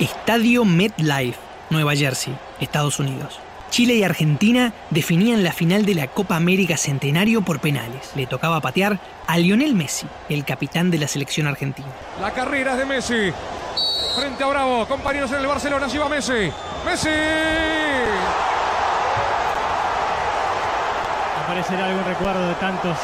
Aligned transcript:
Estadio 0.00 0.64
MetLife, 0.64 1.38
Nueva 1.68 1.94
Jersey, 1.94 2.34
Estados 2.58 2.98
Unidos. 3.00 3.38
Chile 3.68 3.96
y 3.96 4.02
Argentina 4.02 4.72
definían 4.88 5.44
la 5.44 5.52
final 5.52 5.84
de 5.84 5.94
la 5.94 6.06
Copa 6.06 6.36
América 6.36 6.78
Centenario 6.78 7.42
por 7.42 7.60
penales. 7.60 8.12
Le 8.14 8.26
tocaba 8.26 8.62
patear 8.62 8.98
a 9.26 9.36
Lionel 9.36 9.74
Messi, 9.74 10.06
el 10.30 10.46
capitán 10.46 10.90
de 10.90 10.96
la 10.96 11.06
selección 11.06 11.46
argentina. 11.46 11.88
La 12.18 12.32
carrera 12.32 12.72
es 12.72 12.78
de 12.78 12.86
Messi. 12.86 13.32
Frente 14.18 14.42
a 14.42 14.46
Bravo, 14.46 14.86
compañeros 14.86 15.30
en 15.32 15.40
el 15.40 15.46
Barcelona, 15.46 15.84
allí 15.84 15.98
va 15.98 16.08
Messi. 16.08 16.50
¡Messi! 16.86 17.10
Parecerá 21.46 21.84
algún 21.84 22.04
recuerdo 22.06 22.48
de 22.48 22.54
tantos, 22.54 22.96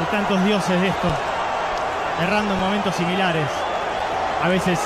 de 0.00 0.06
tantos 0.10 0.42
dioses 0.46 0.80
de 0.80 0.88
esto, 0.88 1.08
errando 2.22 2.54
en 2.54 2.60
momentos 2.60 2.96
similares. 2.96 3.48
A 4.42 4.48
veces 4.48 4.78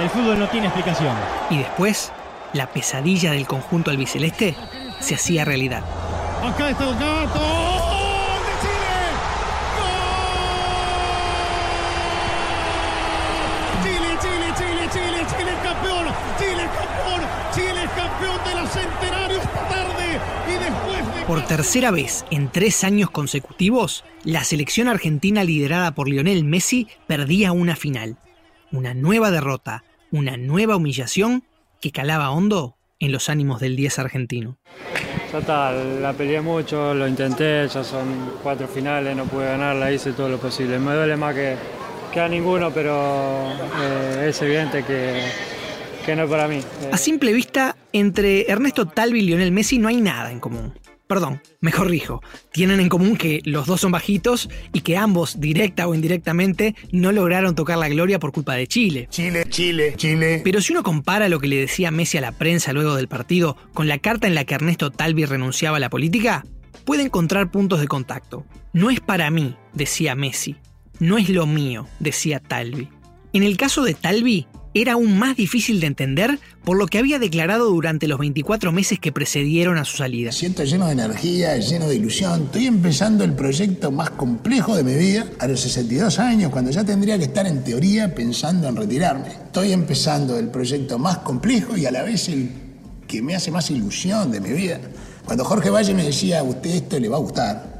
el 0.00 0.10
fútbol 0.10 0.38
no 0.38 0.48
tiene 0.48 0.66
explicación. 0.68 1.16
Y 1.50 1.58
después, 1.58 2.12
la 2.52 2.66
pesadilla 2.68 3.32
del 3.32 3.46
conjunto 3.46 3.90
albiceleste 3.90 4.54
se 5.00 5.14
hacía 5.14 5.44
realidad. 5.44 5.82
Acá 6.42 6.70
está 6.70 6.88
el 6.88 6.94
gato. 6.94 7.40
¡Gol 7.40 8.40
de 8.46 8.54
Chile! 8.62 8.98
¡Gol! 9.78 9.98
Chile, 13.82 14.08
Chile, 14.20 14.54
Chile, 14.56 14.88
Chile, 14.92 15.26
Chile 15.36 15.50
es 15.50 15.62
campeón. 15.62 16.06
Chile 16.38 16.62
campeón. 16.62 17.20
Chile 17.54 17.84
es 17.84 17.90
campeón 17.90 18.38
de 18.44 18.54
los 18.60 18.70
centenarios 18.70 19.42
esta 19.42 19.68
tarde. 19.68 20.20
Y 20.48 20.52
después 20.52 21.14
de 21.16 21.24
Por 21.26 21.42
tercera 21.46 21.90
vez 21.90 22.24
en 22.30 22.50
tres 22.50 22.84
años 22.84 23.10
consecutivos, 23.10 24.04
la 24.24 24.44
selección 24.44 24.88
argentina 24.88 25.44
liderada 25.44 25.92
por 25.92 26.08
Lionel 26.08 26.44
Messi 26.44 26.88
perdía 27.06 27.52
una 27.52 27.74
final. 27.76 28.16
Una 28.70 28.92
nueva 28.94 29.30
derrota, 29.30 29.82
una 30.10 30.36
nueva 30.36 30.76
humillación 30.76 31.44
que 31.80 31.92
calaba 31.92 32.30
hondo 32.30 32.76
en 32.98 33.12
los 33.12 33.28
ánimos 33.28 33.60
del 33.60 33.76
10 33.76 33.98
argentino. 34.00 34.58
Ya 35.32 35.38
está, 35.38 35.72
la 35.72 36.12
peleé 36.14 36.40
mucho, 36.40 36.94
lo 36.94 37.06
intenté, 37.06 37.68
ya 37.68 37.84
son 37.84 38.32
cuatro 38.42 38.66
finales, 38.66 39.14
no 39.14 39.24
pude 39.24 39.44
ganarla, 39.44 39.92
hice 39.92 40.12
todo 40.12 40.28
lo 40.28 40.38
posible. 40.38 40.78
Me 40.78 40.94
duele 40.94 41.16
más 41.16 41.34
que, 41.34 41.56
que 42.12 42.20
a 42.20 42.28
ninguno, 42.28 42.70
pero 42.72 43.52
eh, 43.82 44.26
es 44.28 44.40
evidente 44.42 44.84
que, 44.84 45.20
que 46.04 46.16
no 46.16 46.24
es 46.24 46.30
para 46.30 46.48
mí. 46.48 46.60
A 46.90 46.96
simple 46.96 47.32
vista, 47.32 47.76
entre 47.92 48.50
Ernesto 48.50 48.86
Talvi 48.86 49.20
y 49.20 49.22
Lionel 49.22 49.52
Messi 49.52 49.78
no 49.78 49.88
hay 49.88 50.00
nada 50.00 50.32
en 50.32 50.40
común. 50.40 50.72
Perdón, 51.08 51.40
me 51.60 51.72
corrijo. 51.72 52.22
Tienen 52.52 52.80
en 52.80 52.90
común 52.90 53.16
que 53.16 53.40
los 53.44 53.66
dos 53.66 53.80
son 53.80 53.92
bajitos 53.92 54.50
y 54.74 54.82
que 54.82 54.98
ambos, 54.98 55.40
directa 55.40 55.88
o 55.88 55.94
indirectamente, 55.94 56.76
no 56.92 57.12
lograron 57.12 57.54
tocar 57.54 57.78
la 57.78 57.88
gloria 57.88 58.18
por 58.18 58.30
culpa 58.30 58.54
de 58.54 58.66
Chile. 58.66 59.08
Chile, 59.10 59.46
Chile, 59.48 59.94
Chile. 59.96 60.42
Pero 60.44 60.60
si 60.60 60.74
uno 60.74 60.82
compara 60.82 61.30
lo 61.30 61.40
que 61.40 61.48
le 61.48 61.56
decía 61.56 61.90
Messi 61.90 62.18
a 62.18 62.20
la 62.20 62.32
prensa 62.32 62.74
luego 62.74 62.94
del 62.94 63.08
partido 63.08 63.56
con 63.72 63.88
la 63.88 63.98
carta 63.98 64.26
en 64.26 64.34
la 64.34 64.44
que 64.44 64.54
Ernesto 64.54 64.90
Talvi 64.90 65.24
renunciaba 65.24 65.78
a 65.78 65.80
la 65.80 65.88
política, 65.88 66.44
puede 66.84 67.04
encontrar 67.04 67.50
puntos 67.50 67.80
de 67.80 67.88
contacto. 67.88 68.44
No 68.74 68.90
es 68.90 69.00
para 69.00 69.30
mí, 69.30 69.56
decía 69.72 70.14
Messi. 70.14 70.56
No 71.00 71.16
es 71.16 71.30
lo 71.30 71.46
mío, 71.46 71.86
decía 72.00 72.38
Talvi. 72.38 72.90
En 73.32 73.44
el 73.44 73.56
caso 73.56 73.82
de 73.82 73.94
Talvi, 73.94 74.46
era 74.74 74.92
aún 74.92 75.18
más 75.18 75.36
difícil 75.36 75.80
de 75.80 75.86
entender 75.86 76.38
por 76.64 76.76
lo 76.76 76.86
que 76.86 76.98
había 76.98 77.18
declarado 77.18 77.70
durante 77.70 78.06
los 78.08 78.18
24 78.18 78.72
meses 78.72 78.98
que 78.98 79.12
precedieron 79.12 79.78
a 79.78 79.84
su 79.84 79.96
salida. 79.96 80.32
Siento 80.32 80.64
lleno 80.64 80.86
de 80.86 80.92
energía, 80.92 81.56
lleno 81.56 81.88
de 81.88 81.96
ilusión. 81.96 82.44
Estoy 82.44 82.66
empezando 82.66 83.24
el 83.24 83.32
proyecto 83.32 83.90
más 83.90 84.10
complejo 84.10 84.76
de 84.76 84.84
mi 84.84 84.94
vida 84.94 85.26
a 85.38 85.46
los 85.46 85.60
62 85.60 86.18
años, 86.18 86.50
cuando 86.50 86.70
ya 86.70 86.84
tendría 86.84 87.16
que 87.18 87.24
estar 87.24 87.46
en 87.46 87.64
teoría 87.64 88.14
pensando 88.14 88.68
en 88.68 88.76
retirarme. 88.76 89.28
Estoy 89.28 89.72
empezando 89.72 90.38
el 90.38 90.48
proyecto 90.48 90.98
más 90.98 91.18
complejo 91.18 91.76
y 91.76 91.86
a 91.86 91.90
la 91.90 92.02
vez 92.02 92.28
el 92.28 92.50
que 93.06 93.22
me 93.22 93.34
hace 93.34 93.50
más 93.50 93.70
ilusión 93.70 94.30
de 94.30 94.40
mi 94.40 94.50
vida. 94.50 94.80
Cuando 95.24 95.44
Jorge 95.44 95.70
Valle 95.70 95.94
me 95.94 96.04
decía, 96.04 96.40
a 96.40 96.42
usted 96.42 96.70
esto 96.70 96.98
le 96.98 97.08
va 97.08 97.16
a 97.16 97.20
gustar, 97.20 97.77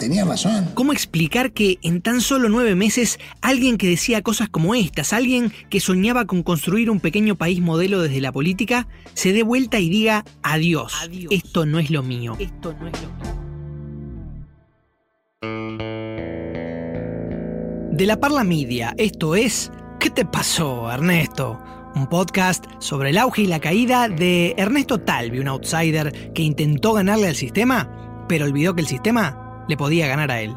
tenía 0.00 0.24
razón. 0.24 0.68
¿Cómo 0.74 0.92
explicar 0.92 1.52
que 1.52 1.78
en 1.82 2.02
tan 2.02 2.20
solo 2.20 2.48
nueve 2.48 2.74
meses 2.74 3.20
alguien 3.42 3.78
que 3.78 3.86
decía 3.86 4.22
cosas 4.22 4.48
como 4.48 4.74
estas, 4.74 5.12
alguien 5.12 5.52
que 5.68 5.78
soñaba 5.78 6.24
con 6.24 6.42
construir 6.42 6.90
un 6.90 6.98
pequeño 6.98 7.36
país 7.36 7.60
modelo 7.60 8.02
desde 8.02 8.20
la 8.20 8.32
política, 8.32 8.88
se 9.14 9.32
dé 9.32 9.44
vuelta 9.44 9.78
y 9.78 9.88
diga 9.88 10.24
adiós, 10.42 10.92
esto 11.30 11.66
no 11.66 11.78
es 11.78 11.90
lo 11.90 12.02
mío? 12.02 12.36
Esto 12.40 12.74
no 12.80 12.88
es 12.88 12.94
lo 13.00 13.08
mío. 13.08 13.20
De 17.92 18.06
la 18.06 18.18
Parla 18.18 18.44
Media, 18.44 18.94
esto 18.96 19.36
es 19.36 19.70
¿Qué 20.00 20.08
te 20.08 20.24
pasó, 20.24 20.90
Ernesto? 20.90 21.60
Un 21.94 22.06
podcast 22.06 22.64
sobre 22.78 23.10
el 23.10 23.18
auge 23.18 23.42
y 23.42 23.46
la 23.46 23.60
caída 23.60 24.08
de 24.08 24.54
Ernesto 24.56 24.98
Talvi, 24.98 25.40
un 25.40 25.48
outsider 25.48 26.32
que 26.32 26.40
intentó 26.40 26.94
ganarle 26.94 27.26
al 27.26 27.34
sistema, 27.34 28.24
pero 28.26 28.46
olvidó 28.46 28.74
que 28.74 28.80
el 28.80 28.86
sistema 28.86 29.39
le 29.70 29.76
podía 29.76 30.08
ganar 30.08 30.30
a 30.30 30.42
él. 30.42 30.54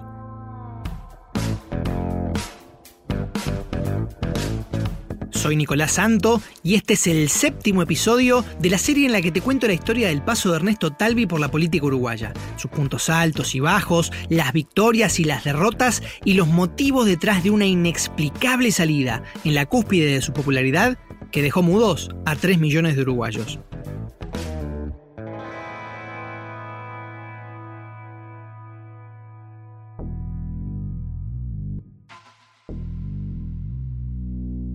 Soy 5.29 5.55
Nicolás 5.55 5.91
Santo 5.91 6.41
y 6.63 6.75
este 6.75 6.93
es 6.93 7.05
el 7.05 7.29
séptimo 7.29 7.81
episodio 7.81 8.45
de 8.59 8.69
la 8.69 8.77
serie 8.77 9.05
en 9.05 9.11
la 9.11 9.21
que 9.21 9.31
te 9.31 9.41
cuento 9.41 9.67
la 9.67 9.73
historia 9.73 10.07
del 10.07 10.23
paso 10.23 10.49
de 10.49 10.55
Ernesto 10.55 10.91
Talvi 10.91 11.25
por 11.25 11.39
la 11.39 11.51
política 11.51 11.85
uruguaya, 11.85 12.33
sus 12.55 12.71
puntos 12.71 13.09
altos 13.09 13.53
y 13.53 13.59
bajos, 13.59 14.11
las 14.29 14.53
victorias 14.53 15.19
y 15.19 15.25
las 15.25 15.43
derrotas 15.43 16.01
y 16.23 16.33
los 16.33 16.47
motivos 16.47 17.05
detrás 17.05 17.43
de 17.43 17.51
una 17.51 17.65
inexplicable 17.65 18.71
salida 18.71 19.21
en 19.43 19.53
la 19.53 19.65
cúspide 19.65 20.13
de 20.13 20.21
su 20.21 20.33
popularidad 20.33 20.97
que 21.31 21.41
dejó 21.41 21.61
mudos 21.61 22.09
a 22.25 22.35
3 22.35 22.57
millones 22.59 22.95
de 22.95 23.01
uruguayos. 23.01 23.59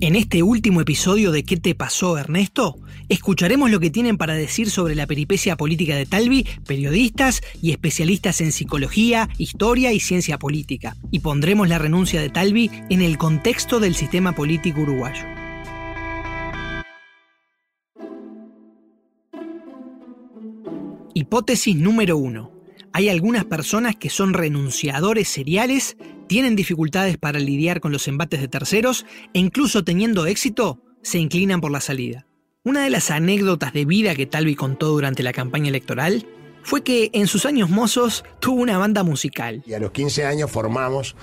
En 0.00 0.14
este 0.14 0.44
último 0.44 0.80
episodio 0.80 1.32
de 1.32 1.42
¿Qué 1.42 1.56
te 1.56 1.74
pasó, 1.74 2.18
Ernesto? 2.18 2.78
Escucharemos 3.08 3.68
lo 3.68 3.80
que 3.80 3.90
tienen 3.90 4.16
para 4.16 4.34
decir 4.34 4.70
sobre 4.70 4.94
la 4.94 5.08
peripecia 5.08 5.56
política 5.56 5.96
de 5.96 6.06
Talvi 6.06 6.46
periodistas 6.68 7.42
y 7.60 7.72
especialistas 7.72 8.40
en 8.40 8.52
psicología, 8.52 9.28
historia 9.38 9.92
y 9.92 9.98
ciencia 9.98 10.38
política. 10.38 10.94
Y 11.10 11.18
pondremos 11.18 11.68
la 11.68 11.78
renuncia 11.78 12.20
de 12.20 12.30
Talvi 12.30 12.70
en 12.90 13.02
el 13.02 13.18
contexto 13.18 13.80
del 13.80 13.96
sistema 13.96 14.36
político 14.36 14.82
uruguayo. 14.82 15.24
Hipótesis 21.12 21.74
número 21.74 22.16
uno. 22.18 22.57
Hay 22.92 23.08
algunas 23.08 23.44
personas 23.44 23.96
que 23.96 24.10
son 24.10 24.34
renunciadores 24.34 25.28
seriales, 25.28 25.96
tienen 26.26 26.56
dificultades 26.56 27.16
para 27.18 27.38
lidiar 27.38 27.80
con 27.80 27.92
los 27.92 28.08
embates 28.08 28.40
de 28.40 28.48
terceros 28.48 29.06
e 29.34 29.38
incluso 29.38 29.84
teniendo 29.84 30.26
éxito, 30.26 30.82
se 31.02 31.18
inclinan 31.18 31.60
por 31.60 31.70
la 31.70 31.80
salida. 31.80 32.26
Una 32.64 32.82
de 32.82 32.90
las 32.90 33.10
anécdotas 33.10 33.72
de 33.72 33.84
vida 33.84 34.14
que 34.14 34.26
Talvi 34.26 34.54
contó 34.54 34.88
durante 34.88 35.22
la 35.22 35.32
campaña 35.32 35.68
electoral 35.68 36.26
fue 36.62 36.82
que 36.82 37.10
en 37.14 37.26
sus 37.26 37.46
años 37.46 37.70
mozos 37.70 38.24
tuvo 38.40 38.60
una 38.60 38.78
banda 38.78 39.02
musical. 39.02 39.62
Y 39.66 39.74
a 39.74 39.78
los 39.78 39.90
15 39.92 40.26
años 40.26 40.50
formamos 40.50 41.16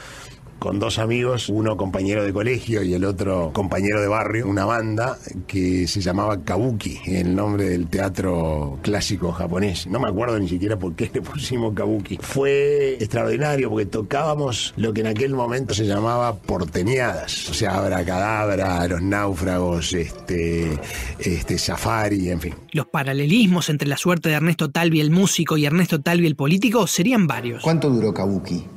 con 0.60 0.80
dos 0.80 1.00
amigos, 1.00 1.50
uno 1.50 1.78
compañero 1.78 2.24
de 2.24 2.34
colegio 2.34 2.84
y 2.84 2.94
el 2.94 3.06
otro 3.06 3.52
compañero 3.54 4.02
de 4.02 4.08
barrio, 4.08 4.48
una 4.48 4.66
banda 4.66 5.18
que 5.48 5.88
se 5.88 6.02
llamaba 6.02 6.44
Kabuki, 6.44 7.00
el 7.08 7.36
nombre 7.36 7.70
del 7.70 7.88
teatro 7.88 8.80
clásico 8.82 9.32
japonés. 9.32 9.88
No 9.88 10.00
me 10.00 10.10
acuerdo 10.10 10.40
ni 10.40 10.48
siquiera 10.48 10.78
por 10.78 10.96
qué 10.96 11.10
le 11.14 11.22
pusimos 11.22 11.74
Kabuki. 11.74 12.18
Fue 12.22 12.94
extraordinario 13.00 13.70
porque 13.70 13.86
tocábamos 13.86 14.74
lo 14.78 14.94
que 14.94 15.02
en 15.02 15.08
aquel 15.08 15.34
momento 15.34 15.74
se 15.74 15.86
llamaba 15.86 16.36
porteñadas, 16.36 17.50
o 17.50 17.54
sea, 17.54 17.78
abracadabra, 17.78 18.88
los 18.88 19.02
náufragos, 19.02 19.94
este, 19.94 20.80
este, 21.20 21.58
safari, 21.58 22.30
en 22.30 22.42
fin. 22.42 22.56
Los 22.72 22.88
paralelismos 22.88 23.70
entre 23.70 23.88
la 23.88 23.98
suerte 23.98 24.30
de 24.30 24.36
Ernesto 24.36 24.70
Talvi 24.72 25.00
el 25.00 25.12
músico 25.12 25.58
y 25.58 25.66
Ernesto 25.66 26.02
Talvi 26.02 26.28
el 26.28 26.36
político 26.36 26.88
serían 26.88 27.28
varios. 27.28 27.64
¿Cuánto 27.64 27.90
duró 27.90 28.14
Kabuki? 28.14 28.75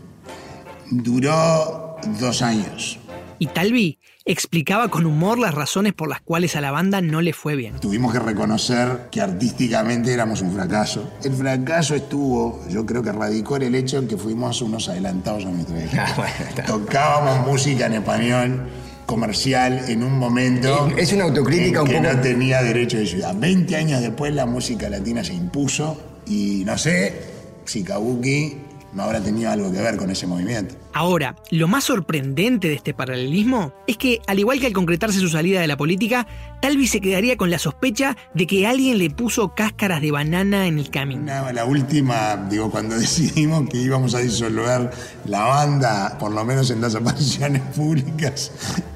Duró 0.91 1.97
dos 2.21 2.43
años. 2.43 2.99
Y 3.39 3.47
Talvi 3.47 3.99
explicaba 4.25 4.89
con 4.89 5.07
humor 5.07 5.39
las 5.39 5.55
razones 5.55 5.95
por 5.95 6.09
las 6.09 6.21
cuales 6.21 6.55
a 6.57 6.61
la 6.61 6.71
banda 6.71 7.01
no 7.01 7.23
le 7.23 7.33
fue 7.33 7.57
bien. 7.57 7.79
Tuvimos 7.81 8.13
que 8.13 8.19
reconocer 8.19 9.09
que 9.11 9.21
artísticamente 9.21 10.13
éramos 10.13 10.43
un 10.43 10.53
fracaso. 10.53 11.11
El 11.25 11.33
fracaso 11.35 11.95
estuvo, 11.95 12.63
yo 12.69 12.85
creo 12.85 13.03
que 13.03 13.13
radicó 13.13 13.57
en 13.57 13.63
el 13.63 13.75
hecho 13.75 14.03
de 14.03 14.09
que 14.09 14.17
fuimos 14.17 14.61
unos 14.61 14.89
adelantados 14.89 15.45
a 15.47 15.51
nuestra 15.51 15.83
época. 15.85 16.29
Tocábamos 16.67 17.47
música 17.47 17.87
en 17.87 17.95
español 17.95 18.69
comercial 19.07 19.85
en 19.89 20.03
un 20.03 20.19
momento 20.19 20.87
Es 20.99 21.15
una 21.15 21.25
autocrítica 21.25 21.79
en 21.79 21.85
un 21.85 21.91
que 21.91 21.97
poco. 21.99 22.13
no 22.15 22.21
tenía 22.21 22.63
derecho 22.63 22.99
de 22.99 23.07
ciudad. 23.07 23.35
20 23.35 23.77
años 23.77 24.01
después 24.03 24.35
la 24.35 24.45
música 24.45 24.91
latina 24.91 25.25
se 25.25 25.33
impuso 25.33 25.99
y 26.27 26.65
no 26.67 26.77
sé 26.77 27.23
si 27.65 27.83
Kabuki 27.83 28.57
habrá 29.03 29.21
tenido 29.21 29.51
algo 29.51 29.71
que 29.71 29.81
ver 29.81 29.97
con 29.97 30.11
ese 30.11 30.27
movimiento. 30.27 30.75
Ahora, 30.93 31.37
lo 31.51 31.69
más 31.69 31.85
sorprendente 31.85 32.69
de 32.69 32.75
este 32.75 32.95
paralelismo 32.95 33.73
es 33.87 33.97
que, 33.97 34.21
al 34.27 34.39
igual 34.39 34.59
que 34.59 34.67
al 34.67 34.73
concretarse 34.73 35.21
su 35.21 35.29
salida 35.29 35.61
de 35.61 35.67
la 35.67 35.77
política, 35.77 36.27
Talvi 36.61 36.87
se 36.87 37.01
quedaría 37.01 37.37
con 37.37 37.51
la 37.51 37.59
sospecha 37.59 38.17
de 38.35 38.47
que 38.47 38.67
alguien 38.67 38.99
le 38.99 39.11
puso 39.11 39.55
cáscaras 39.55 40.01
de 40.01 40.11
banana 40.11 40.67
en 40.67 40.79
el 40.79 40.91
camino. 40.91 41.53
la 41.53 41.65
última, 41.65 42.37
digo, 42.49 42.71
cuando 42.71 42.95
decidimos 42.99 43.69
que 43.69 43.79
íbamos 43.79 44.15
a 44.15 44.19
disolver 44.19 44.91
la 45.27 45.45
banda, 45.45 46.17
por 46.19 46.33
lo 46.33 46.45
menos 46.45 46.71
en 46.71 46.81
las 46.81 46.95
apariciones 46.97 47.63
públicas, 47.75 48.51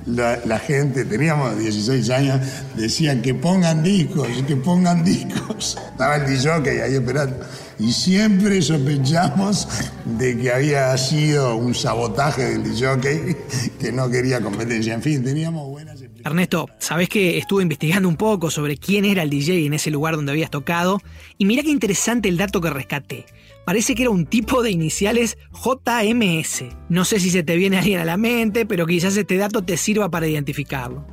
la, 0.06 0.40
la 0.44 0.58
gente, 0.58 1.04
teníamos 1.04 1.58
16 1.58 2.10
años, 2.10 2.40
decían 2.74 3.22
que 3.22 3.34
pongan 3.34 3.82
discos, 3.82 4.28
que 4.46 4.56
pongan 4.56 5.04
discos. 5.04 5.78
Estaba 5.92 6.16
el 6.16 6.26
DJ 6.26 6.82
ahí 6.82 6.94
esperando 6.94 7.36
y 7.82 7.92
siempre 7.92 8.62
sospechamos 8.62 9.66
de 10.04 10.38
que 10.38 10.52
había 10.52 10.96
sido 10.96 11.56
un 11.56 11.74
sabotaje 11.92 12.42
del 12.42 12.64
DJ 12.64 13.36
que 13.78 13.92
no 13.92 14.08
quería 14.10 14.40
competencia. 14.40 14.94
En 14.94 15.02
fin, 15.02 15.22
teníamos 15.22 15.68
buenas 15.68 16.02
Ernesto, 16.24 16.70
sabes 16.78 17.08
que 17.10 17.36
estuve 17.36 17.62
investigando 17.62 18.08
un 18.08 18.16
poco 18.16 18.50
sobre 18.50 18.78
quién 18.78 19.04
era 19.04 19.22
el 19.22 19.28
DJ 19.28 19.66
en 19.66 19.74
ese 19.74 19.90
lugar 19.90 20.16
donde 20.16 20.32
habías 20.32 20.50
tocado 20.50 21.00
y 21.36 21.44
mira 21.44 21.62
qué 21.62 21.68
interesante 21.68 22.30
el 22.30 22.38
dato 22.38 22.62
que 22.62 22.70
rescaté. 22.70 23.26
Parece 23.66 23.94
que 23.94 24.04
era 24.04 24.10
un 24.10 24.24
tipo 24.24 24.62
de 24.62 24.70
iniciales 24.70 25.36
JMS. 25.52 26.64
No 26.88 27.04
sé 27.04 27.20
si 27.20 27.28
se 27.28 27.42
te 27.42 27.56
viene 27.56 27.76
alguien 27.76 27.98
a 27.98 28.06
la 28.06 28.16
mente, 28.16 28.64
pero 28.64 28.86
quizás 28.86 29.14
este 29.16 29.36
dato 29.36 29.62
te 29.62 29.76
sirva 29.76 30.08
para 30.08 30.26
identificarlo. 30.26 31.06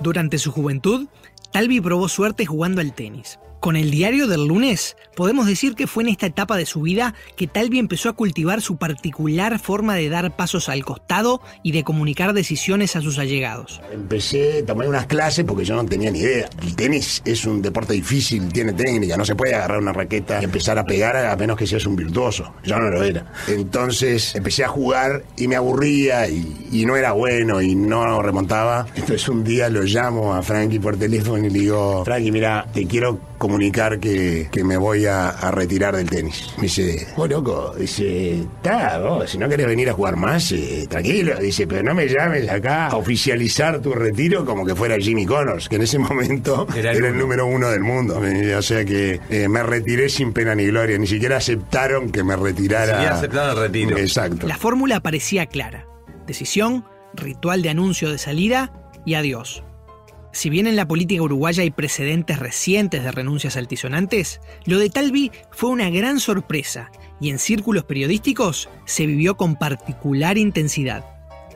Durante 0.00 0.36
su 0.36 0.52
juventud, 0.52 1.06
Talvi 1.50 1.80
probó 1.80 2.08
suerte 2.08 2.44
jugando 2.44 2.82
al 2.82 2.92
tenis. 2.92 3.38
Con 3.62 3.76
el 3.76 3.92
diario 3.92 4.26
del 4.26 4.48
lunes, 4.48 4.96
podemos 5.14 5.46
decir 5.46 5.76
que 5.76 5.86
fue 5.86 6.02
en 6.02 6.08
esta 6.08 6.26
etapa 6.26 6.56
de 6.56 6.66
su 6.66 6.82
vida 6.82 7.14
que 7.36 7.46
Talvi 7.46 7.78
empezó 7.78 8.08
a 8.08 8.14
cultivar 8.14 8.60
su 8.60 8.76
particular 8.76 9.60
forma 9.60 9.94
de 9.94 10.08
dar 10.08 10.34
pasos 10.34 10.68
al 10.68 10.84
costado 10.84 11.40
y 11.62 11.70
de 11.70 11.84
comunicar 11.84 12.32
decisiones 12.32 12.96
a 12.96 13.02
sus 13.02 13.20
allegados. 13.20 13.80
Empecé, 13.92 14.64
tomé 14.64 14.88
unas 14.88 15.06
clases 15.06 15.44
porque 15.44 15.64
yo 15.64 15.76
no 15.76 15.86
tenía 15.86 16.10
ni 16.10 16.18
idea. 16.18 16.50
El 16.60 16.74
tenis 16.74 17.22
es 17.24 17.44
un 17.44 17.62
deporte 17.62 17.94
difícil, 17.94 18.52
tiene 18.52 18.72
técnica, 18.72 19.16
no 19.16 19.24
se 19.24 19.36
puede 19.36 19.54
agarrar 19.54 19.78
una 19.78 19.92
raqueta 19.92 20.40
y 20.40 20.44
empezar 20.44 20.76
a 20.80 20.84
pegar 20.84 21.16
a 21.16 21.36
menos 21.36 21.56
que 21.56 21.68
seas 21.68 21.86
un 21.86 21.94
virtuoso. 21.94 22.52
Yo 22.64 22.80
no 22.80 22.90
lo 22.90 23.00
era. 23.04 23.32
Entonces 23.46 24.34
empecé 24.34 24.64
a 24.64 24.68
jugar 24.68 25.22
y 25.36 25.46
me 25.46 25.54
aburría 25.54 26.28
y, 26.28 26.84
no 26.84 26.96
era 26.96 27.12
bueno 27.12 27.62
y 27.62 27.76
no 27.76 28.20
remontaba. 28.22 28.88
Entonces 28.96 29.28
un 29.28 29.44
día 29.44 29.68
lo 29.68 29.84
llamo 29.84 30.34
a 30.34 30.42
Frankie 30.42 30.80
por 30.80 30.96
teléfono 30.96 31.46
y 31.46 31.48
le 31.48 31.60
digo, 31.60 32.04
Frankie, 32.04 32.32
mira, 32.32 32.66
te 32.74 32.88
quiero 32.88 33.20
comunicar 33.52 34.00
que, 34.00 34.48
me 34.64 34.78
voy 34.78 35.04
a, 35.04 35.50
retirar 35.50 35.94
del 35.94 36.08
tenis. 36.08 36.54
Me 36.56 36.62
dice, 36.62 37.06
oh 37.16 37.26
loco, 37.26 37.74
dice, 37.78 38.38
está, 38.40 38.98
vos, 38.98 39.30
si 39.30 39.36
no 39.36 39.46
querés 39.46 39.66
venir 39.66 39.90
a 39.90 39.92
jugar 39.92 40.16
más, 40.16 40.52
eh, 40.52 40.86
tranquilo. 40.88 41.36
Dice, 41.38 41.66
pero 41.66 41.82
no 41.82 41.94
me 41.94 42.08
llames 42.08 42.48
acá 42.48 42.86
a 42.86 42.96
oficializar 42.96 43.80
tu 43.80 43.92
retiro 43.92 44.46
como 44.46 44.64
que 44.64 44.74
fuera 44.74 44.96
Jimmy 44.98 45.26
Connors, 45.26 45.68
que 45.68 45.76
en 45.76 45.82
ese 45.82 45.98
momento 45.98 46.66
era 46.74 46.92
el, 46.92 47.18
número 47.18 47.46
uno 47.46 47.68
del 47.68 47.82
mundo. 47.82 48.22
O 48.56 48.62
sea 48.62 48.86
que 48.86 49.20
eh, 49.28 49.48
me 49.48 49.62
retiré 49.62 50.08
sin 50.08 50.32
pena 50.32 50.54
ni 50.54 50.64
gloria, 50.64 50.96
ni 50.96 51.06
siquiera 51.06 51.36
aceptaron 51.36 52.10
que 52.10 52.24
me 52.24 52.34
retirara. 52.36 52.86
Ni 52.86 52.92
siquiera 52.92 53.16
aceptaron 53.16 53.50
el 53.50 53.62
retiro. 53.64 53.98
Exacto. 53.98 54.46
La 54.46 54.56
fórmula 54.56 55.00
parecía 55.00 55.44
clara. 55.44 55.86
Decisión, 56.26 56.86
ritual 57.12 57.60
de 57.60 57.68
anuncio 57.68 58.10
de 58.10 58.16
salida 58.16 58.72
y 59.04 59.12
adiós. 59.12 59.62
Si 60.32 60.48
bien 60.48 60.66
en 60.66 60.76
la 60.76 60.88
política 60.88 61.22
uruguaya 61.22 61.62
hay 61.62 61.70
precedentes 61.70 62.38
recientes 62.38 63.04
de 63.04 63.12
renuncias 63.12 63.58
altisonantes, 63.58 64.40
lo 64.64 64.78
de 64.78 64.88
Talvi 64.88 65.30
fue 65.50 65.68
una 65.68 65.90
gran 65.90 66.20
sorpresa 66.20 66.90
y 67.20 67.28
en 67.28 67.38
círculos 67.38 67.84
periodísticos 67.84 68.70
se 68.86 69.06
vivió 69.06 69.36
con 69.36 69.56
particular 69.56 70.38
intensidad. 70.38 71.04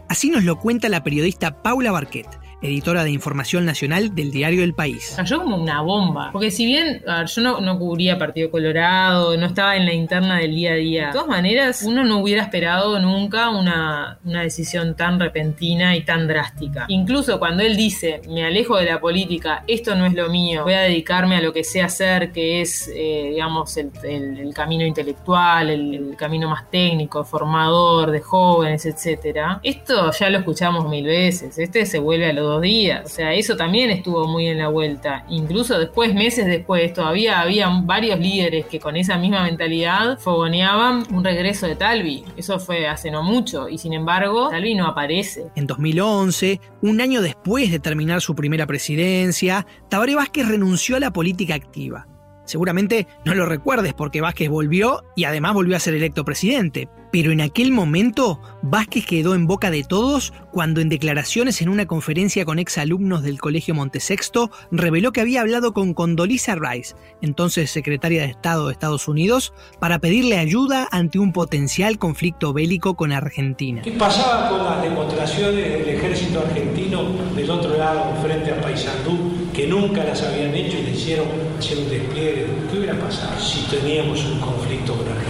Así 0.08 0.31
nos 0.31 0.44
lo 0.44 0.58
cuenta 0.61 0.90
la 0.90 1.02
periodista 1.02 1.62
Paula 1.62 1.90
Barquet, 1.90 2.28
editora 2.62 3.05
de 3.05 3.11
Información 3.11 3.64
Nacional 3.64 4.14
del 4.14 4.31
diario 4.31 4.64
El 4.64 4.75
País. 4.75 5.14
Cayó 5.17 5.38
como 5.41 5.56
una 5.56 5.82
bomba. 5.82 6.31
Porque 6.32 6.50
si 6.50 6.67
bien 6.67 7.03
yo 7.26 7.61
no, 7.61 7.79
cubría 7.79 8.19
Partido 8.19 8.50
Colorado, 8.50 9.37
no 9.37 9.47
estaba 9.47 9.76
en 9.76 9.87
la 9.87 9.93
interna 9.93 10.38
del 10.38 10.55
día 10.55 10.73
a 10.73 10.76
día, 10.76 11.06
de 11.08 11.12
todas 11.12 11.29
maneras 11.29 11.82
uno 11.82 12.05
no 12.05 12.19
hubiera 12.19 12.43
esperado 12.43 12.99
nunca 12.99 13.50
una, 13.50 14.19
una 14.25 14.43
decisión 14.43 14.97
tan 14.97 15.20
repentina 15.20 15.97
y 15.97 16.03
tan 16.03 16.26
drástica. 16.26 16.87
Incluso 16.88 17.38
cuando 17.38 17.62
él 17.62 17.76
dice, 17.76 18.23
me 18.29 18.44
alejo 18.44 18.76
de 18.76 18.87
la 18.87 19.00
política, 19.00 19.62
esto 19.67 19.94
no 19.94 20.06
es 20.06 20.14
lo 20.14 20.29
mío, 20.29 20.64
voy 20.64 20.75
a 20.75 20.81
dedicarme 20.81 21.37
a 21.37 21.41
lo 21.41 21.52
que 21.52 21.64
sé 21.64 21.82
hacer, 21.82 22.32
que 22.32 22.62
es, 22.62 22.91
eh, 22.94 23.31
digamos, 23.31 23.76
el, 23.76 23.91
el, 24.05 24.55
camino 24.55 24.85
intelectual, 24.85 25.70
el, 25.70 25.94
el, 25.94 26.17
camino 26.17 26.49
más 26.49 26.70
técnico, 26.70 27.25
formador 27.25 28.11
de 28.11 28.20
jóvenes, 28.20 28.87
etc. 28.87 29.59
Esto 29.62 30.11
ya 30.19 30.31
lo 30.31 30.38
escuchamos 30.38 30.88
mil 30.88 31.05
veces. 31.05 31.59
Este 31.59 31.85
se 31.85 31.99
vuelve 31.99 32.26
a 32.26 32.32
lo 32.32 32.45
dos 32.46 32.62
días. 32.62 33.04
O 33.04 33.08
sea, 33.08 33.34
eso 33.34 33.56
también 33.56 33.90
estuvo 33.90 34.26
muy 34.26 34.46
en 34.46 34.58
la 34.58 34.69
vuelta. 34.69 35.25
Incluso 35.28 35.78
después, 35.78 36.14
meses 36.14 36.46
después, 36.46 36.93
todavía 36.93 37.40
había 37.40 37.69
varios 37.82 38.19
líderes 38.19 38.66
que 38.66 38.81
con 38.81 38.96
esa 38.96 39.19
misma 39.19 39.44
mentalidad 39.44 40.19
fogoneaban 40.19 41.04
un 41.12 41.25
regreso 41.25 41.66
de 41.66 41.76
Talvi. 41.76 42.25
Eso 42.37 42.58
fue 42.58 42.87
hace 42.87 43.10
no 43.10 43.22
mucho 43.22 43.69
y 43.69 43.78
sin 43.78 43.93
embargo, 43.93 44.48
Talvi 44.50 44.75
no 44.75 44.87
aparece. 44.87 45.46
En 45.54 45.66
2011, 45.66 46.60
un 46.82 47.00
año 47.00 47.20
después 47.20 47.70
de 47.70 47.78
terminar 47.78 48.20
su 48.20 48.34
primera 48.34 48.66
presidencia, 48.66 49.66
Tabaré 49.88 50.14
Vázquez 50.14 50.49
renunció 50.49 50.96
a 50.96 51.00
la 51.00 51.12
política 51.12 51.54
activa. 51.54 52.06
Seguramente 52.46 53.08
no 53.25 53.34
lo 53.34 53.44
recuerdes 53.44 53.92
porque 53.92 54.20
Vázquez 54.20 54.49
volvió 54.49 55.02
y 55.16 55.25
además 55.25 55.54
volvió 55.54 55.76
a 55.76 55.81
ser 55.81 55.94
electo 55.94 56.25
presidente. 56.25 56.88
Pero 57.16 57.32
en 57.32 57.40
aquel 57.40 57.72
momento, 57.72 58.42
Vázquez 58.60 59.06
quedó 59.06 59.34
en 59.34 59.46
boca 59.46 59.70
de 59.70 59.84
todos 59.84 60.34
cuando 60.52 60.82
en 60.82 60.90
declaraciones 60.90 61.62
en 61.62 61.70
una 61.70 61.86
conferencia 61.86 62.44
con 62.44 62.58
exalumnos 62.58 63.22
del 63.22 63.40
Colegio 63.40 63.74
Montesexto 63.74 64.50
reveló 64.70 65.12
que 65.12 65.22
había 65.22 65.40
hablado 65.40 65.72
con 65.72 65.94
Condoleezza 65.94 66.56
Rice, 66.56 66.94
entonces 67.22 67.70
secretaria 67.70 68.20
de 68.20 68.28
Estado 68.28 68.66
de 68.66 68.72
Estados 68.72 69.08
Unidos, 69.08 69.54
para 69.80 69.98
pedirle 69.98 70.36
ayuda 70.36 70.88
ante 70.90 71.18
un 71.18 71.32
potencial 71.32 71.98
conflicto 71.98 72.52
bélico 72.52 72.96
con 72.96 73.12
Argentina. 73.12 73.80
¿Qué 73.80 73.92
pasaba 73.92 74.50
con 74.50 74.62
las 74.66 74.82
demostraciones 74.82 75.70
del 75.70 75.88
ejército 75.88 76.40
argentino 76.40 77.02
del 77.34 77.50
otro 77.50 77.78
lado 77.78 78.14
frente 78.22 78.50
a 78.50 78.60
Paysandú 78.60 79.48
que 79.54 79.66
nunca 79.66 80.04
las 80.04 80.22
habían 80.22 80.54
hecho 80.54 80.76
y 80.76 80.82
le 80.82 80.90
hicieron 80.90 81.28
hacer 81.58 81.78
un 81.78 81.88
despliegue. 81.88 82.46
¿Qué 82.70 82.78
hubiera 82.78 82.98
pasado 82.98 83.40
si 83.40 83.60
teníamos 83.74 84.22
un 84.26 84.38
conflicto 84.38 84.92
con 84.92 85.08
Argentina? 85.08 85.25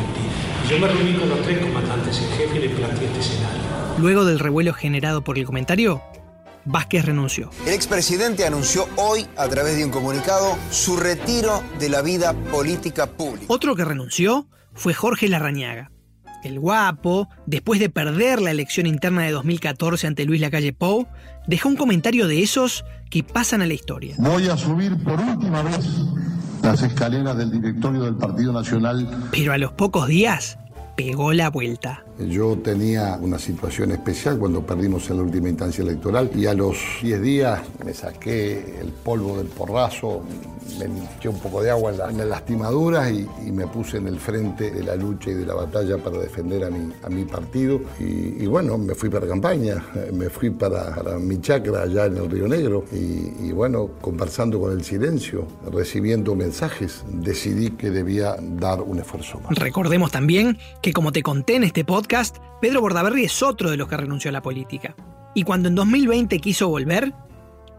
Yo 0.68 0.78
me 0.80 0.88
reuní 0.88 1.14
con 1.14 1.28
los 1.28 1.42
tres 1.42 1.58
comandantes 1.58 2.20
en 2.20 2.30
jefe 2.30 2.56
y 2.56 2.60
le 2.60 2.68
planteé 2.70 3.06
este 3.06 3.20
escenario. 3.20 3.62
Luego 3.98 4.24
del 4.24 4.38
revuelo 4.38 4.74
generado 4.74 5.22
por 5.22 5.38
el 5.38 5.44
comentario, 5.44 6.02
Vázquez 6.64 7.04
renunció. 7.04 7.50
El 7.66 7.74
expresidente 7.74 8.44
anunció 8.44 8.88
hoy, 8.96 9.26
a 9.36 9.48
través 9.48 9.76
de 9.76 9.84
un 9.84 9.91
comunicado, 9.91 10.56
su 10.70 10.96
retiro 10.96 11.62
de 11.79 11.88
la 11.88 12.02
vida 12.02 12.32
política 12.32 13.06
pública. 13.06 13.46
Otro 13.48 13.76
que 13.76 13.84
renunció 13.84 14.48
fue 14.74 14.93
Jorge 14.93 15.29
Larrañaga. 15.29 15.93
El 16.43 16.58
guapo, 16.60 17.29
después 17.46 17.81
de 17.81 17.88
perder 17.88 18.41
la 18.41 18.50
elección 18.50 18.86
interna 18.86 19.22
de 19.22 19.32
2014 19.32 20.06
ante 20.06 20.24
Luis 20.24 20.41
Lacalle 20.41 20.72
Pou, 20.72 21.06
dejó 21.46 21.69
un 21.69 21.76
comentario 21.76 22.26
de 22.26 22.43
esos 22.43 22.84
que 23.10 23.22
pasan 23.22 23.62
a 23.62 23.67
la 23.67 23.74
historia. 23.74 24.17
Voy 24.19 24.48
a 24.48 24.56
subir 24.56 24.96
por 25.02 25.19
última 25.20 25.62
vez 25.62 25.86
las 26.67 26.82
escaleras 26.82 27.37
del 27.37 27.51
directorio 27.53 28.03
del 28.03 28.17
Partido 28.17 28.53
Nacional. 28.53 29.08
Pero 29.31 29.53
a 29.53 29.58
los 29.58 29.73
pocos 29.73 30.08
días 30.08 30.58
pegó 30.96 31.32
la 31.32 31.49
vuelta. 31.49 32.06
Yo 32.19 32.56
tenía 32.56 33.19
una 33.20 33.39
situación 33.39 33.93
especial 33.93 34.39
cuando 34.39 34.65
perdimos 34.65 35.11
en 35.11 35.19
la 35.19 35.23
última 35.23 35.51
instancia 35.51 35.82
electoral 35.82 36.31
y 36.35 36.46
a 36.46 36.55
los 36.55 36.77
10 37.03 37.20
días 37.20 37.61
me 37.85 37.93
saqué 37.93 38.81
el 38.81 38.89
polvo 38.89 39.37
del 39.37 39.49
porrazo, 39.49 40.23
me 40.79 40.87
eché 41.17 41.29
un 41.29 41.39
poco 41.39 41.63
de 41.63 41.70
agua 41.70 41.93
en, 41.93 42.17
las 42.17 42.27
lastimaduras 42.27 43.13
y, 43.13 43.27
me 43.53 43.67
puse 43.67 43.99
en 43.99 44.08
el 44.08 44.19
frente 44.19 44.70
de 44.70 44.82
la 44.82 44.96
lucha 44.96 45.31
y 45.31 45.35
de 45.35 45.46
la 45.46 45.55
batalla 45.55 45.99
para 45.99 46.19
defender 46.19 46.65
a 46.65 46.70
mi, 46.70 46.93
a 47.03 47.08
mi 47.08 47.25
partido. 47.25 47.81
Y, 48.01 48.44
bueno, 48.46 48.77
me 48.77 48.94
fui 48.94 49.08
para 49.08 49.27
campaña, 49.27 49.82
me 50.13 50.29
fui 50.29 50.51
para, 50.51 51.19
mi 51.19 51.41
chacra 51.41 51.82
allá 51.82 52.06
en 52.06 52.17
el 52.17 52.31
Río 52.31 52.49
Negro 52.49 52.85
y, 52.93 53.46
y 53.46 53.53
bueno, 53.53 53.91
conversando 54.01 54.61
con 54.61 54.73
el 54.73 54.85
silencio, 54.85 55.46
recibiendo 55.70 56.35
mensajes, 56.35 57.05
decidí 57.08 57.70
que 57.70 57.91
debía 57.91 58.37
dar 58.41 58.82
un 58.82 58.99
esfuerzo 58.99 59.41
más. 59.41 59.58
Recordemos 59.58 60.11
también 60.11 60.58
que 60.82 60.93
como 60.93 61.13
te 61.13 61.23
conté 61.23 61.56
en 61.56 61.65
este 61.65 61.85
podcast, 61.85 62.06
Pedro 62.60 62.81
Bordaberry 62.81 63.25
es 63.25 63.43
otro 63.43 63.70
de 63.70 63.77
los 63.77 63.89
que 63.89 63.96
renunció 63.96 64.31
a 64.31 64.32
la 64.32 64.43
política. 64.43 64.94
Y 65.34 65.43
cuando 65.43 65.69
en 65.69 65.75
2020 65.75 66.39
quiso 66.39 66.69
volver, 66.69 67.13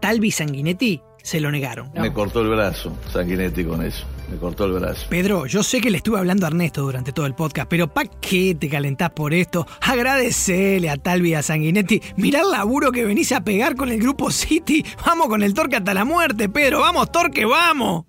Talvi 0.00 0.30
Sanguinetti 0.30 1.02
se 1.22 1.40
lo 1.40 1.50
negaron. 1.50 1.90
Me 1.94 2.12
cortó 2.12 2.40
el 2.40 2.48
brazo, 2.48 2.96
Sanguinetti, 3.12 3.64
con 3.64 3.84
eso. 3.84 4.06
Me 4.30 4.36
cortó 4.36 4.66
el 4.66 4.72
brazo. 4.72 5.06
Pedro, 5.10 5.46
yo 5.46 5.62
sé 5.62 5.80
que 5.80 5.90
le 5.90 5.98
estuve 5.98 6.18
hablando 6.18 6.46
a 6.46 6.48
Ernesto 6.48 6.82
durante 6.82 7.12
todo 7.12 7.26
el 7.26 7.34
podcast, 7.34 7.68
pero 7.68 7.92
¿pa' 7.92 8.04
qué 8.04 8.54
te 8.54 8.68
calentás 8.68 9.10
por 9.10 9.34
esto? 9.34 9.66
Agradecele 9.80 10.88
a 10.88 10.96
Talvi 10.96 11.30
y 11.30 11.34
a 11.34 11.42
Sanguinetti. 11.42 12.00
Mirá 12.16 12.42
el 12.42 12.50
laburo 12.50 12.92
que 12.92 13.04
venís 13.04 13.32
a 13.32 13.42
pegar 13.42 13.74
con 13.74 13.90
el 13.90 13.98
grupo 13.98 14.30
City. 14.30 14.84
Vamos 15.04 15.28
con 15.28 15.42
el 15.42 15.54
torque 15.54 15.76
hasta 15.76 15.94
la 15.94 16.04
muerte, 16.04 16.48
Pedro. 16.48 16.80
Vamos, 16.80 17.10
torque, 17.10 17.44
vamos. 17.44 18.04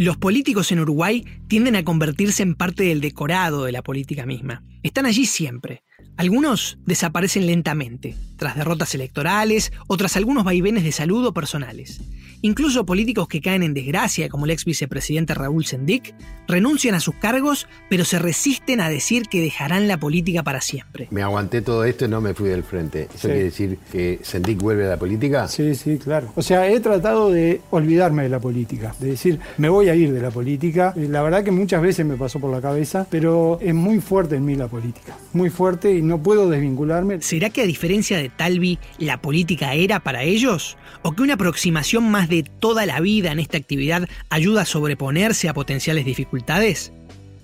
Los 0.00 0.16
políticos 0.16 0.72
en 0.72 0.80
Uruguay 0.80 1.26
tienden 1.46 1.76
a 1.76 1.84
convertirse 1.84 2.42
en 2.42 2.54
parte 2.54 2.84
del 2.84 3.02
decorado 3.02 3.64
de 3.64 3.72
la 3.72 3.82
política 3.82 4.24
misma. 4.24 4.64
Están 4.82 5.04
allí 5.04 5.26
siempre. 5.26 5.82
Algunos 6.16 6.78
desaparecen 6.86 7.46
lentamente, 7.46 8.16
tras 8.38 8.56
derrotas 8.56 8.94
electorales 8.94 9.74
o 9.88 9.98
tras 9.98 10.16
algunos 10.16 10.44
vaivenes 10.44 10.84
de 10.84 10.92
salud 10.92 11.26
o 11.26 11.34
personales. 11.34 12.00
Incluso 12.42 12.86
políticos 12.86 13.28
que 13.28 13.40
caen 13.40 13.62
en 13.62 13.74
desgracia, 13.74 14.28
como 14.28 14.46
el 14.46 14.50
ex 14.52 14.64
vicepresidente 14.64 15.34
Raúl 15.34 15.64
Sendic, 15.66 16.14
renuncian 16.48 16.94
a 16.94 17.00
sus 17.00 17.14
cargos, 17.16 17.68
pero 17.88 18.04
se 18.04 18.18
resisten 18.18 18.80
a 18.80 18.88
decir 18.88 19.24
que 19.30 19.40
dejarán 19.42 19.88
la 19.88 19.98
política 20.00 20.42
para 20.42 20.60
siempre. 20.60 21.08
Me 21.10 21.22
aguanté 21.22 21.60
todo 21.62 21.84
esto 21.84 22.06
y 22.06 22.08
no 22.08 22.20
me 22.20 22.32
fui 22.34 22.48
del 22.48 22.62
frente. 22.64 23.02
¿Eso 23.14 23.18
Sí. 23.18 23.26
quiere 23.28 23.44
decir 23.44 23.78
que 23.92 24.18
Sendic 24.22 24.58
vuelve 24.58 24.86
a 24.86 24.88
la 24.88 24.96
política? 24.96 25.46
Sí, 25.48 25.74
sí, 25.74 25.98
claro. 25.98 26.32
O 26.34 26.42
sea, 26.42 26.66
he 26.66 26.80
tratado 26.80 27.30
de 27.30 27.60
olvidarme 27.70 28.22
de 28.22 28.30
la 28.30 28.40
política, 28.40 28.94
de 28.98 29.10
decir, 29.10 29.38
me 29.58 29.68
voy 29.68 29.88
a 29.90 29.94
ir 29.94 30.12
de 30.12 30.20
la 30.22 30.30
política. 30.30 30.94
Eh, 30.96 31.08
La 31.10 31.22
verdad 31.22 31.44
que 31.44 31.50
muchas 31.50 31.82
veces 31.82 32.06
me 32.06 32.16
pasó 32.16 32.40
por 32.40 32.50
la 32.50 32.60
cabeza, 32.62 33.06
pero 33.10 33.58
es 33.60 33.74
muy 33.74 34.00
fuerte 34.00 34.36
en 34.36 34.44
mí 34.46 34.54
la 34.54 34.68
política. 34.68 35.16
Muy 35.34 35.50
fuerte 35.50 35.92
y 35.94 36.00
no 36.02 36.22
puedo 36.22 36.48
desvincularme. 36.48 37.20
¿Será 37.20 37.50
que 37.50 37.60
a 37.62 37.66
diferencia 37.66 38.16
de 38.16 38.28
Talvi, 38.30 38.78
la 38.98 39.20
política 39.20 39.74
era 39.74 40.00
para 40.00 40.22
ellos? 40.22 40.78
¿O 41.02 41.12
que 41.12 41.22
una 41.22 41.34
aproximación 41.34 42.10
más 42.10 42.28
de 42.30 42.42
toda 42.42 42.86
la 42.86 43.00
vida 43.00 43.32
en 43.32 43.40
esta 43.40 43.58
actividad 43.58 44.08
ayuda 44.30 44.62
a 44.62 44.66
sobreponerse 44.66 45.48
a 45.48 45.54
potenciales 45.54 46.06
dificultades? 46.06 46.92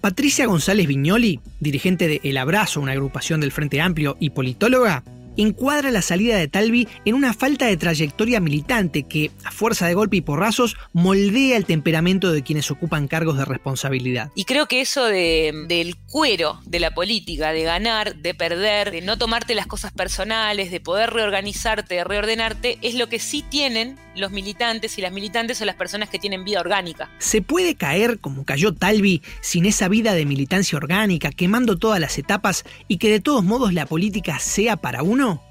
Patricia 0.00 0.46
González 0.46 0.86
Viñoli, 0.86 1.40
dirigente 1.60 2.06
de 2.06 2.20
El 2.22 2.36
Abrazo, 2.36 2.80
una 2.80 2.92
agrupación 2.92 3.40
del 3.40 3.52
Frente 3.52 3.80
Amplio 3.80 4.16
y 4.20 4.30
politóloga, 4.30 5.02
encuadra 5.36 5.90
la 5.90 6.02
salida 6.02 6.36
de 6.36 6.48
Talvi 6.48 6.88
en 7.04 7.14
una 7.14 7.34
falta 7.34 7.66
de 7.66 7.76
trayectoria 7.76 8.40
militante 8.40 9.04
que, 9.04 9.30
a 9.44 9.50
fuerza 9.50 9.86
de 9.86 9.94
golpe 9.94 10.16
y 10.16 10.20
porrazos, 10.20 10.76
moldea 10.92 11.56
el 11.56 11.66
temperamento 11.66 12.32
de 12.32 12.42
quienes 12.42 12.70
ocupan 12.70 13.08
cargos 13.08 13.36
de 13.38 13.44
responsabilidad. 13.44 14.30
Y 14.34 14.44
creo 14.44 14.66
que 14.66 14.80
eso 14.80 15.04
de, 15.04 15.52
del 15.68 15.96
cuero 15.96 16.60
de 16.64 16.80
la 16.80 16.94
política, 16.94 17.52
de 17.52 17.62
ganar, 17.62 18.16
de 18.16 18.34
perder, 18.34 18.90
de 18.90 19.02
no 19.02 19.18
tomarte 19.18 19.54
las 19.54 19.66
cosas 19.66 19.92
personales, 19.92 20.70
de 20.70 20.80
poder 20.80 21.10
reorganizarte, 21.10 21.96
de 21.96 22.04
reordenarte, 22.04 22.78
es 22.82 22.94
lo 22.94 23.08
que 23.08 23.18
sí 23.18 23.44
tienen 23.48 23.96
los 24.16 24.32
militantes 24.32 24.98
y 24.98 25.02
las 25.02 25.12
militantes 25.12 25.60
o 25.60 25.64
las 25.64 25.76
personas 25.76 26.08
que 26.08 26.18
tienen 26.18 26.44
vida 26.44 26.60
orgánica. 26.60 27.10
¿Se 27.18 27.42
puede 27.42 27.76
caer 27.76 28.18
como 28.18 28.44
cayó 28.44 28.74
Talvi 28.74 29.22
sin 29.40 29.66
esa 29.66 29.88
vida 29.88 30.14
de 30.14 30.24
militancia 30.24 30.76
orgánica, 30.76 31.30
quemando 31.30 31.78
todas 31.78 32.00
las 32.00 32.18
etapas 32.18 32.64
y 32.88 32.98
que 32.98 33.10
de 33.10 33.20
todos 33.20 33.44
modos 33.44 33.72
la 33.72 33.86
política 33.86 34.38
sea 34.38 34.76
para 34.76 35.02
uno? 35.02 35.42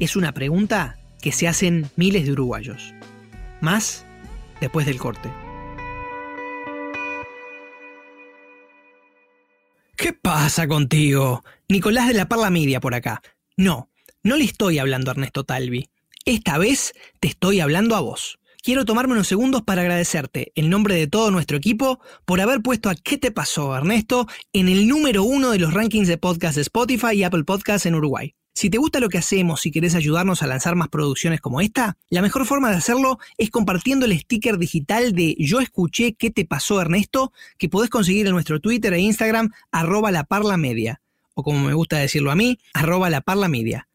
Es 0.00 0.16
una 0.16 0.32
pregunta 0.32 0.98
que 1.20 1.32
se 1.32 1.48
hacen 1.48 1.90
miles 1.96 2.24
de 2.24 2.32
uruguayos. 2.32 2.94
Más 3.60 4.04
después 4.60 4.86
del 4.86 4.98
corte. 4.98 5.30
¿Qué 9.96 10.12
pasa 10.12 10.68
contigo? 10.68 11.44
Nicolás 11.68 12.06
de 12.06 12.14
la 12.14 12.28
Parla 12.28 12.50
Media 12.50 12.80
por 12.80 12.94
acá. 12.94 13.20
No, 13.56 13.90
no 14.22 14.36
le 14.36 14.44
estoy 14.44 14.78
hablando 14.78 15.10
a 15.10 15.14
Ernesto 15.14 15.42
Talvi. 15.42 15.90
Esta 16.28 16.58
vez 16.58 16.92
te 17.20 17.28
estoy 17.28 17.60
hablando 17.60 17.96
a 17.96 18.00
vos. 18.00 18.38
Quiero 18.62 18.84
tomarme 18.84 19.14
unos 19.14 19.28
segundos 19.28 19.62
para 19.62 19.80
agradecerte, 19.80 20.52
en 20.56 20.68
nombre 20.68 20.94
de 20.94 21.06
todo 21.06 21.30
nuestro 21.30 21.56
equipo, 21.56 22.00
por 22.26 22.42
haber 22.42 22.60
puesto 22.60 22.90
a 22.90 22.94
¿Qué 22.94 23.16
te 23.16 23.30
pasó, 23.30 23.74
Ernesto? 23.74 24.26
en 24.52 24.68
el 24.68 24.88
número 24.88 25.22
uno 25.24 25.52
de 25.52 25.58
los 25.58 25.72
rankings 25.72 26.06
de 26.06 26.18
podcast 26.18 26.56
de 26.56 26.60
Spotify 26.60 27.14
y 27.14 27.24
Apple 27.24 27.44
Podcasts 27.44 27.86
en 27.86 27.94
Uruguay. 27.94 28.34
Si 28.52 28.68
te 28.68 28.76
gusta 28.76 29.00
lo 29.00 29.08
que 29.08 29.16
hacemos 29.16 29.64
y 29.64 29.70
querés 29.70 29.94
ayudarnos 29.94 30.42
a 30.42 30.46
lanzar 30.46 30.76
más 30.76 30.90
producciones 30.90 31.40
como 31.40 31.62
esta, 31.62 31.96
la 32.10 32.20
mejor 32.20 32.44
forma 32.44 32.68
de 32.68 32.76
hacerlo 32.76 33.18
es 33.38 33.48
compartiendo 33.48 34.04
el 34.04 34.20
sticker 34.20 34.58
digital 34.58 35.14
de 35.14 35.34
Yo 35.38 35.60
escuché 35.60 36.12
qué 36.12 36.30
te 36.30 36.44
pasó 36.44 36.78
Ernesto, 36.78 37.32
que 37.56 37.70
podés 37.70 37.88
conseguir 37.88 38.26
en 38.26 38.34
nuestro 38.34 38.60
Twitter 38.60 38.92
e 38.92 39.00
Instagram, 39.00 39.48
arroba 39.72 40.10
la 40.10 40.24
parla 40.24 40.58
media, 40.58 41.00
o 41.32 41.42
como 41.42 41.60
me 41.60 41.72
gusta 41.72 41.96
decirlo 41.96 42.30
a 42.30 42.36
mí, 42.36 42.58
arroba 42.74 43.08
la 43.08 43.22
parla 43.22 43.48
media. 43.48 43.87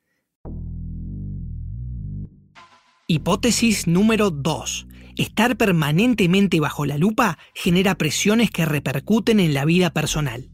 Hipótesis 3.06 3.86
número 3.86 4.30
2. 4.30 4.88
Estar 5.18 5.58
permanentemente 5.58 6.62
bajo 6.62 6.86
la 6.86 6.98
lupa 6.98 7.38
genera 7.54 7.96
presiones 7.96 8.50
que 8.50 8.64
repercuten 8.64 9.42
en 9.42 9.54
la 9.54 9.66
vida 9.66 9.90
personal. 9.90 10.50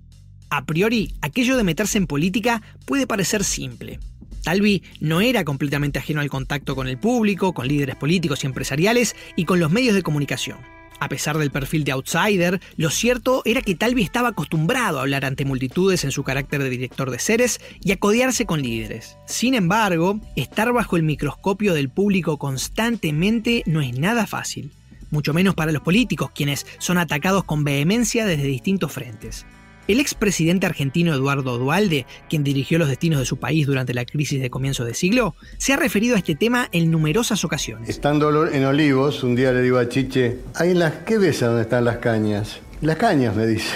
A 0.50 0.66
priori, 0.66 1.14
aquello 1.22 1.58
de 1.58 1.64
meterse 1.64 2.00
en 2.00 2.08
política 2.08 2.64
puede 2.88 3.06
parecer 3.06 3.44
simple. 3.44 4.00
Talvi 4.44 4.82
no 5.00 5.22
era 5.22 5.44
completamente 5.44 6.00
ajeno 6.00 6.22
al 6.22 6.32
contacto 6.32 6.76
con 6.76 6.88
el 6.88 6.98
público, 6.98 7.54
con 7.54 7.68
líderes 7.68 7.98
políticos 7.98 8.44
y 8.44 8.48
empresariales 8.48 9.16
y 9.36 9.46
con 9.46 9.60
los 9.60 9.72
medios 9.72 9.94
de 9.94 10.02
comunicación. 10.02 10.58
A 11.00 11.08
pesar 11.08 11.38
del 11.38 11.52
perfil 11.52 11.84
de 11.84 11.94
outsider, 11.94 12.60
lo 12.76 12.90
cierto 12.90 13.42
era 13.46 13.62
que 13.62 13.76
Talvi 13.76 14.04
estaba 14.04 14.30
acostumbrado 14.30 15.00
a 15.00 15.02
hablar 15.02 15.26
ante 15.26 15.46
multitudes 15.46 16.04
en 16.04 16.12
su 16.12 16.24
carácter 16.24 16.62
de 16.62 16.70
director 16.70 17.10
de 17.10 17.20
seres 17.20 17.62
y 17.82 17.92
a 17.92 17.98
codearse 17.98 18.46
con 18.46 18.62
líderes. 18.62 19.18
Sin 19.26 19.54
embargo, 19.54 20.20
estar 20.36 20.74
bajo 20.74 20.98
el 20.98 21.04
microscopio 21.04 21.74
del 21.74 21.90
público 21.90 22.38
constantemente 22.38 23.64
no 23.66 23.82
es 23.82 23.98
nada 23.98 24.28
fácil, 24.28 24.74
mucho 25.10 25.34
menos 25.34 25.56
para 25.56 25.72
los 25.72 25.82
políticos, 25.82 26.32
quienes 26.36 26.66
son 26.80 26.98
atacados 26.98 27.44
con 27.46 27.64
vehemencia 27.64 28.26
desde 28.26 28.44
distintos 28.44 28.92
frentes. 28.92 29.46
El 29.90 30.00
expresidente 30.00 30.68
argentino 30.68 31.16
Eduardo 31.16 31.58
Dualde, 31.58 32.06
quien 32.30 32.44
dirigió 32.44 32.78
los 32.78 32.90
destinos 32.90 33.18
de 33.18 33.26
su 33.26 33.38
país 33.38 33.66
durante 33.66 33.96
la 33.96 34.06
crisis 34.06 34.40
de 34.40 34.52
comienzo 34.52 34.86
de 34.86 34.94
siglo, 34.94 35.34
se 35.58 35.74
ha 35.74 35.78
referido 35.78 36.14
a 36.14 36.20
este 36.20 36.36
tema 36.36 36.70
en 36.72 36.92
numerosas 36.92 37.44
ocasiones. 37.44 37.90
Estando 37.90 38.48
en 38.48 38.66
Olivos, 38.66 39.24
un 39.24 39.36
día 39.36 39.52
le 39.52 39.64
digo 39.64 39.80
a 39.80 39.90
Chiche, 39.90 40.42
¿ahí 40.54 40.70
en 40.70 40.78
las 40.78 40.94
qué 41.08 41.18
ves 41.18 41.42
a 41.42 41.48
dónde 41.48 41.64
están 41.64 41.86
las 41.86 41.98
cañas? 41.98 42.60
Las 42.82 42.98
cañas, 42.98 43.36
me 43.36 43.48
dice. 43.48 43.74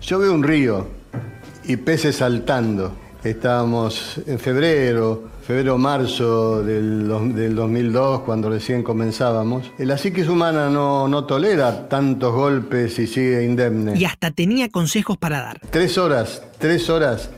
Yo 0.00 0.18
veo 0.18 0.32
un 0.32 0.44
río 0.44 0.88
y 1.64 1.76
peces 1.76 2.16
saltando. 2.16 2.96
Estábamos 3.22 4.18
en 4.26 4.38
febrero, 4.38 5.28
febrero-marzo 5.50 6.62
del, 6.62 7.08
dos- 7.08 7.34
del 7.34 7.56
2002, 7.56 8.20
cuando 8.20 8.48
recién 8.50 8.84
comenzábamos. 8.84 9.72
La 9.78 9.98
psiquis 9.98 10.28
humana 10.28 10.70
no, 10.70 11.08
no 11.08 11.24
tolera 11.24 11.88
tantos 11.88 12.32
golpes 12.32 12.96
y 13.00 13.08
sigue 13.08 13.44
indemne. 13.44 13.98
Y 13.98 14.04
hasta 14.04 14.30
tenía 14.30 14.68
consejos 14.68 15.16
para 15.16 15.40
dar. 15.42 15.60
Tres 15.70 15.98
horas, 15.98 16.40
tres 16.58 16.88
horas 16.88 17.30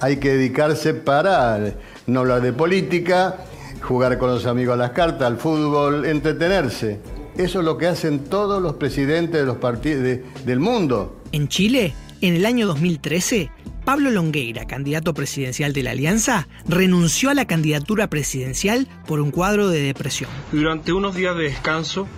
hay 0.00 0.16
que 0.16 0.30
dedicarse 0.30 0.92
para 0.94 1.72
no 2.08 2.20
hablar 2.20 2.40
de 2.42 2.52
política, 2.52 3.36
jugar 3.80 4.18
con 4.18 4.30
los 4.30 4.44
amigos 4.46 4.74
a 4.74 4.78
las 4.78 4.90
cartas, 4.90 5.22
al 5.28 5.36
fútbol, 5.36 6.04
entretenerse. 6.04 6.98
Eso 7.36 7.60
es 7.60 7.64
lo 7.64 7.78
que 7.78 7.86
hacen 7.86 8.24
todos 8.24 8.60
los 8.60 8.74
presidentes 8.74 9.38
de 9.40 9.46
los 9.46 9.58
partidos 9.58 10.18
del 10.44 10.58
mundo. 10.58 11.20
En 11.30 11.46
Chile, 11.46 11.94
en 12.22 12.34
el 12.34 12.44
año 12.44 12.66
2013, 12.66 13.50
Pablo 13.92 14.10
Longueira, 14.10 14.66
candidato 14.66 15.12
presidencial 15.12 15.74
de 15.74 15.82
la 15.82 15.90
Alianza, 15.90 16.48
renunció 16.66 17.28
a 17.28 17.34
la 17.34 17.44
candidatura 17.44 18.06
presidencial 18.06 18.88
por 19.06 19.20
un 19.20 19.30
cuadro 19.30 19.68
de 19.68 19.82
depresión. 19.82 20.30
Durante 20.50 20.94
unos 20.94 21.14
días 21.14 21.36
de 21.36 21.42
descanso, 21.42 22.08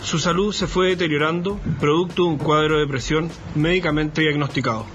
su 0.00 0.20
salud 0.20 0.54
se 0.54 0.68
fue 0.68 0.90
deteriorando 0.90 1.58
producto 1.80 2.22
de 2.22 2.28
un 2.28 2.38
cuadro 2.38 2.74
de 2.74 2.82
depresión 2.82 3.28
médicamente 3.56 4.22
diagnosticado. 4.22 4.86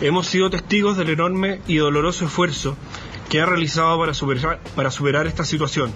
Hemos 0.00 0.28
sido 0.28 0.48
testigos 0.48 0.96
del 0.96 1.10
enorme 1.10 1.60
y 1.66 1.74
doloroso 1.74 2.26
esfuerzo 2.26 2.76
que 3.28 3.40
ha 3.40 3.46
realizado 3.46 3.98
para 3.98 4.14
superar, 4.14 4.60
para 4.76 4.92
superar 4.92 5.26
esta 5.26 5.44
situación 5.44 5.92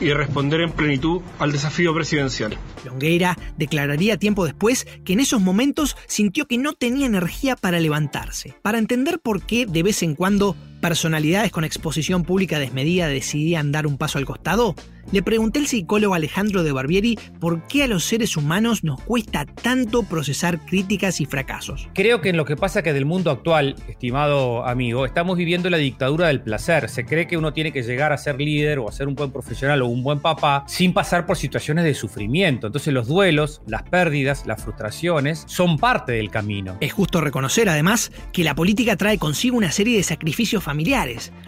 y 0.00 0.12
responder 0.12 0.60
en 0.60 0.72
plenitud 0.72 1.20
al 1.38 1.52
desafío 1.52 1.94
presidencial. 1.94 2.56
Longueira 2.84 3.38
declararía 3.56 4.18
tiempo 4.18 4.44
después 4.44 4.86
que 5.04 5.14
en 5.14 5.20
esos 5.20 5.40
momentos 5.40 5.96
sintió 6.06 6.46
que 6.46 6.58
no 6.58 6.72
tenía 6.72 7.06
energía 7.06 7.56
para 7.56 7.80
levantarse. 7.80 8.54
Para 8.62 8.78
entender 8.78 9.18
por 9.18 9.42
qué 9.42 9.66
de 9.66 9.82
vez 9.82 10.02
en 10.02 10.14
cuando 10.14 10.56
personalidades 10.80 11.50
con 11.50 11.64
exposición 11.64 12.24
pública 12.24 12.58
desmedida 12.58 13.08
decidían 13.08 13.72
dar 13.72 13.86
un 13.86 13.98
paso 13.98 14.18
al 14.18 14.26
costado, 14.26 14.74
le 15.12 15.22
pregunté 15.22 15.58
al 15.58 15.66
psicólogo 15.66 16.14
Alejandro 16.14 16.62
de 16.62 16.72
Barbieri 16.72 17.18
por 17.38 17.66
qué 17.66 17.84
a 17.84 17.86
los 17.86 18.04
seres 18.04 18.36
humanos 18.36 18.84
nos 18.84 19.00
cuesta 19.02 19.44
tanto 19.44 20.02
procesar 20.02 20.64
críticas 20.64 21.20
y 21.20 21.26
fracasos. 21.26 21.88
Creo 21.94 22.20
que 22.20 22.30
en 22.30 22.36
lo 22.36 22.44
que 22.44 22.56
pasa 22.56 22.82
que 22.82 22.92
del 22.92 23.04
mundo 23.04 23.30
actual, 23.30 23.76
estimado 23.88 24.66
amigo, 24.66 25.06
estamos 25.06 25.36
viviendo 25.36 25.70
la 25.70 25.76
dictadura 25.76 26.28
del 26.28 26.40
placer. 26.40 26.88
Se 26.88 27.04
cree 27.04 27.26
que 27.26 27.36
uno 27.36 27.52
tiene 27.52 27.72
que 27.72 27.82
llegar 27.82 28.12
a 28.12 28.18
ser 28.18 28.40
líder 28.40 28.78
o 28.78 28.88
a 28.88 28.92
ser 28.92 29.06
un 29.06 29.14
buen 29.14 29.30
profesional 29.30 29.82
o 29.82 29.86
un 29.86 30.02
buen 30.02 30.20
papá 30.20 30.64
sin 30.66 30.92
pasar 30.92 31.26
por 31.26 31.36
situaciones 31.36 31.84
de 31.84 31.94
sufrimiento. 31.94 32.66
Entonces 32.66 32.92
los 32.92 33.06
duelos, 33.06 33.62
las 33.66 33.82
pérdidas, 33.84 34.46
las 34.46 34.62
frustraciones 34.62 35.44
son 35.46 35.78
parte 35.78 36.12
del 36.12 36.30
camino. 36.30 36.78
Es 36.80 36.92
justo 36.92 37.20
reconocer 37.20 37.68
además 37.68 38.10
que 38.32 38.42
la 38.42 38.54
política 38.54 38.96
trae 38.96 39.18
consigo 39.18 39.56
una 39.56 39.70
serie 39.70 39.96
de 39.96 40.02
sacrificios 40.02 40.62
familiares. 40.62 40.73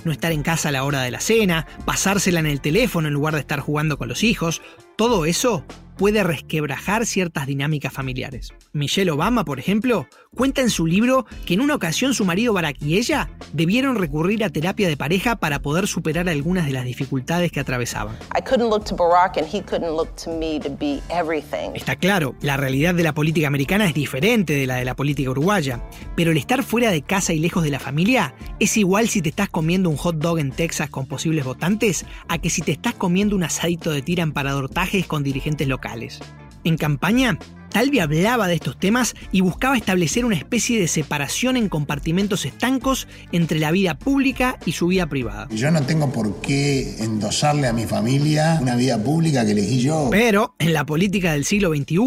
No 0.04 0.12
estar 0.12 0.32
en 0.32 0.42
casa 0.42 0.68
a 0.68 0.72
la 0.72 0.84
hora 0.84 1.02
de 1.02 1.10
la 1.10 1.20
cena, 1.20 1.66
pasársela 1.84 2.40
en 2.40 2.46
el 2.46 2.60
teléfono 2.60 3.08
en 3.08 3.14
lugar 3.14 3.34
de 3.34 3.40
estar 3.40 3.60
jugando 3.60 3.98
con 3.98 4.08
los 4.08 4.22
hijos. 4.22 4.62
Todo 4.96 5.26
eso 5.26 5.64
puede 5.96 6.22
resquebrajar 6.22 7.06
ciertas 7.06 7.46
dinámicas 7.46 7.92
familiares. 7.92 8.52
Michelle 8.72 9.10
Obama, 9.10 9.44
por 9.44 9.58
ejemplo, 9.58 10.06
cuenta 10.34 10.60
en 10.60 10.70
su 10.70 10.86
libro 10.86 11.26
que 11.46 11.54
en 11.54 11.60
una 11.60 11.74
ocasión 11.74 12.14
su 12.14 12.24
marido 12.24 12.52
Barack 12.52 12.80
y 12.82 12.98
ella 12.98 13.30
debieron 13.52 13.96
recurrir 13.96 14.44
a 14.44 14.50
terapia 14.50 14.88
de 14.88 14.96
pareja 14.96 15.36
para 15.36 15.60
poder 15.60 15.86
superar 15.86 16.28
algunas 16.28 16.66
de 16.66 16.72
las 16.72 16.84
dificultades 16.84 17.50
que 17.50 17.60
atravesaban. 17.60 18.16
Está 21.74 21.96
claro, 21.96 22.34
la 22.42 22.56
realidad 22.56 22.94
de 22.94 23.02
la 23.02 23.14
política 23.14 23.46
americana 23.46 23.86
es 23.86 23.94
diferente 23.94 24.52
de 24.52 24.66
la 24.66 24.76
de 24.76 24.84
la 24.84 24.94
política 24.94 25.30
uruguaya, 25.30 25.82
pero 26.14 26.30
el 26.30 26.36
estar 26.36 26.62
fuera 26.62 26.90
de 26.90 27.02
casa 27.02 27.32
y 27.32 27.38
lejos 27.38 27.64
de 27.64 27.70
la 27.70 27.80
familia 27.80 28.34
es 28.60 28.76
igual 28.76 29.08
si 29.08 29.22
te 29.22 29.30
estás 29.30 29.48
comiendo 29.48 29.88
un 29.88 29.96
hot 29.96 30.16
dog 30.16 30.38
en 30.38 30.52
Texas 30.52 30.90
con 30.90 31.06
posibles 31.06 31.44
votantes 31.44 32.04
a 32.28 32.38
que 32.38 32.50
si 32.50 32.62
te 32.62 32.72
estás 32.72 32.94
comiendo 32.94 33.34
un 33.36 33.44
asadito 33.44 33.90
de 33.90 34.02
tira 34.02 34.22
en 34.22 34.32
Parador 34.32 34.68
Tajes 34.68 35.06
con 35.06 35.22
dirigentes 35.22 35.66
locales. 35.66 35.85
En 36.64 36.76
campaña, 36.76 37.38
Talvi 37.76 37.98
hablaba 37.98 38.48
de 38.48 38.54
estos 38.54 38.80
temas 38.80 39.14
y 39.32 39.42
buscaba 39.42 39.76
establecer 39.76 40.24
una 40.24 40.34
especie 40.34 40.80
de 40.80 40.88
separación 40.88 41.58
en 41.58 41.68
compartimentos 41.68 42.46
estancos 42.46 43.06
entre 43.32 43.58
la 43.58 43.70
vida 43.70 43.98
pública 43.98 44.58
y 44.64 44.72
su 44.72 44.86
vida 44.86 45.06
privada. 45.10 45.46
Yo 45.50 45.70
no 45.70 45.82
tengo 45.82 46.10
por 46.10 46.40
qué 46.40 46.96
endosarle 47.00 47.66
a 47.66 47.74
mi 47.74 47.84
familia 47.84 48.60
una 48.62 48.76
vida 48.76 48.96
pública 48.96 49.44
que 49.44 49.52
elegí 49.52 49.82
yo. 49.82 50.08
Pero 50.10 50.54
en 50.58 50.72
la 50.72 50.86
política 50.86 51.32
del 51.32 51.44
siglo 51.44 51.68
XXI, 51.68 51.98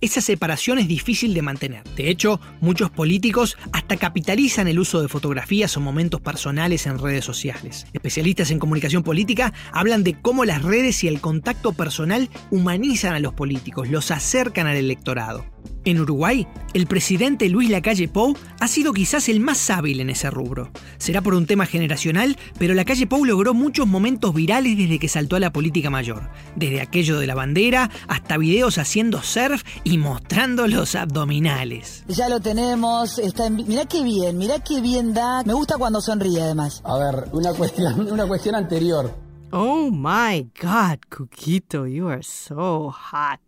esa 0.00 0.20
separación 0.20 0.78
es 0.78 0.86
difícil 0.86 1.34
de 1.34 1.42
mantener. 1.42 1.82
De 1.96 2.08
hecho, 2.08 2.40
muchos 2.60 2.88
políticos 2.90 3.56
hasta 3.72 3.96
capitalizan 3.96 4.68
el 4.68 4.78
uso 4.78 5.02
de 5.02 5.08
fotografías 5.08 5.76
o 5.76 5.80
momentos 5.80 6.20
personales 6.20 6.86
en 6.86 7.00
redes 7.00 7.24
sociales. 7.24 7.84
Especialistas 7.92 8.52
en 8.52 8.60
comunicación 8.60 9.02
política 9.02 9.52
hablan 9.72 10.04
de 10.04 10.14
cómo 10.14 10.44
las 10.44 10.62
redes 10.62 11.02
y 11.02 11.08
el 11.08 11.20
contacto 11.20 11.72
personal 11.72 12.30
humanizan 12.52 13.14
a 13.14 13.18
los 13.18 13.34
políticos, 13.34 13.88
los 13.88 14.12
acercan 14.12 14.68
al 14.68 14.76
electorado 15.00 15.44
en 15.84 15.98
Uruguay, 15.98 16.46
el 16.74 16.86
presidente 16.86 17.48
Luis 17.48 17.70
Lacalle 17.70 18.06
Pou 18.06 18.36
ha 18.60 18.68
sido 18.68 18.92
quizás 18.92 19.30
el 19.30 19.40
más 19.40 19.70
hábil 19.70 20.00
en 20.00 20.10
ese 20.10 20.30
rubro. 20.30 20.70
Será 20.98 21.22
por 21.22 21.32
un 21.34 21.46
tema 21.46 21.64
generacional, 21.64 22.36
pero 22.58 22.74
Lacalle 22.74 23.06
Pou 23.06 23.24
logró 23.24 23.54
muchos 23.54 23.86
momentos 23.86 24.34
virales 24.34 24.76
desde 24.76 24.98
que 24.98 25.08
saltó 25.08 25.36
a 25.36 25.40
la 25.40 25.52
política 25.52 25.88
mayor. 25.88 26.28
Desde 26.54 26.82
aquello 26.82 27.18
de 27.18 27.26
la 27.26 27.34
bandera 27.34 27.90
hasta 28.08 28.36
videos 28.36 28.76
haciendo 28.76 29.22
surf 29.22 29.62
y 29.82 29.96
mostrando 29.96 30.66
los 30.66 30.94
abdominales. 30.94 32.04
Ya 32.08 32.28
lo 32.28 32.40
tenemos, 32.40 33.18
está 33.18 33.48
mirá 33.48 33.86
qué 33.86 34.02
bien, 34.02 34.36
mirá 34.36 34.58
qué 34.62 34.82
bien 34.82 35.14
da. 35.14 35.42
Me 35.44 35.54
gusta 35.54 35.78
cuando 35.78 36.02
sonríe 36.02 36.42
además. 36.42 36.82
A 36.84 36.98
ver, 36.98 37.28
una 37.32 37.54
cuestión, 37.54 38.06
una 38.12 38.26
cuestión 38.26 38.54
anterior. 38.54 39.14
Oh 39.52 39.90
my 39.90 40.48
god, 40.60 41.00
Cuquito, 41.08 41.86
you 41.90 42.08
are 42.08 42.22
so 42.22 42.90
hot. 42.90 43.40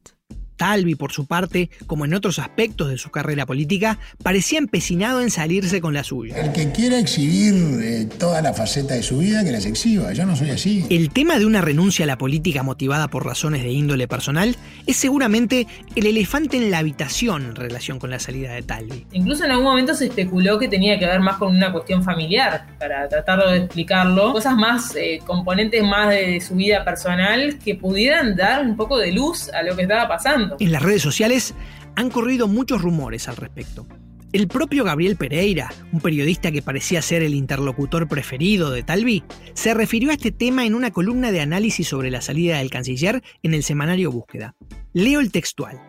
Talvi, 0.63 0.95
por 0.95 1.11
su 1.11 1.27
parte, 1.27 1.71
como 1.89 2.05
en 2.05 2.15
otros 2.15 2.39
aspectos 2.39 2.89
de 2.89 2.97
su 2.97 3.11
carrera 3.11 3.47
política, 3.47 3.99
parecía 4.23 4.61
empecinado 4.61 5.21
en 5.21 5.29
salirse 5.29 5.81
con 5.81 5.93
la 5.93 6.05
suya. 6.05 6.37
El 6.37 6.53
que 6.53 6.71
quiera 6.71 7.01
exhibir 7.01 7.81
eh, 7.83 8.09
toda 8.17 8.41
la 8.43 8.53
faceta 8.53 8.95
de 8.95 9.03
su 9.03 9.19
vida, 9.19 9.43
que 9.43 9.51
las 9.51 9.67
exhiba. 9.67 10.13
Yo 10.13 10.25
no 10.25 10.37
soy 10.37 10.51
así. 10.51 10.87
El 10.89 11.11
tema 11.11 11.41
de 11.41 11.47
una 11.47 11.63
renuncia 11.63 12.05
a 12.05 12.07
la 12.07 12.17
política 12.17 12.63
motivada 12.63 13.09
por 13.09 13.27
razones 13.27 13.65
de 13.65 13.73
índole 13.73 14.07
personal 14.07 14.55
es 14.87 14.97
seguramente 14.97 15.67
el 15.97 16.07
elefante 16.07 16.59
en 16.59 16.71
la 16.71 16.79
habitación 16.79 17.43
en 17.43 17.57
relación 17.57 17.99
con 17.99 18.11
la 18.11 18.21
salida 18.21 18.53
de 18.53 18.63
Talvi. 18.63 19.05
Incluso 19.11 19.45
en 19.45 19.51
algún 19.51 19.65
momento 19.65 19.97
se 19.97 20.07
especuló 20.07 20.61
que 20.61 20.69
tenía 20.69 20.97
que 20.97 21.07
ver 21.07 21.19
más 21.19 21.39
con 21.39 21.57
una 21.57 21.73
cuestión 21.73 22.05
familiar, 22.05 22.67
para 22.79 23.09
tratar 23.09 23.45
de 23.49 23.57
explicarlo. 23.57 24.33
Cosas 24.33 24.55
más, 24.55 24.95
eh, 24.95 25.19
componentes 25.27 25.83
más 25.83 26.11
de 26.11 26.41
su 26.41 26.55
vida 26.55 26.85
personal 26.85 27.59
que 27.59 27.75
pudieran 27.75 28.37
dar 28.37 28.65
un 28.65 28.77
poco 28.77 28.97
de 28.99 29.11
luz 29.11 29.49
a 29.53 29.65
lo 29.65 29.75
que 29.75 29.83
estaba 29.83 30.07
pasando. 30.07 30.52
En 30.59 30.73
las 30.73 30.83
redes 30.83 31.03
sociales 31.03 31.55
han 31.97 32.11
corrido 32.11 32.49
muchos 32.49 32.83
rumores 32.83 33.29
al 33.29 33.37
respecto. 33.37 33.87
El 34.33 34.49
propio 34.49 34.83
Gabriel 34.83 35.17
Pereira, 35.17 35.73
un 35.93 36.01
periodista 36.01 36.51
que 36.51 36.63
parecía 36.63 37.03
ser 37.03 37.23
el 37.23 37.35
interlocutor 37.35 38.09
preferido 38.09 38.71
de 38.71 38.83
Talvi, 38.83 39.23
se 39.53 39.75
refirió 39.75 40.11
a 40.11 40.15
este 40.15 40.33
tema 40.33 40.65
en 40.65 40.75
una 40.75 40.91
columna 40.91 41.31
de 41.31 41.43
análisis 41.43 41.87
sobre 41.87 42.11
la 42.11 42.23
salida 42.23 42.59
del 42.59 42.71
canciller 42.71 43.23
en 43.43 43.53
el 43.53 43.63
semanario 43.63 44.11
Búsqueda. 44.11 44.55
Leo 44.95 45.21
el 45.21 45.31
textual. 45.31 45.83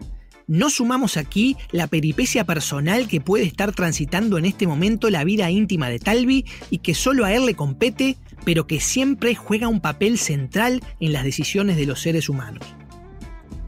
No 0.46 0.70
sumamos 0.70 1.16
aquí 1.16 1.56
la 1.72 1.88
peripecia 1.88 2.44
personal 2.44 3.08
que 3.08 3.22
puede 3.22 3.46
estar 3.46 3.72
transitando 3.72 4.38
en 4.38 4.44
este 4.44 4.68
momento 4.68 5.10
la 5.10 5.24
vida 5.24 5.50
íntima 5.50 5.88
de 5.88 6.00
Talvi 6.00 6.46
y 6.70 6.80
que 6.80 6.96
solo 6.96 7.24
a 7.24 7.34
él 7.34 7.46
le 7.46 7.56
compete, 7.56 8.18
pero 8.44 8.68
que 8.68 8.82
siempre 8.82 9.36
juega 9.36 9.70
un 9.70 9.80
papel 9.80 10.18
central 10.18 10.82
en 11.00 11.14
las 11.14 11.24
decisiones 11.24 11.78
de 11.78 11.86
los 11.86 12.02
seres 12.02 12.28
humanos. 12.28 12.66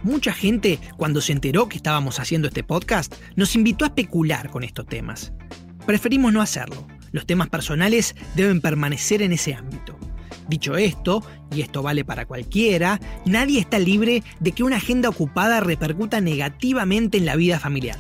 Mucha 0.06 0.34
gente, 0.34 0.80
cuando 0.98 1.20
se 1.20 1.32
enteró 1.32 1.68
que 1.68 1.78
estábamos 1.78 2.20
haciendo 2.20 2.48
este 2.48 2.64
podcast, 2.64 3.12
nos 3.36 3.56
invitó 3.56 3.86
a 3.86 3.88
especular 3.88 4.52
con 4.52 4.64
estos 4.64 4.86
temas. 4.86 5.34
Preferimos 5.88 6.32
no 6.32 6.44
hacerlo. 6.44 6.86
Los 7.12 7.26
temas 7.26 7.50
personales 7.50 8.16
deben 8.36 8.62
permanecer 8.62 9.24
en 9.24 9.34
ese 9.34 9.56
ámbito. 9.56 9.98
Dicho 10.48 10.78
esto, 10.78 11.24
y 11.50 11.62
esto 11.62 11.82
vale 11.82 12.06
para 12.06 12.28
cualquiera, 12.28 13.00
nadie 13.26 13.60
está 13.60 13.80
libre 13.80 14.22
de 14.40 14.52
que 14.52 14.62
una 14.62 14.76
agenda 14.76 15.10
ocupada 15.10 15.60
repercuta 15.60 16.22
negativamente 16.22 17.18
en 17.18 17.26
la 17.26 17.36
vida 17.36 17.60
familiar. 17.60 17.98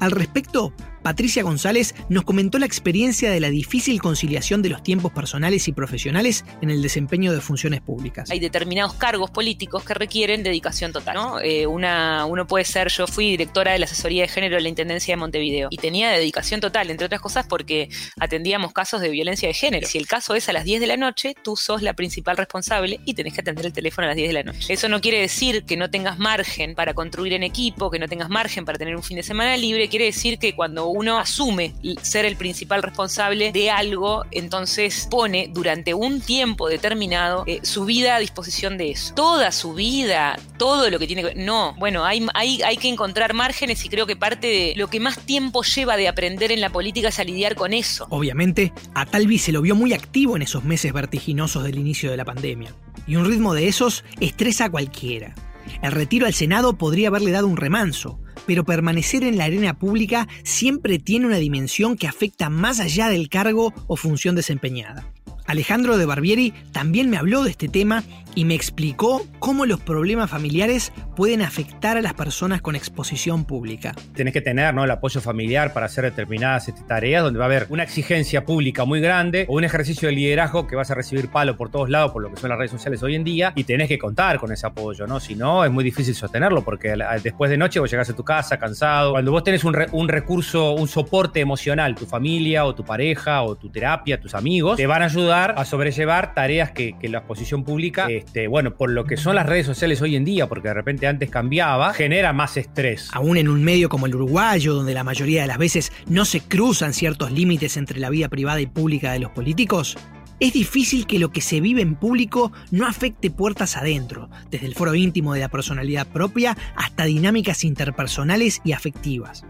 Al 0.00 0.10
respecto, 0.10 0.72
Patricia 1.02 1.42
González 1.42 1.94
nos 2.08 2.24
comentó 2.24 2.58
la 2.58 2.66
experiencia 2.66 3.30
de 3.30 3.40
la 3.40 3.50
difícil 3.50 4.00
conciliación 4.00 4.62
de 4.62 4.68
los 4.68 4.82
tiempos 4.82 5.12
personales 5.12 5.66
y 5.68 5.72
profesionales 5.72 6.44
en 6.60 6.70
el 6.70 6.80
desempeño 6.80 7.32
de 7.32 7.40
funciones 7.40 7.80
públicas. 7.80 8.30
Hay 8.30 8.38
determinados 8.38 8.94
cargos 8.94 9.30
políticos 9.30 9.84
que 9.84 9.94
requieren 9.94 10.42
dedicación 10.42 10.92
total. 10.92 11.16
Eh, 11.42 11.66
uno 11.66 12.46
puede 12.46 12.64
ser, 12.64 12.88
yo 12.88 13.06
fui 13.06 13.30
directora 13.30 13.72
de 13.72 13.80
la 13.80 13.86
asesoría 13.86 14.22
de 14.22 14.28
género 14.28 14.56
de 14.56 14.62
la 14.62 14.68
Intendencia 14.68 15.12
de 15.12 15.16
Montevideo 15.16 15.68
y 15.70 15.76
tenía 15.76 16.10
dedicación 16.10 16.60
total, 16.60 16.90
entre 16.90 17.06
otras 17.06 17.20
cosas 17.20 17.46
porque 17.48 17.88
atendíamos 18.20 18.72
casos 18.72 19.00
de 19.00 19.10
violencia 19.10 19.48
de 19.48 19.54
género. 19.54 19.86
Si 19.88 19.98
el 19.98 20.06
caso 20.06 20.34
es 20.34 20.48
a 20.48 20.52
las 20.52 20.64
10 20.64 20.80
de 20.80 20.86
la 20.86 20.96
noche, 20.96 21.34
tú 21.42 21.56
sos 21.56 21.82
la 21.82 21.94
principal 21.94 22.36
responsable 22.36 23.00
y 23.04 23.14
tenés 23.14 23.34
que 23.34 23.40
atender 23.40 23.66
el 23.66 23.72
teléfono 23.72 24.06
a 24.06 24.08
las 24.08 24.16
10 24.16 24.28
de 24.28 24.34
la 24.34 24.42
noche. 24.44 24.72
Eso 24.72 24.88
no 24.88 25.00
quiere 25.00 25.20
decir 25.20 25.64
que 25.64 25.76
no 25.76 25.90
tengas 25.90 26.18
margen 26.18 26.74
para 26.74 26.94
construir 26.94 27.32
en 27.32 27.42
equipo, 27.42 27.90
que 27.90 27.98
no 27.98 28.08
tengas 28.08 28.30
margen 28.30 28.64
para 28.64 28.78
tener 28.78 28.94
un 28.94 29.02
fin 29.02 29.16
de 29.16 29.22
semana 29.22 29.56
libre, 29.56 29.88
quiere 29.88 30.06
decir 30.06 30.38
que 30.38 30.54
cuando 30.54 30.91
uno 30.92 31.18
asume 31.18 31.74
ser 32.02 32.24
el 32.24 32.36
principal 32.36 32.82
responsable 32.82 33.52
de 33.52 33.70
algo, 33.70 34.24
entonces 34.30 35.08
pone 35.10 35.50
durante 35.52 35.94
un 35.94 36.20
tiempo 36.20 36.68
determinado 36.68 37.44
eh, 37.46 37.60
su 37.62 37.84
vida 37.84 38.16
a 38.16 38.18
disposición 38.18 38.78
de 38.78 38.90
eso. 38.92 39.14
Toda 39.14 39.52
su 39.52 39.74
vida, 39.74 40.38
todo 40.58 40.90
lo 40.90 40.98
que 40.98 41.06
tiene 41.06 41.22
que 41.22 41.34
No, 41.34 41.74
bueno, 41.78 42.04
hay, 42.04 42.26
hay, 42.34 42.62
hay 42.62 42.76
que 42.76 42.88
encontrar 42.88 43.34
márgenes 43.34 43.84
y 43.84 43.88
creo 43.88 44.06
que 44.06 44.16
parte 44.16 44.46
de 44.46 44.74
lo 44.76 44.88
que 44.88 45.00
más 45.00 45.18
tiempo 45.18 45.62
lleva 45.62 45.96
de 45.96 46.08
aprender 46.08 46.52
en 46.52 46.60
la 46.60 46.70
política 46.70 47.08
es 47.08 47.18
a 47.18 47.24
lidiar 47.24 47.54
con 47.54 47.72
eso. 47.72 48.06
Obviamente, 48.10 48.72
a 48.94 49.06
Talvi 49.06 49.38
se 49.38 49.52
lo 49.52 49.62
vio 49.62 49.74
muy 49.74 49.92
activo 49.92 50.36
en 50.36 50.42
esos 50.42 50.64
meses 50.64 50.92
vertiginosos 50.92 51.64
del 51.64 51.78
inicio 51.78 52.10
de 52.10 52.16
la 52.16 52.24
pandemia. 52.24 52.74
Y 53.06 53.16
un 53.16 53.24
ritmo 53.24 53.54
de 53.54 53.68
esos 53.68 54.04
estresa 54.20 54.66
a 54.66 54.70
cualquiera. 54.70 55.34
El 55.82 55.92
retiro 55.92 56.26
al 56.26 56.34
Senado 56.34 56.76
podría 56.76 57.08
haberle 57.08 57.30
dado 57.30 57.46
un 57.46 57.56
remanso, 57.56 58.18
pero 58.46 58.64
permanecer 58.64 59.24
en 59.24 59.38
la 59.38 59.44
arena 59.44 59.78
pública 59.78 60.28
siempre 60.44 60.98
tiene 60.98 61.26
una 61.26 61.36
dimensión 61.36 61.96
que 61.96 62.06
afecta 62.06 62.50
más 62.50 62.80
allá 62.80 63.08
del 63.08 63.28
cargo 63.28 63.72
o 63.86 63.96
función 63.96 64.34
desempeñada. 64.34 65.06
Alejandro 65.52 65.98
de 65.98 66.06
Barbieri 66.06 66.54
también 66.72 67.10
me 67.10 67.18
habló 67.18 67.44
de 67.44 67.50
este 67.50 67.68
tema 67.68 68.02
y 68.34 68.46
me 68.46 68.54
explicó 68.54 69.26
cómo 69.38 69.66
los 69.66 69.80
problemas 69.80 70.30
familiares 70.30 70.94
pueden 71.14 71.42
afectar 71.42 71.98
a 71.98 72.00
las 72.00 72.14
personas 72.14 72.62
con 72.62 72.74
exposición 72.74 73.44
pública. 73.44 73.94
Tenés 74.14 74.32
que 74.32 74.40
tener 74.40 74.72
el 74.74 74.90
apoyo 74.90 75.20
familiar 75.20 75.74
para 75.74 75.84
hacer 75.84 76.04
determinadas 76.04 76.68
este, 76.68 76.82
tareas 76.84 77.22
donde 77.22 77.38
va 77.38 77.44
a 77.44 77.48
haber 77.48 77.66
una 77.68 77.82
exigencia 77.82 78.46
pública 78.46 78.86
muy 78.86 79.02
grande 79.02 79.44
o 79.46 79.56
un 79.56 79.64
ejercicio 79.64 80.08
de 80.08 80.14
liderazgo 80.14 80.66
que 80.66 80.74
vas 80.74 80.90
a 80.90 80.94
recibir 80.94 81.28
palo 81.28 81.54
por 81.58 81.70
todos 81.70 81.90
lados 81.90 82.12
por 82.12 82.22
lo 82.22 82.30
que 82.30 82.40
son 82.40 82.48
las 82.48 82.58
redes 82.58 82.70
sociales 82.70 83.02
hoy 83.02 83.14
en 83.14 83.22
día 83.22 83.52
y 83.54 83.64
tenés 83.64 83.88
que 83.88 83.98
contar 83.98 84.38
con 84.38 84.52
ese 84.52 84.66
apoyo, 84.66 85.06
¿no? 85.06 85.20
Si 85.20 85.34
no, 85.34 85.66
es 85.66 85.70
muy 85.70 85.84
difícil 85.84 86.14
sostenerlo 86.14 86.64
porque 86.64 86.94
después 87.22 87.50
de 87.50 87.58
noche 87.58 87.78
vos 87.78 87.90
llegás 87.90 88.08
a 88.08 88.16
tu 88.16 88.24
casa 88.24 88.58
cansado. 88.58 89.10
Cuando 89.10 89.30
vos 89.30 89.44
tenés 89.44 89.64
un, 89.64 89.76
un 89.92 90.08
recurso, 90.08 90.72
un 90.72 90.88
soporte 90.88 91.40
emocional, 91.40 91.94
tu 91.94 92.06
familia 92.06 92.64
o 92.64 92.74
tu 92.74 92.86
pareja 92.86 93.42
o 93.42 93.54
tu 93.54 93.68
terapia, 93.68 94.18
tus 94.18 94.34
amigos, 94.34 94.78
te 94.78 94.86
van 94.86 95.02
a 95.02 95.04
ayudar 95.04 95.41
a 95.50 95.64
sobrellevar 95.64 96.34
tareas 96.34 96.70
que, 96.70 96.94
la 97.02 97.18
exposición 97.18 97.64
pública 97.64 98.06
este, 98.08 98.46
bueno, 98.46 98.74
por 98.74 98.90
lo 98.90 99.04
que 99.04 99.16
son 99.16 99.34
las 99.34 99.44
redes 99.44 99.66
sociales 99.66 100.00
hoy 100.00 100.16
en 100.16 100.24
día, 100.24 100.48
porque 100.48 100.68
de 100.68 100.74
repente 100.74 101.06
antes 101.06 101.28
cambiaba, 101.28 101.92
genera 101.92 102.32
más 102.32 102.56
estrés. 102.56 103.10
Aún 103.12 103.36
en 103.36 103.48
un 103.48 103.62
medio 103.62 103.88
como 103.88 104.06
el 104.06 104.14
uruguayo, 104.14 104.74
donde 104.74 104.94
la 104.94 105.04
mayoría 105.04 105.42
de 105.42 105.48
las 105.48 105.58
veces 105.58 105.92
no 106.08 106.24
se 106.24 106.40
cruzan 106.40 106.94
ciertos 106.94 107.32
límites 107.32 107.76
entre 107.76 108.00
la 108.00 108.08
vida 108.08 108.28
privada 108.28 108.60
y 108.60 108.66
pública 108.66 109.12
de 109.12 109.18
los 109.18 109.30
políticos, 109.32 109.98
es 110.40 110.52
difícil 110.52 111.06
que 111.06 111.18
lo 111.20 111.30
que 111.30 111.40
se 111.40 111.60
vive 111.60 111.82
en 111.82 111.94
público 111.94 112.52
no 112.70 112.86
afecte 112.86 113.30
puertas 113.30 113.76
adentro, 113.76 114.28
desde 114.50 114.66
el 114.66 114.74
foro 114.74 114.94
íntimo 114.94 115.34
de 115.34 115.40
la 115.40 115.48
personalidad 115.48 116.06
propia 116.08 116.56
hasta 116.74 117.04
dinámicas 117.04 117.62
interpersonales 117.62 118.60
y 118.64 118.72
afectivas. 118.72 119.44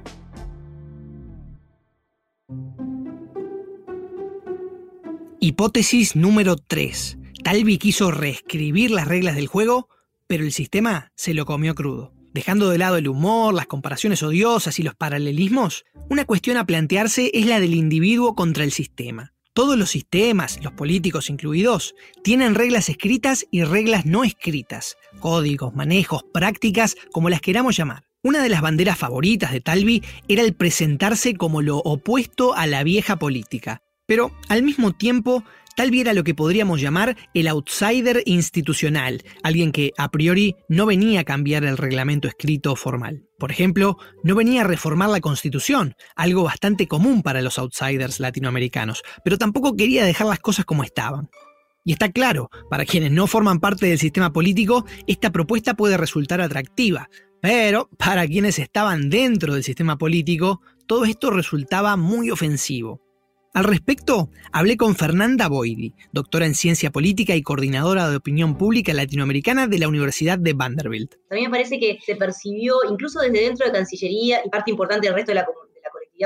Hipótesis 5.44 6.14
número 6.14 6.55
3. 6.55 7.18
Talvi 7.42 7.76
quiso 7.78 8.12
reescribir 8.12 8.92
las 8.92 9.09
reglas 9.09 9.35
del 9.35 9.48
juego, 9.48 9.88
pero 10.28 10.44
el 10.44 10.52
sistema 10.52 11.11
se 11.16 11.35
lo 11.35 11.46
comió 11.46 11.74
crudo. 11.74 12.12
Dejando 12.33 12.70
de 12.70 12.78
lado 12.78 12.96
el 12.96 13.09
humor, 13.09 13.52
las 13.52 13.66
comparaciones 13.66 14.22
odiosas 14.22 14.78
y 14.78 14.85
los 14.85 14.94
paralelismos, 14.94 15.85
una 16.09 16.26
cuestión 16.26 16.59
a 16.59 16.64
plantearse 16.64 17.33
es 17.35 17.44
la 17.46 17.59
del 17.59 17.74
individuo 17.74 18.37
contra 18.37 18.62
el 18.62 18.70
sistema. 18.70 19.33
Todos 19.52 19.76
los 19.76 19.90
sistemas, 19.90 20.61
los 20.62 20.74
políticos 20.74 21.28
incluidos, 21.28 21.96
tienen 22.22 22.55
reglas 22.55 22.88
escritas 22.88 23.44
y 23.50 23.64
reglas 23.64 24.07
no 24.07 24.22
escritas, 24.22 24.96
códigos, 25.18 25.74
manejos, 25.74 26.22
prácticas, 26.33 26.94
como 27.11 27.31
las 27.31 27.40
queramos 27.40 27.76
llamar. 27.76 28.05
Una 28.22 28.40
de 28.44 28.48
las 28.48 28.62
banderas 28.62 28.96
favoritas 28.96 29.50
de 29.50 29.61
Talvi 29.61 30.05
era 30.28 30.42
el 30.42 30.55
presentarse 30.55 31.35
como 31.35 31.62
lo 31.62 31.78
opuesto 31.78 32.55
a 32.55 32.68
la 32.68 32.85
vieja 32.85 33.16
política, 33.16 33.82
pero 34.07 34.33
al 34.49 34.62
mismo 34.62 34.93
tiempo 34.93 35.45
Talvi 35.75 36.03
era 36.03 36.12
lo 36.12 36.23
que 36.23 36.35
podríamos 36.35 36.81
llamar 36.81 37.17
el 37.33 37.49
outsider 37.49 38.23
institucional, 38.27 39.23
alguien 39.43 39.73
que 39.73 39.93
a 39.97 40.11
priori 40.11 40.55
no 40.69 40.85
venía 40.85 41.21
a 41.21 41.25
cambiar 41.25 41.65
el 41.65 41.79
reglamento 41.79 42.29
escrito 42.29 42.77
formal. 42.77 43.25
Por 43.38 43.51
ejemplo, 43.51 43.97
no 44.23 44.35
venía 44.35 44.61
a 44.61 44.65
reformar 44.65 45.09
la 45.09 45.21
constitución, 45.21 45.95
algo 46.15 46.43
bastante 46.43 46.87
común 46.87 47.23
para 47.23 47.41
los 47.41 47.59
outsiders 47.59 48.21
latinoamericanos, 48.21 49.03
pero 49.25 49.38
tampoco 49.38 49.75
quería 49.75 50.05
dejar 50.05 50.27
las 50.27 50.41
cosas 50.41 50.67
como 50.67 50.85
estaban. 50.85 51.31
Y 51.85 51.93
está 51.93 52.12
claro, 52.12 52.51
para 52.71 52.85
quienes 52.85 53.11
no 53.11 53.27
forman 53.27 53.59
parte 53.59 53.87
del 53.87 53.99
sistema 53.99 54.33
político, 54.33 54.85
esta 55.07 55.33
propuesta 55.33 55.75
puede 55.75 55.97
resultar 55.97 56.41
atractiva, 56.41 57.09
pero 57.41 57.88
para 57.99 58.27
quienes 58.27 58.59
estaban 58.59 59.09
dentro 59.09 59.55
del 59.55 59.65
sistema 59.65 59.97
político, 59.97 60.61
todo 60.87 61.07
esto 61.07 61.31
resultaba 61.31 61.97
muy 61.97 62.31
ofensivo. 62.31 63.01
Al 63.55 63.65
respecto, 63.65 64.31
hablé 64.51 64.79
con 64.79 64.97
Fernanda 64.97 65.47
Boidi, 65.47 65.93
doctora 66.11 66.47
en 66.47 66.55
ciencia 66.55 66.91
política 66.91 67.37
y 67.37 67.43
coordinadora 67.43 68.09
de 68.09 68.17
opinión 68.17 68.57
pública 68.57 68.95
latinoamericana 68.95 69.67
de 69.67 69.79
la 69.79 69.88
Universidad 69.88 70.38
de 70.38 70.55
Vanderbilt. 70.55 71.17
A 71.31 71.35
mí 71.35 71.43
me 71.43 71.51
parece 71.51 71.79
que 71.79 71.99
se 72.03 72.17
percibió, 72.17 72.77
incluso 72.91 73.21
desde 73.21 73.43
dentro 73.43 73.67
de 73.67 73.73
Cancillería 73.73 74.41
y 74.43 74.49
parte 74.49 74.71
importante 74.71 75.07
del 75.07 75.15
resto 75.15 75.33
de 75.33 75.35
la 75.35 75.45
comunidad, 75.45 75.72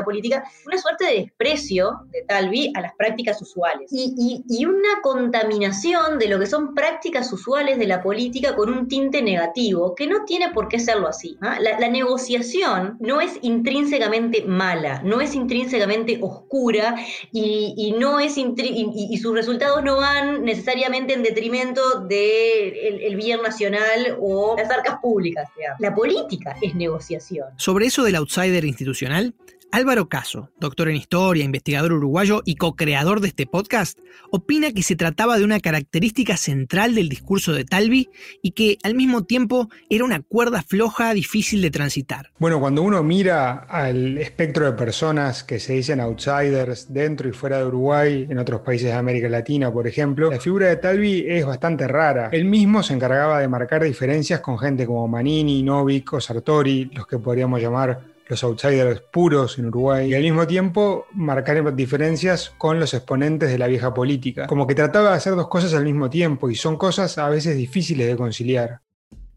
política, 0.05 0.45
una 0.67 0.79
suerte 0.79 1.05
de 1.05 1.15
desprecio 1.21 2.01
de 2.11 2.23
Talvi 2.23 2.73
a 2.75 2.81
las 2.81 2.95
prácticas 2.95 3.41
usuales 3.41 3.91
y, 3.93 4.67
una 4.67 5.01
contaminación 5.01 6.19
de 6.19 6.29
lo 6.29 6.41
que 6.41 6.47
son 6.47 6.75
prácticas 6.75 7.33
usuales 7.33 7.79
de 7.79 7.87
la 7.87 8.03
política 8.03 8.57
con 8.57 8.69
un 8.69 8.89
tinte 8.89 9.23
negativo, 9.23 9.95
que 9.95 10.07
no 10.09 10.25
tiene 10.25 10.51
por 10.51 10.67
qué 10.67 10.81
serlo 10.81 11.07
así. 11.07 11.37
¿ah? 11.41 11.59
La, 11.61 11.89
negociación 11.89 12.97
no 12.99 13.21
es 13.21 13.39
intrínsecamente 13.43 14.43
mala, 14.45 15.01
no 15.05 15.21
es 15.21 15.35
intrínsecamente 15.35 16.19
oscura 16.21 16.97
y, 17.31 17.95
no 17.99 18.19
es 18.19 18.37
y, 18.37 19.19
sus 19.19 19.35
resultados 19.35 19.85
no 19.85 19.99
van 19.99 20.45
necesariamente 20.45 21.15
en 21.15 21.23
detrimento 21.23 22.01
del 22.01 22.09
de 22.09 23.07
el 23.07 23.17
bien 23.17 23.41
nacional 23.43 24.17
o 24.21 24.57
las 24.57 24.71
arcas 24.71 24.99
públicas. 25.01 25.49
La 25.79 25.95
política 25.95 26.57
es 26.61 26.75
negociación. 26.75 27.49
Sobre 27.57 27.87
eso 27.87 28.05
del 28.05 28.17
outsider 28.17 28.65
institucional, 28.65 29.35
Álvaro 29.77 30.09
Caso, 30.09 30.49
doctor 30.59 30.89
en 30.89 30.97
historia, 30.97 31.45
investigador 31.45 31.93
uruguayo 31.93 32.41
y 32.47 32.55
co-creador 32.55 33.21
de 33.21 33.29
este 33.29 33.45
podcast, 33.45 33.99
opina 34.31 34.73
que 34.73 34.83
se 34.83 34.97
trataba 34.97 35.37
de 35.37 35.45
una 35.45 35.61
característica 35.61 36.39
central 36.39 36.95
del 36.95 37.11
discurso 37.11 37.53
de 37.53 37.67
Talvi 37.67 38.09
y 38.41 38.53
que 38.53 38.79
al 38.85 38.95
mismo 38.95 39.25
tiempo 39.25 39.69
era 39.91 40.07
una 40.07 40.23
cuerda 40.23 40.63
floja 40.63 41.13
difícil 41.13 41.61
de 41.61 41.71
transitar. 41.71 42.31
Bueno, 42.39 42.59
cuando 42.59 42.81
uno 42.81 43.03
mira 43.03 43.67
al 43.69 44.17
espectro 44.17 44.65
de 44.65 44.73
personas 44.73 45.45
que 45.45 45.61
se 45.61 45.75
dicen 45.75 46.01
outsiders 46.01 46.91
dentro 46.95 47.29
y 47.29 47.33
fuera 47.33 47.59
de 47.59 47.67
Uruguay, 47.67 48.27
en 48.31 48.39
otros 48.39 48.63
países 48.63 48.87
de 48.87 48.95
América 48.95 49.29
Latina, 49.29 49.71
por 49.71 49.87
ejemplo, 49.87 50.31
la 50.31 50.41
figura 50.41 50.69
de 50.69 50.77
Talvi 50.77 51.27
es 51.29 51.45
bastante 51.45 51.87
rara. 51.87 52.31
Él 52.33 52.47
mismo 52.47 52.83
se 52.83 52.95
encargaba 52.95 53.41
de 53.41 53.49
marcar 53.49 53.85
diferencias 53.85 54.41
con 54.41 54.59
gente 54.59 54.87
como 54.87 55.07
Manini, 55.07 55.63
Novik 55.63 56.15
o 56.15 56.21
Sartori, 56.23 56.87
los 56.95 57.07
que 57.07 57.19
podríamos 57.19 57.61
llamar 57.61 58.16
los 58.29 58.43
outsiders 58.45 59.03
puros 59.13 59.59
en 59.59 59.67
Uruguay 59.67 60.11
y 60.11 60.15
al 60.15 60.23
mismo 60.23 60.47
tiempo 60.47 61.07
marcar 61.13 61.75
diferencias 61.75 62.53
con 62.59 62.81
los 62.81 62.95
exponentes 62.95 63.51
de 63.51 63.59
la 63.59 63.67
vieja 63.67 63.95
política. 63.95 64.47
Como 64.47 64.67
que 64.67 64.75
trataba 64.75 65.11
de 65.11 65.17
hacer 65.17 65.35
dos 65.35 65.49
cosas 65.49 65.75
al 65.75 65.85
mismo 65.85 66.11
tiempo 66.11 66.51
y 66.51 66.55
son 66.55 66.77
cosas 66.77 67.19
a 67.19 67.29
veces 67.29 67.57
difíciles 67.57 68.07
de 68.07 68.17
conciliar. 68.17 68.81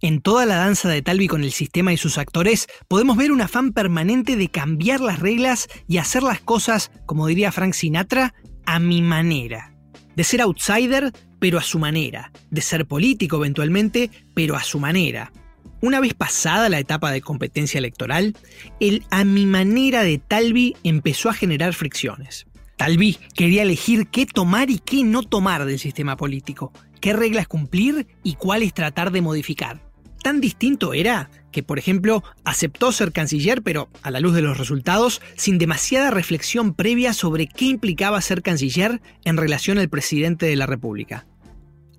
En 0.02 0.21
toda 0.21 0.45
la 0.45 0.56
danza 0.56 0.88
de 0.88 1.02
Talvi 1.02 1.28
con 1.28 1.43
el 1.43 1.52
sistema 1.52 1.91
y 1.91 1.97
sus 1.97 2.17
actores, 2.17 2.67
podemos 2.88 3.17
ver 3.17 3.34
un 3.34 3.41
afán 3.41 3.73
permanente 3.73 4.38
de 4.38 4.49
cambiar 4.49 5.02
las 5.02 5.19
reglas 5.19 5.67
y 5.88 5.97
hacer 5.97 6.23
las 6.23 6.39
cosas, 6.39 6.89
como 7.06 7.28
diría 7.28 7.52
Frank 7.52 7.73
Sinatra, 7.73 8.34
a 8.65 8.80
mi 8.80 9.02
manera. 9.02 9.73
De 10.15 10.23
ser 10.23 10.41
outsider, 10.41 11.12
pero 11.39 11.58
a 11.58 11.63
su 11.63 11.80
manera. 11.80 12.32
De 12.49 12.62
ser 12.62 12.86
político 12.86 13.38
eventualmente, 13.38 14.10
pero 14.34 14.56
a 14.56 14.63
su 14.63 14.80
manera. 14.80 15.34
Una 15.82 16.00
vez 16.00 16.13
pasada 16.13 16.67
la 16.69 16.80
etapa 16.80 17.12
de 17.12 17.22
competencia 17.22 17.78
electoral, 17.78 18.36
el 18.80 19.06
a 19.12 19.24
mi 19.24 19.45
manera 19.45 20.04
de 20.04 20.17
Talvi 20.17 20.76
empezó 20.84 21.30
a 21.30 21.34
generar 21.34 21.74
fricciones. 21.74 22.48
Talvi 22.76 23.17
quería 23.34 23.63
elegir 23.63 24.08
qué 24.08 24.26
tomar 24.26 24.69
y 24.69 24.80
qué 24.80 25.04
no 25.04 25.24
tomar 25.24 25.65
del 25.65 25.80
sistema 25.80 26.17
político, 26.17 26.74
qué 27.02 27.13
reglas 27.13 27.48
cumplir 27.48 28.08
y 28.24 28.36
cuáles 28.36 28.74
tratar 28.74 29.12
de 29.12 29.22
modificar. 29.22 29.82
Tan 30.24 30.41
distinto 30.41 30.93
era 30.93 31.30
que, 31.52 31.63
por 31.63 31.80
ejemplo, 31.80 32.24
aceptó 32.43 32.91
ser 32.91 33.12
canciller, 33.12 33.62
pero 33.62 33.89
a 34.02 34.12
la 34.12 34.19
luz 34.19 34.36
de 34.36 34.41
los 34.41 34.58
resultados, 34.58 35.22
sin 35.36 35.58
demasiada 35.58 36.12
reflexión 36.12 36.74
previa 36.74 37.13
sobre 37.13 37.48
qué 37.48 37.65
implicaba 37.65 38.22
ser 38.22 38.41
canciller 38.41 39.02
en 39.24 39.38
relación 39.38 39.78
al 39.78 39.89
presidente 39.89 40.45
de 40.45 40.56
la 40.56 40.65
República. 40.65 41.26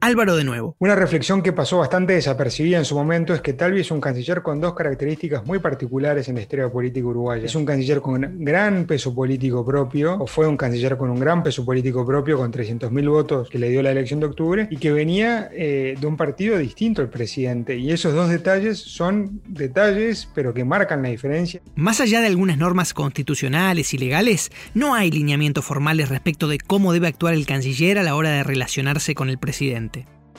Álvaro 0.02 0.34
de 0.34 0.44
nuevo. 0.44 0.76
Una 0.78 0.94
reflexión 0.94 1.42
que 1.42 1.52
pasó 1.52 1.78
bastante 1.78 2.14
desapercibida 2.14 2.78
en 2.78 2.86
su 2.86 2.94
momento 2.94 3.34
es 3.34 3.42
que 3.42 3.52
Talvi 3.52 3.80
es 3.80 3.90
un 3.90 4.00
canciller 4.00 4.40
con 4.40 4.58
dos 4.58 4.74
características 4.74 5.44
muy 5.44 5.58
particulares 5.58 6.26
en 6.28 6.36
la 6.36 6.40
historia 6.40 6.70
política 6.70 7.06
uruguaya. 7.06 7.44
Es 7.44 7.54
un 7.54 7.66
canciller 7.66 8.00
con 8.00 8.42
gran 8.42 8.86
peso 8.86 9.14
político 9.14 9.64
propio, 9.64 10.16
o 10.18 10.26
fue 10.26 10.46
un 10.46 10.56
canciller 10.56 10.96
con 10.96 11.10
un 11.10 11.20
gran 11.20 11.42
peso 11.42 11.66
político 11.66 12.06
propio, 12.06 12.38
con 12.38 12.50
300.000 12.50 13.10
votos 13.10 13.50
que 13.50 13.58
le 13.58 13.68
dio 13.68 13.82
la 13.82 13.90
elección 13.90 14.20
de 14.20 14.26
octubre, 14.26 14.68
y 14.70 14.78
que 14.78 14.90
venía 14.90 15.50
eh, 15.52 15.94
de 16.00 16.06
un 16.06 16.16
partido 16.16 16.56
distinto 16.56 17.02
al 17.02 17.10
presidente. 17.10 17.76
Y 17.76 17.92
esos 17.92 18.14
dos 18.14 18.30
detalles 18.30 18.78
son 18.78 19.42
detalles, 19.46 20.30
pero 20.34 20.54
que 20.54 20.64
marcan 20.64 21.02
la 21.02 21.10
diferencia. 21.10 21.60
Más 21.74 22.00
allá 22.00 22.22
de 22.22 22.28
algunas 22.28 22.56
normas 22.56 22.94
constitucionales 22.94 23.92
y 23.92 23.98
legales, 23.98 24.50
no 24.72 24.94
hay 24.94 25.10
lineamientos 25.10 25.62
formales 25.62 26.08
respecto 26.08 26.48
de 26.48 26.56
cómo 26.58 26.94
debe 26.94 27.08
actuar 27.08 27.34
el 27.34 27.44
canciller 27.44 27.98
a 27.98 28.02
la 28.02 28.14
hora 28.14 28.30
de 28.30 28.44
relacionarse 28.44 29.14
con 29.14 29.28
el 29.28 29.36
presidente. 29.36 29.89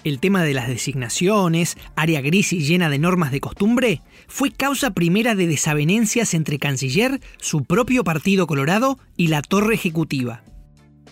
El 0.04 0.20
tema 0.20 0.44
de 0.44 0.56
las 0.56 0.68
designaciones, 0.68 1.78
área 1.96 2.22
gris 2.22 2.54
y 2.54 2.62
llena 2.62 2.90
de 2.90 2.98
normas 2.98 3.32
de 3.32 3.40
costumbre, 3.40 4.02
fue 4.28 4.52
causa 4.52 4.92
primera 4.92 5.36
de 5.36 5.46
desavenencias 5.46 6.34
entre 6.34 6.58
Canciller, 6.58 7.20
su 7.38 7.66
propio 7.66 8.04
Partido 8.04 8.48
Colorado 8.48 8.98
y 9.16 9.28
la 9.28 9.44
Torre 9.44 9.76
Ejecutiva. 9.76 10.44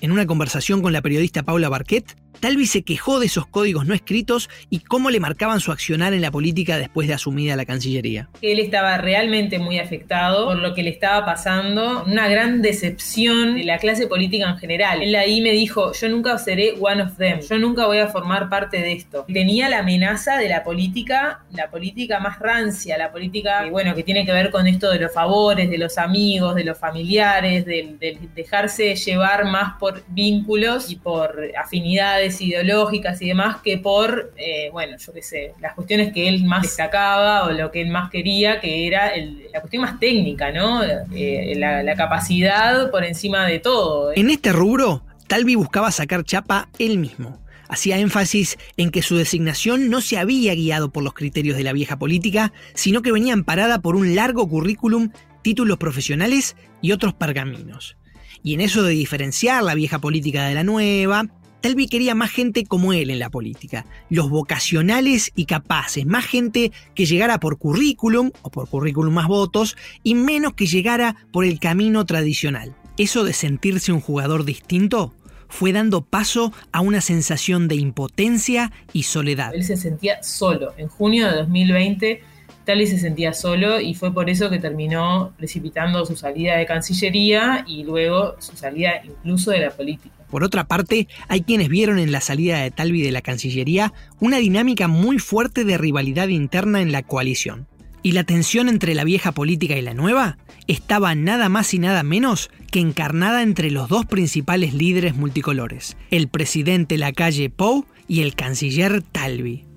En 0.02 0.12
una 0.12 0.25
conversación 0.25 0.82
con 0.82 0.91
la 0.91 1.04
periodista 1.04 1.43
Paula 1.43 1.69
Barquet, 1.69 2.17
Talvi 2.39 2.65
se 2.67 2.84
quejó 2.84 3.19
de 3.19 3.25
esos 3.25 3.47
códigos 3.47 3.86
no 3.86 3.93
escritos 3.93 4.49
y 4.69 4.80
cómo 4.80 5.10
le 5.10 5.19
marcaban 5.19 5.60
su 5.60 5.71
accionar 5.71 6.13
en 6.13 6.21
la 6.21 6.32
política 6.32 6.78
después 6.78 7.08
de 7.08 7.13
asumida 7.13 7.58
la 7.58 7.65
Cancillería. 7.65 8.30
Él 8.41 8.60
estaba 8.60 8.97
realmente 8.97 9.60
muy 9.60 9.78
afectado 9.78 10.45
por 10.45 10.58
lo 10.58 10.73
que 10.73 10.84
le 10.84 10.89
estaba 10.89 11.25
pasando, 11.25 12.06
una 12.06 12.30
gran 12.30 12.62
decepción 12.62 13.56
de 13.56 13.65
la 13.65 13.78
clase 13.78 14.08
política 14.08 14.49
en 14.49 14.58
general. 14.58 15.02
Él 15.02 15.15
ahí 15.15 15.41
me 15.41 15.52
dijo, 15.52 15.91
yo 15.91 16.08
nunca 16.08 16.38
seré 16.38 16.75
one 16.80 17.02
of 17.02 17.17
them, 17.17 17.41
yo 17.41 17.58
nunca 17.60 17.88
voy 17.88 17.97
a 17.97 18.08
formar 18.08 18.49
parte 18.49 18.78
de 18.78 18.93
esto. 18.93 19.25
Tenía 19.32 19.67
la 19.67 19.80
amenaza 19.80 20.38
de 20.38 20.47
la 20.47 20.63
política, 20.63 21.41
la 21.52 21.69
política 21.69 22.19
más 22.19 22.39
rancia, 22.39 22.97
la 22.97 23.12
política, 23.12 23.67
bueno, 23.69 23.93
que 23.95 24.04
tiene 24.04 24.25
que 24.25 24.32
ver 24.32 24.49
con 24.49 24.65
esto 24.65 24.89
de 24.91 24.99
los 24.99 25.13
favores, 25.13 25.69
de 25.69 25.78
los 25.78 25.97
amigos, 25.97 26.56
de 26.56 26.63
los 26.63 26.78
familiares, 26.78 27.65
de 27.65 28.17
dejarse 28.34 28.95
llevar 28.95 29.45
más 29.45 29.73
por 29.78 30.04
vínculos 30.08 30.89
y 30.89 30.95
por 30.95 31.52
afinidades 31.58 32.28
ideológicas 32.41 33.21
y 33.21 33.27
demás 33.27 33.57
que 33.63 33.77
por, 33.77 34.31
eh, 34.37 34.69
bueno, 34.71 34.97
yo 34.97 35.13
qué 35.13 35.21
sé, 35.21 35.53
las 35.59 35.73
cuestiones 35.73 36.13
que 36.13 36.27
él 36.27 36.45
más 36.45 36.63
destacaba 36.63 37.45
o 37.45 37.51
lo 37.51 37.71
que 37.71 37.81
él 37.81 37.89
más 37.89 38.09
quería, 38.09 38.59
que 38.59 38.87
era 38.87 39.11
la 39.53 39.61
cuestión 39.61 39.83
más 39.83 39.99
técnica, 39.99 40.51
¿no? 40.51 40.81
Eh, 40.83 41.53
la, 41.57 41.95
capacidad 41.95 42.91
por 42.91 43.03
encima 43.03 43.45
de 43.45 43.59
todo. 43.59 44.13
En 44.15 44.29
este 44.29 44.53
rubro, 44.53 45.03
Talvi 45.27 45.55
buscaba 45.55 45.91
sacar 45.91 46.23
chapa 46.23 46.69
él 46.79 46.97
mismo. 46.97 47.39
Hacía 47.67 47.99
énfasis 47.99 48.57
en 48.77 48.89
que 48.89 49.01
su 49.01 49.17
designación 49.17 49.89
no 49.89 50.01
se 50.01 50.17
había 50.17 50.55
guiado 50.55 50.91
por 50.91 51.03
los 51.03 51.13
criterios 51.13 51.57
de 51.57 51.63
la 51.63 51.73
vieja 51.73 51.99
política, 51.99 52.53
sino 52.73 53.01
que 53.01 53.11
venía 53.11 53.33
amparada 53.33 53.81
por 53.81 53.95
un 53.95 54.15
largo 54.15 54.47
currículum, 54.47 55.11
títulos 55.43 55.77
profesionales 55.77 56.55
y 56.81 56.93
otros 56.93 57.13
pergaminos. 57.13 57.97
Y 58.43 58.53
en 58.53 58.61
eso 58.61 58.83
de 58.83 58.93
diferenciar 58.93 59.63
la 59.63 59.75
vieja 59.75 59.99
política 59.99 60.47
de 60.47 60.55
la 60.55 60.63
nueva, 60.63 61.27
Talvi 61.62 61.88
quería 61.88 62.15
más 62.15 62.32
gente 62.32 62.63
como 62.63 62.93
él 62.93 63.10
en 63.10 63.19
la 63.19 63.30
política, 63.30 63.86
los 64.10 64.30
vocacionales 64.30 65.32
y 65.36 65.45
capaces, 65.45 66.06
más 66.06 66.26
gente 66.26 66.72
que 66.95 67.06
llegara 67.06 67.39
por 67.39 67.58
currículum 67.58 68.32
o 68.43 68.50
por 68.50 68.69
currículum 68.69 69.13
más 69.13 69.28
votos 69.28 69.76
y 70.02 70.15
menos 70.15 70.54
que 70.54 70.67
llegara 70.67 71.15
por 71.32 71.43
el 71.43 71.60
camino 71.60 72.06
tradicional. 72.06 72.76
Eso 72.98 73.24
de 73.24 73.34
sentirse 73.34 73.91
un 73.91 74.00
jugador 74.00 74.45
distinto 74.45 75.13
fue 75.50 75.74
dando 75.74 76.02
paso 76.02 76.54
a 76.72 76.80
una 76.80 77.02
sensación 77.02 77.67
de 77.67 77.76
impotencia 77.76 78.72
y 78.93 79.04
soledad. 79.04 79.54
Él 79.54 79.65
se 79.65 79.78
sentía 79.78 80.24
solo. 80.24 80.74
En 80.78 80.88
junio 80.88 81.28
de 81.28 81.38
2020, 81.38 82.22
Talvi 82.65 82.88
se 82.88 83.00
sentía 83.00 83.34
solo 83.34 83.82
y 83.82 83.95
fue 83.95 84.13
por 84.13 84.30
eso 84.30 84.50
que 84.50 84.60
terminó 84.60 85.34
precipitando 85.38 86.06
su 86.06 86.15
salida 86.15 86.56
de 86.56 86.65
Cancillería 86.65 87.65
y 87.67 87.84
luego 87.84 88.36
su 88.39 88.56
salida 88.56 89.02
incluso 89.04 89.52
de 89.52 89.60
la 89.60 89.72
política. 89.72 90.18
Por 90.29 90.43
otra 90.43 90.67
parte, 90.67 91.07
hay 91.27 91.41
quienes 91.41 91.69
vieron 91.69 91.99
en 91.99 92.11
la 92.11 92.21
salida 92.21 92.59
de 92.59 92.71
Talvi 92.71 93.01
de 93.01 93.11
la 93.11 93.21
Cancillería 93.21 93.93
una 94.19 94.37
dinámica 94.37 94.87
muy 94.87 95.19
fuerte 95.19 95.63
de 95.63 95.77
rivalidad 95.77 96.27
interna 96.27 96.81
en 96.81 96.91
la 96.91 97.03
coalición. 97.03 97.67
Y 98.01 98.13
la 98.13 98.23
tensión 98.23 98.69
entre 98.69 98.95
la 98.95 99.03
vieja 99.03 99.33
política 99.33 99.75
y 99.75 99.81
la 99.81 99.93
nueva 99.93 100.37
estaba 100.67 101.15
nada 101.15 101.49
más 101.49 101.73
y 101.73 101.79
nada 101.79 102.03
menos 102.03 102.49
que 102.71 102.79
encarnada 102.79 103.41
entre 103.41 103.71
los 103.71 103.89
dos 103.89 104.05
principales 104.05 104.73
líderes 104.73 105.15
multicolores, 105.15 105.97
el 106.11 106.27
presidente 106.29 106.97
Lacalle 106.97 107.49
Pou 107.49 107.85
y 108.07 108.21
el 108.21 108.35
canciller 108.35 109.01
Talvi. 109.01 109.68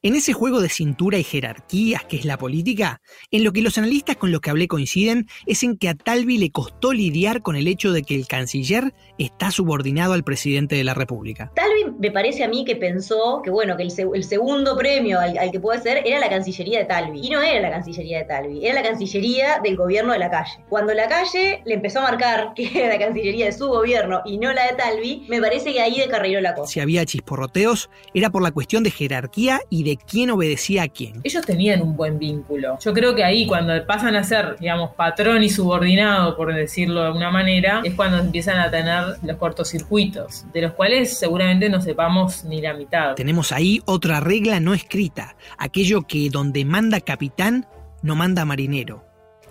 En 0.00 0.14
ese 0.14 0.32
juego 0.32 0.60
de 0.60 0.68
cintura 0.68 1.18
y 1.18 1.24
jerarquías 1.24 2.04
que 2.04 2.16
es 2.18 2.24
la 2.24 2.38
política, 2.38 3.00
en 3.32 3.42
lo 3.42 3.52
que 3.52 3.62
los 3.62 3.78
analistas 3.78 4.14
con 4.14 4.30
los 4.30 4.40
que 4.40 4.50
hablé 4.50 4.68
coinciden 4.68 5.26
es 5.44 5.64
en 5.64 5.76
que 5.76 5.88
a 5.88 5.94
Talvi 5.94 6.38
le 6.38 6.52
costó 6.52 6.92
lidiar 6.92 7.42
con 7.42 7.56
el 7.56 7.66
hecho 7.66 7.90
de 7.90 8.04
que 8.04 8.14
el 8.14 8.28
canciller 8.28 8.94
está 9.18 9.50
subordinado 9.50 10.12
al 10.12 10.22
presidente 10.22 10.76
de 10.76 10.84
la 10.84 10.94
República. 10.94 11.50
Talvi 11.56 11.96
me 11.98 12.12
parece 12.12 12.44
a 12.44 12.48
mí 12.48 12.64
que 12.64 12.76
pensó 12.76 13.40
que 13.42 13.50
bueno, 13.50 13.76
que 13.76 13.82
el, 13.82 13.92
el 14.14 14.22
segundo 14.22 14.76
premio 14.76 15.18
al, 15.18 15.36
al, 15.36 15.50
que 15.50 15.58
puede 15.58 15.82
ser 15.82 16.06
era 16.06 16.20
la 16.20 16.28
Cancillería 16.28 16.78
de 16.78 16.84
Talvi. 16.84 17.26
Y 17.26 17.30
no 17.30 17.42
era 17.42 17.60
la 17.60 17.70
Cancillería 17.70 18.18
de 18.18 18.24
Talvi, 18.26 18.64
era 18.64 18.74
la 18.74 18.88
Cancillería 18.88 19.58
del 19.64 19.74
gobierno 19.74 20.12
de 20.12 20.20
la 20.20 20.30
calle. 20.30 20.64
Cuando 20.68 20.94
la 20.94 21.08
calle 21.08 21.60
le 21.66 21.74
empezó 21.74 21.98
a 21.98 22.02
marcar 22.02 22.52
que 22.54 22.70
era 22.72 22.86
la 22.86 23.00
Cancillería 23.00 23.46
de 23.46 23.52
su 23.52 23.66
gobierno 23.66 24.22
y 24.24 24.38
no 24.38 24.52
la 24.52 24.64
de 24.64 24.74
Talvi, 24.74 25.26
me 25.28 25.40
parece 25.40 25.72
que 25.72 25.80
ahí 25.80 25.98
descarriló 25.98 26.40
la 26.40 26.54
cosa. 26.54 26.72
Si 26.72 26.78
había 26.78 27.04
chisporroteos, 27.04 27.90
era 28.14 28.30
por 28.30 28.42
la 28.42 28.52
cuestión 28.52 28.84
de 28.84 28.92
jerarquía 28.92 29.60
y 29.70 29.87
de 29.87 29.87
quién 29.96 30.30
obedecía 30.30 30.82
a 30.84 30.88
quién. 30.88 31.20
Ellos 31.24 31.44
tenían 31.44 31.82
un 31.82 31.96
buen 31.96 32.18
vínculo. 32.18 32.78
Yo 32.80 32.92
creo 32.92 33.14
que 33.14 33.24
ahí 33.24 33.46
cuando 33.46 33.72
pasan 33.86 34.16
a 34.16 34.24
ser, 34.24 34.56
digamos, 34.58 34.94
patrón 34.94 35.42
y 35.42 35.50
subordinado, 35.50 36.36
por 36.36 36.54
decirlo 36.54 37.00
de 37.00 37.06
alguna 37.06 37.30
manera, 37.30 37.80
es 37.84 37.94
cuando 37.94 38.18
empiezan 38.18 38.58
a 38.58 38.70
tener 38.70 39.16
los 39.22 39.36
cortocircuitos, 39.36 40.44
de 40.52 40.62
los 40.62 40.72
cuales 40.72 41.18
seguramente 41.18 41.68
no 41.68 41.80
sepamos 41.80 42.44
ni 42.44 42.60
la 42.60 42.74
mitad. 42.74 43.14
Tenemos 43.14 43.52
ahí 43.52 43.80
otra 43.86 44.20
regla 44.20 44.60
no 44.60 44.74
escrita, 44.74 45.36
aquello 45.56 46.02
que 46.02 46.28
donde 46.30 46.64
manda 46.64 47.00
capitán, 47.00 47.66
no 48.02 48.14
manda 48.14 48.44
marinero 48.44 49.07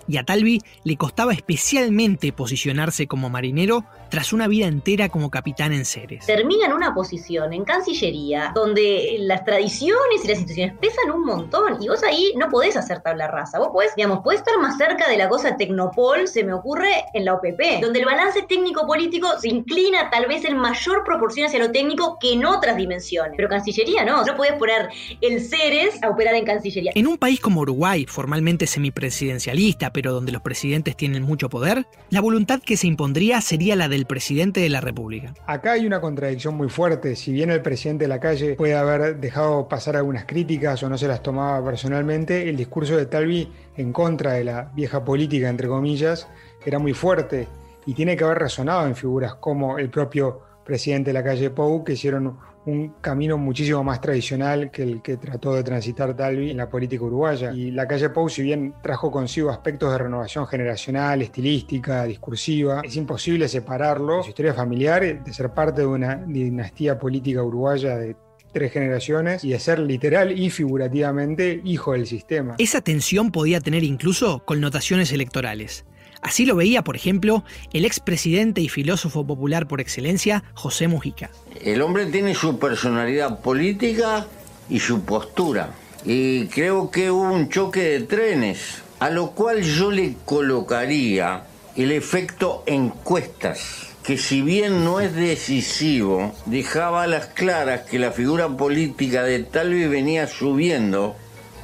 y 0.08 0.16
a 0.16 0.24
Talvi 0.24 0.60
le 0.84 0.96
costaba 0.96 1.32
especialmente 1.32 2.32
posicionarse 2.32 3.06
como 3.06 3.30
marinero 3.30 3.84
tras 4.10 4.32
una 4.32 4.48
vida 4.48 4.66
entera 4.66 5.08
como 5.08 5.30
capitán 5.30 5.72
en 5.72 5.84
Ceres. 5.84 6.26
Termina 6.26 6.66
en 6.66 6.72
una 6.72 6.94
posición 6.94 7.52
en 7.52 7.64
Cancillería 7.64 8.52
donde 8.54 9.16
las 9.20 9.44
tradiciones 9.44 10.24
y 10.24 10.28
las 10.28 10.38
instituciones 10.38 10.76
pesan 10.80 11.10
un 11.10 11.24
montón 11.24 11.82
y 11.82 11.88
vos 11.88 12.02
ahí 12.02 12.32
no 12.36 12.48
podés 12.48 12.76
hacer 12.76 13.00
tabla 13.00 13.28
rasa. 13.28 13.58
Vos 13.58 13.68
podés, 13.72 13.94
digamos, 13.94 14.20
podés 14.20 14.40
estar 14.40 14.58
más 14.58 14.78
cerca 14.78 15.08
de 15.08 15.18
la 15.18 15.28
cosa 15.28 15.56
tecnopol, 15.56 16.26
se 16.26 16.44
me 16.44 16.54
ocurre, 16.54 17.04
en 17.12 17.24
la 17.24 17.34
OPP, 17.34 17.80
donde 17.82 18.00
el 18.00 18.06
balance 18.06 18.42
técnico-político 18.42 19.28
se 19.38 19.48
inclina 19.48 20.10
tal 20.10 20.26
vez 20.26 20.44
en 20.44 20.56
mayor 20.56 21.04
proporción 21.04 21.46
hacia 21.46 21.58
lo 21.58 21.70
técnico 21.70 22.18
que 22.18 22.32
en 22.32 22.44
otras 22.44 22.76
dimensiones. 22.76 23.34
Pero 23.36 23.48
Cancillería 23.48 24.04
no, 24.04 24.24
no 24.24 24.36
podés 24.36 24.54
poner 24.54 24.88
el 25.20 25.40
Ceres 25.40 26.02
a 26.02 26.08
operar 26.08 26.34
en 26.34 26.44
Cancillería. 26.44 26.92
En 26.94 27.06
un 27.06 27.18
país 27.18 27.40
como 27.40 27.60
Uruguay, 27.60 28.06
formalmente 28.06 28.66
semipresidencialista, 28.66 29.92
pero 29.98 30.12
donde 30.12 30.30
los 30.30 30.42
presidentes 30.42 30.96
tienen 30.96 31.24
mucho 31.24 31.48
poder, 31.48 31.84
la 32.10 32.20
voluntad 32.20 32.60
que 32.60 32.76
se 32.76 32.86
impondría 32.86 33.40
sería 33.40 33.74
la 33.74 33.88
del 33.88 34.06
presidente 34.06 34.60
de 34.60 34.68
la 34.68 34.80
República. 34.80 35.34
Acá 35.44 35.72
hay 35.72 35.86
una 35.86 36.00
contradicción 36.00 36.56
muy 36.56 36.68
fuerte. 36.68 37.16
Si 37.16 37.32
bien 37.32 37.50
el 37.50 37.62
presidente 37.62 38.04
de 38.04 38.08
la 38.08 38.20
calle 38.20 38.54
puede 38.54 38.76
haber 38.76 39.18
dejado 39.18 39.66
pasar 39.66 39.96
algunas 39.96 40.24
críticas 40.24 40.80
o 40.84 40.88
no 40.88 40.96
se 40.96 41.08
las 41.08 41.20
tomaba 41.20 41.64
personalmente, 41.64 42.48
el 42.48 42.56
discurso 42.56 42.96
de 42.96 43.06
Talvi 43.06 43.48
en 43.76 43.92
contra 43.92 44.34
de 44.34 44.44
la 44.44 44.70
vieja 44.72 45.04
política, 45.04 45.48
entre 45.48 45.66
comillas, 45.66 46.28
era 46.64 46.78
muy 46.78 46.92
fuerte 46.92 47.48
y 47.84 47.92
tiene 47.94 48.16
que 48.16 48.22
haber 48.22 48.38
resonado 48.38 48.86
en 48.86 48.94
figuras 48.94 49.34
como 49.34 49.78
el 49.78 49.90
propio 49.90 50.42
presidente 50.68 51.08
de 51.08 51.14
la 51.14 51.24
calle 51.24 51.48
Pou, 51.48 51.82
que 51.82 51.94
hicieron 51.94 52.36
un 52.66 52.92
camino 53.00 53.38
muchísimo 53.38 53.82
más 53.82 54.02
tradicional 54.02 54.70
que 54.70 54.82
el 54.82 55.00
que 55.00 55.16
trató 55.16 55.54
de 55.54 55.62
transitar 55.62 56.14
Talvi 56.14 56.50
en 56.50 56.58
la 56.58 56.68
política 56.68 57.02
uruguaya. 57.04 57.52
Y 57.54 57.70
la 57.70 57.88
calle 57.88 58.10
Pou, 58.10 58.28
si 58.28 58.42
bien 58.42 58.74
trajo 58.82 59.10
consigo 59.10 59.48
aspectos 59.48 59.90
de 59.90 59.96
renovación 59.96 60.46
generacional, 60.46 61.22
estilística, 61.22 62.04
discursiva, 62.04 62.82
es 62.84 62.96
imposible 62.96 63.48
separarlo, 63.48 64.22
su 64.22 64.28
historia 64.28 64.52
familiar, 64.52 65.24
de 65.24 65.32
ser 65.32 65.54
parte 65.54 65.80
de 65.80 65.86
una 65.86 66.16
dinastía 66.16 66.98
política 66.98 67.42
uruguaya 67.42 67.96
de 67.96 68.14
tres 68.52 68.70
generaciones 68.70 69.44
y 69.44 69.50
de 69.50 69.60
ser 69.60 69.78
literal 69.78 70.38
y 70.38 70.50
figurativamente 70.50 71.62
hijo 71.64 71.92
del 71.92 72.06
sistema. 72.06 72.56
Esa 72.58 72.82
tensión 72.82 73.30
podía 73.30 73.60
tener 73.60 73.84
incluso 73.84 74.42
connotaciones 74.44 75.12
electorales. 75.12 75.86
Así 76.22 76.46
lo 76.46 76.56
veía, 76.56 76.82
por 76.82 76.96
ejemplo, 76.96 77.44
el 77.72 77.84
expresidente 77.84 78.60
y 78.60 78.68
filósofo 78.68 79.26
popular 79.26 79.68
por 79.68 79.80
excelencia, 79.80 80.44
José 80.54 80.88
Mujica. 80.88 81.30
El 81.62 81.82
hombre 81.82 82.06
tiene 82.06 82.34
su 82.34 82.58
personalidad 82.58 83.40
política 83.40 84.26
y 84.68 84.80
su 84.80 85.02
postura. 85.02 85.70
Y 86.04 86.46
creo 86.46 86.90
que 86.90 87.10
hubo 87.10 87.32
un 87.32 87.48
choque 87.48 87.82
de 87.82 88.00
trenes, 88.00 88.82
a 88.98 89.10
lo 89.10 89.30
cual 89.30 89.62
yo 89.62 89.90
le 89.90 90.16
colocaría 90.24 91.44
el 91.76 91.92
efecto 91.92 92.64
encuestas 92.66 93.88
que 94.08 94.16
si 94.16 94.40
bien 94.40 94.84
no 94.84 95.00
es 95.00 95.14
decisivo, 95.14 96.34
dejaba 96.46 97.02
a 97.02 97.06
las 97.06 97.26
claras 97.26 97.82
que 97.82 97.98
la 97.98 98.10
figura 98.10 98.48
política 98.48 99.22
de 99.22 99.40
Talvi 99.40 99.86
venía 99.86 100.26
subiendo 100.26 101.14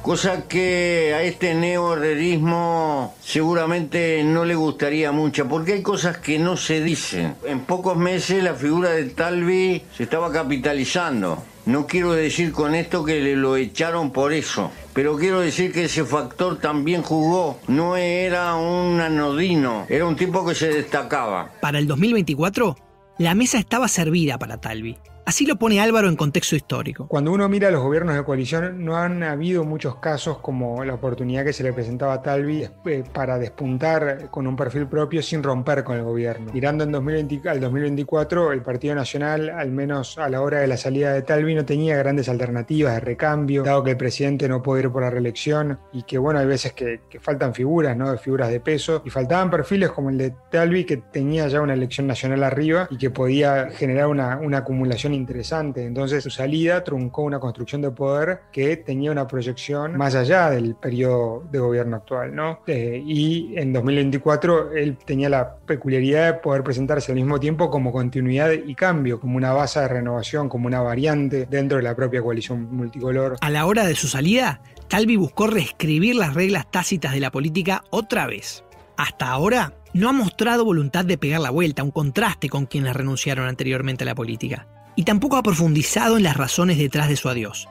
cosa 0.05 0.47
que 0.47 1.15
a 1.15 1.23
este 1.23 1.55
neoherrerismo 1.55 3.15
seguramente 3.23 4.23
no 4.23 4.45
le 4.45 4.53
gustaría 4.53 5.11
mucho, 5.11 5.47
porque 5.47 5.73
hay 5.73 5.81
cosas 5.81 6.19
que 6.19 6.37
no 6.37 6.57
se 6.57 6.79
dicen. 6.79 7.33
En 7.43 7.61
pocos 7.61 7.97
meses 7.97 8.43
la 8.43 8.53
figura 8.53 8.91
de 8.91 9.05
Talvi 9.05 9.81
se 9.97 10.03
estaba 10.03 10.31
capitalizando. 10.31 11.41
No 11.65 11.87
quiero 11.87 12.11
decir 12.11 12.51
con 12.51 12.75
esto 12.75 13.03
que 13.03 13.19
le 13.19 13.35
lo 13.35 13.57
echaron 13.57 14.11
por 14.11 14.31
eso, 14.31 14.71
pero 14.93 15.17
quiero 15.17 15.39
decir 15.39 15.73
que 15.73 15.85
ese 15.85 16.05
factor 16.05 16.59
también 16.59 17.01
jugó. 17.01 17.59
No 17.67 17.97
era 17.97 18.53
un 18.53 19.01
anodino, 19.01 19.87
era 19.89 20.05
un 20.05 20.15
tipo 20.15 20.45
que 20.45 20.53
se 20.53 20.67
destacaba. 20.67 21.49
Para 21.61 21.79
el 21.79 21.87
2024, 21.87 22.77
la 23.17 23.33
mesa 23.33 23.57
estaba 23.57 23.87
servida 23.87 24.37
para 24.37 24.61
Talvi. 24.61 24.99
Así 25.25 25.43
lo 25.47 25.55
pone 25.55 25.81
Álvaro 25.81 26.07
en 26.07 26.15
contexto 26.15 26.55
histórico. 26.55 27.07
Cuando 27.07 27.31
uno 27.31 27.49
mira 27.49 27.71
los 27.71 27.81
gobiernos 27.81 28.15
de 28.15 28.23
coalición, 28.23 28.85
no 28.85 28.95
han 28.95 29.23
habido 29.23 29.63
muchos 29.63 29.95
casos 29.95 30.37
como 30.37 30.85
la 30.85 30.93
oportunidad 30.93 31.43
que 31.43 31.51
se 31.51 31.63
le 31.63 31.73
presentaba 31.73 32.13
a 32.13 32.21
Talvi 32.21 32.67
eh, 32.85 33.03
para 33.11 33.39
despuntar 33.39 34.29
con 34.29 34.45
un 34.45 34.55
perfil 34.55 34.85
propio 34.85 35.23
sin 35.23 35.41
romper 35.41 35.83
con 35.83 35.97
el 35.97 36.03
gobierno. 36.03 36.53
Mirando 36.53 36.83
en 36.83 36.91
2020, 36.91 37.49
al 37.49 37.59
2024, 37.59 38.51
el 38.51 38.61
Partido 38.61 38.93
Nacional, 38.93 39.49
al 39.49 39.71
menos 39.71 40.19
a 40.19 40.29
la 40.29 40.41
hora 40.41 40.59
de 40.59 40.67
la 40.67 40.77
salida 40.77 41.11
de 41.11 41.23
Talvi, 41.23 41.55
no 41.55 41.65
tenía 41.65 41.97
grandes 41.97 42.29
alternativas 42.29 42.93
de 42.93 42.99
recambio, 42.99 43.63
dado 43.63 43.83
que 43.83 43.91
el 43.91 43.97
presidente 43.97 44.47
no 44.47 44.61
puede 44.61 44.83
ir 44.83 44.91
por 44.91 45.01
la 45.01 45.09
reelección 45.09 45.79
y 45.91 46.03
que, 46.03 46.19
bueno, 46.19 46.39
hay 46.39 46.45
veces 46.45 46.73
que, 46.73 46.99
faltan 47.19 47.55
figuras, 47.55 47.97
¿no? 47.97 48.15
Figuras 48.19 48.51
de 48.51 48.59
peso. 48.59 49.01
Y 49.03 49.09
faltaban 49.09 49.49
perfiles 49.49 49.89
como 49.89 50.11
el 50.11 50.19
de 50.19 50.35
Talvi, 50.51 50.83
que 50.83 50.97
tenía 50.97 51.47
ya 51.47 51.61
una 51.61 51.73
elección 51.73 52.05
nacional 52.05 52.43
arriba 52.43 52.87
y 52.91 52.97
que 52.99 53.09
podía 53.09 53.71
generar 53.71 54.05
una, 54.05 54.37
una 54.37 54.59
acumulación 54.59 55.14
interesante. 55.15 55.85
Entonces 55.85 56.23
su 56.23 56.29
salida 56.29 56.83
truncó 56.83 57.23
una 57.23 57.39
construcción 57.39 57.81
de 57.81 57.91
poder 57.91 58.41
que 58.51 58.77
tenía 58.77 59.11
una 59.11 59.27
proyección 59.27 59.97
más 59.97 60.15
allá 60.15 60.49
del 60.49 60.75
periodo 60.75 61.43
de 61.51 61.59
gobierno 61.59 61.97
actual. 61.97 62.35
¿no? 62.35 62.59
Eh, 62.67 63.01
y 63.05 63.53
en 63.57 63.73
2024 63.73 64.73
él 64.73 64.97
tenía 65.05 65.29
la 65.29 65.55
peculiaridad 65.55 66.33
de 66.33 66.39
poder 66.39 66.63
presentarse 66.63 67.11
al 67.11 67.17
mismo 67.17 67.39
tiempo 67.39 67.69
como 67.69 67.91
continuidad 67.91 68.51
y 68.51 68.75
cambio, 68.75 69.19
como 69.19 69.37
una 69.37 69.53
base 69.53 69.79
de 69.79 69.87
renovación, 69.87 70.49
como 70.49 70.67
una 70.67 70.81
variante 70.81 71.47
dentro 71.49 71.77
de 71.77 71.83
la 71.83 71.95
propia 71.95 72.21
coalición 72.21 72.73
multicolor. 72.75 73.37
A 73.41 73.49
la 73.49 73.65
hora 73.65 73.85
de 73.85 73.95
su 73.95 74.07
salida, 74.07 74.61
Talvi 74.87 75.15
buscó 75.15 75.47
reescribir 75.47 76.15
las 76.15 76.33
reglas 76.33 76.69
tácitas 76.69 77.13
de 77.13 77.19
la 77.19 77.31
política 77.31 77.83
otra 77.89 78.27
vez. 78.27 78.63
Hasta 78.97 79.29
ahora, 79.29 79.73
no 79.93 80.09
ha 80.09 80.13
mostrado 80.13 80.65
voluntad 80.65 81.05
de 81.05 81.17
pegar 81.17 81.41
la 81.41 81.49
vuelta, 81.49 81.83
un 81.83 81.91
contraste 81.91 82.49
con 82.49 82.65
quienes 82.65 82.93
renunciaron 82.93 83.47
anteriormente 83.47 84.03
a 84.03 84.07
la 84.07 84.15
política 84.15 84.67
y 84.95 85.03
tampoco 85.03 85.37
ha 85.37 85.43
profundizado 85.43 86.17
en 86.17 86.23
las 86.23 86.37
razones 86.37 86.77
detrás 86.77 87.09
de 87.09 87.15
su 87.15 87.29
adiós, 87.29 87.67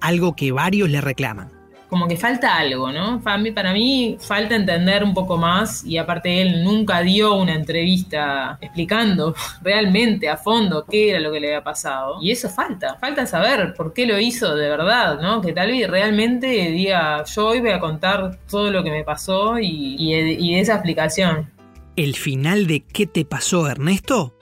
algo 0.00 0.34
que 0.34 0.52
varios 0.52 0.88
le 0.90 1.00
reclaman. 1.00 1.50
Como 1.88 2.08
que 2.08 2.16
falta 2.16 2.56
algo, 2.56 2.90
¿no? 2.90 3.20
Para 3.20 3.36
mí, 3.36 4.16
falta 4.18 4.54
entender 4.56 5.04
un 5.04 5.12
poco 5.12 5.36
más 5.36 5.84
y 5.84 5.98
aparte 5.98 6.40
él 6.40 6.64
nunca 6.64 7.02
dio 7.02 7.34
una 7.34 7.54
entrevista 7.54 8.56
explicando 8.62 9.34
realmente 9.62 10.30
a 10.30 10.38
fondo 10.38 10.86
qué 10.90 11.10
era 11.10 11.20
lo 11.20 11.30
que 11.30 11.38
le 11.38 11.48
había 11.48 11.62
pasado. 11.62 12.16
Y 12.22 12.30
eso 12.30 12.48
falta, 12.48 12.96
falta 12.98 13.26
saber 13.26 13.74
por 13.74 13.92
qué 13.92 14.06
lo 14.06 14.18
hizo 14.18 14.56
de 14.56 14.70
verdad, 14.70 15.20
¿no? 15.20 15.42
Que 15.42 15.52
tal 15.52 15.70
vez 15.70 15.86
realmente 15.86 16.46
diga, 16.70 17.24
yo 17.24 17.48
hoy 17.48 17.60
voy 17.60 17.72
a 17.72 17.80
contar 17.80 18.38
todo 18.48 18.70
lo 18.70 18.82
que 18.82 18.90
me 18.90 19.04
pasó 19.04 19.58
y, 19.58 19.66
y, 19.98 20.14
y 20.14 20.54
esa 20.54 20.76
explicación. 20.76 21.50
El 21.96 22.16
final 22.16 22.66
de 22.66 22.80
¿Qué 22.80 23.06
te 23.06 23.26
pasó, 23.26 23.68
Ernesto? 23.68 24.34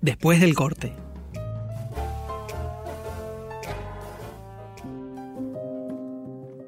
Después 0.00 0.40
del 0.40 0.54
corte. 0.54 1.03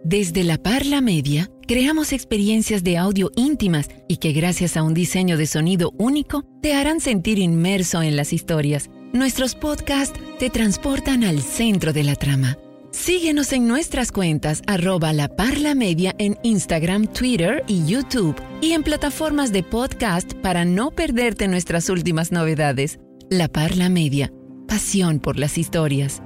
Desde 0.09 0.45
la 0.45 0.57
Parla 0.57 1.01
Media, 1.01 1.51
creamos 1.66 2.12
experiencias 2.12 2.85
de 2.85 2.97
audio 2.97 3.33
íntimas 3.35 3.88
y 4.07 4.19
que 4.19 4.31
gracias 4.31 4.77
a 4.77 4.85
un 4.85 4.95
diseño 4.95 5.37
de 5.37 5.49
sonido 5.49 5.92
único 5.99 6.45
te 6.62 6.75
harán 6.75 7.01
sentir 7.01 7.40
inmerso 7.40 8.03
en 8.03 8.14
las 8.14 8.33
historias. 8.33 8.88
Nuestros 9.12 9.57
podcasts 9.57 10.16
te 10.38 10.49
transportan 10.49 11.25
al 11.25 11.40
centro 11.40 11.92
de 11.92 12.05
la 12.05 12.14
trama. 12.14 12.57
Síguenos 12.92 13.53
en 13.53 13.66
nuestras 13.66 14.12
cuentas 14.12 14.62
arroba 14.69 15.12
la 15.12 15.27
Parla 15.27 15.75
Media 15.75 16.14
en 16.19 16.38
Instagram, 16.45 17.09
Twitter 17.09 17.64
y 17.66 17.85
YouTube 17.85 18.37
y 18.61 18.75
en 18.75 18.85
plataformas 18.85 19.51
de 19.51 19.64
podcast 19.64 20.35
para 20.35 20.64
no 20.64 20.92
perderte 20.92 21.49
nuestras 21.49 21.88
últimas 21.88 22.31
novedades. 22.31 23.01
La 23.29 23.49
Parla 23.49 23.88
Media, 23.88 24.33
pasión 24.69 25.19
por 25.19 25.37
las 25.37 25.59
historias. 25.59 26.23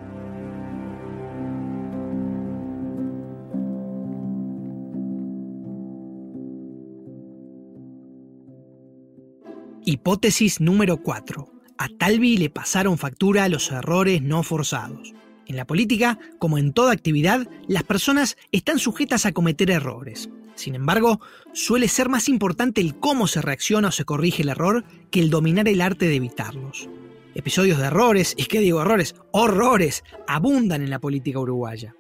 Hipótesis 9.91 10.61
número 10.61 10.99
4. 10.99 11.53
A 11.77 11.89
Talvi 11.89 12.37
le 12.37 12.49
pasaron 12.49 12.97
factura 12.97 13.49
los 13.49 13.73
errores 13.73 14.23
no 14.23 14.45
forzados. 14.45 15.15
En 15.49 15.57
la 15.57 15.67
política, 15.67 16.17
como 16.39 16.59
en 16.59 16.73
toda 16.73 16.93
actividad, 16.93 17.49
las 17.67 17.83
personas 17.83 18.37
están 18.53 18.79
sujetas 18.79 19.27
a 19.27 19.33
cometer 19.33 19.69
errores. 19.69 20.31
Sin 20.55 20.77
embargo, 20.77 21.19
suele 21.53 21.89
ser 21.89 22.09
más 22.09 22.29
importante 22.29 22.81
el 22.81 23.01
cómo 23.01 23.27
se 23.27 23.43
reacciona 23.43 23.89
o 23.89 23.91
se 23.91 24.05
corrige 24.05 24.45
el 24.45 24.51
error 24.51 24.85
que 25.11 25.19
el 25.19 25.29
dominar 25.29 25.67
el 25.67 25.81
arte 25.81 26.07
de 26.07 26.15
evitarlos. 26.15 26.89
Episodios 27.35 27.79
de 27.79 27.87
errores, 27.87 28.35
y 28.39 28.45
qué 28.45 28.61
digo 28.61 28.81
errores, 28.81 29.17
horrores, 29.33 30.05
abundan 30.29 30.83
en 30.83 30.91
la 30.91 31.01
política 31.01 31.41
uruguaya. 31.41 31.97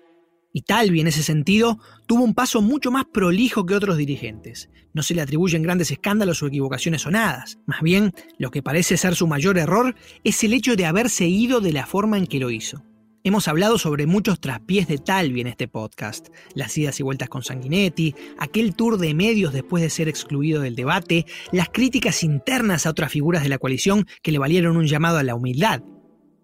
Y 0.52 0.62
Talvi, 0.62 1.00
en 1.00 1.06
ese 1.06 1.22
sentido, 1.22 1.78
tuvo 2.06 2.24
un 2.24 2.34
paso 2.34 2.60
mucho 2.60 2.90
más 2.90 3.04
prolijo 3.04 3.66
que 3.66 3.74
otros 3.74 3.96
dirigentes. 3.96 4.68
No 4.92 5.02
se 5.02 5.14
le 5.14 5.22
atribuyen 5.22 5.62
grandes 5.62 5.90
escándalos 5.90 6.42
o 6.42 6.48
equivocaciones 6.48 7.02
sonadas. 7.02 7.58
Más 7.66 7.82
bien, 7.82 8.12
lo 8.38 8.50
que 8.50 8.62
parece 8.62 8.96
ser 8.96 9.14
su 9.14 9.28
mayor 9.28 9.58
error 9.58 9.94
es 10.24 10.42
el 10.42 10.52
hecho 10.52 10.74
de 10.74 10.86
haberse 10.86 11.26
ido 11.26 11.60
de 11.60 11.72
la 11.72 11.86
forma 11.86 12.18
en 12.18 12.26
que 12.26 12.40
lo 12.40 12.50
hizo. 12.50 12.82
Hemos 13.22 13.48
hablado 13.48 13.76
sobre 13.76 14.06
muchos 14.06 14.40
traspiés 14.40 14.88
de 14.88 14.96
Talvi 14.96 15.42
en 15.42 15.46
este 15.46 15.68
podcast, 15.68 16.28
las 16.54 16.76
idas 16.78 16.98
y 17.00 17.02
vueltas 17.02 17.28
con 17.28 17.42
Sanguinetti, 17.42 18.14
aquel 18.38 18.74
tour 18.74 18.96
de 18.96 19.12
medios 19.12 19.52
después 19.52 19.82
de 19.82 19.90
ser 19.90 20.08
excluido 20.08 20.62
del 20.62 20.74
debate, 20.74 21.26
las 21.52 21.68
críticas 21.68 22.24
internas 22.24 22.86
a 22.86 22.90
otras 22.90 23.12
figuras 23.12 23.42
de 23.42 23.50
la 23.50 23.58
coalición 23.58 24.06
que 24.22 24.32
le 24.32 24.38
valieron 24.38 24.78
un 24.78 24.86
llamado 24.86 25.18
a 25.18 25.22
la 25.22 25.34
humildad. 25.34 25.82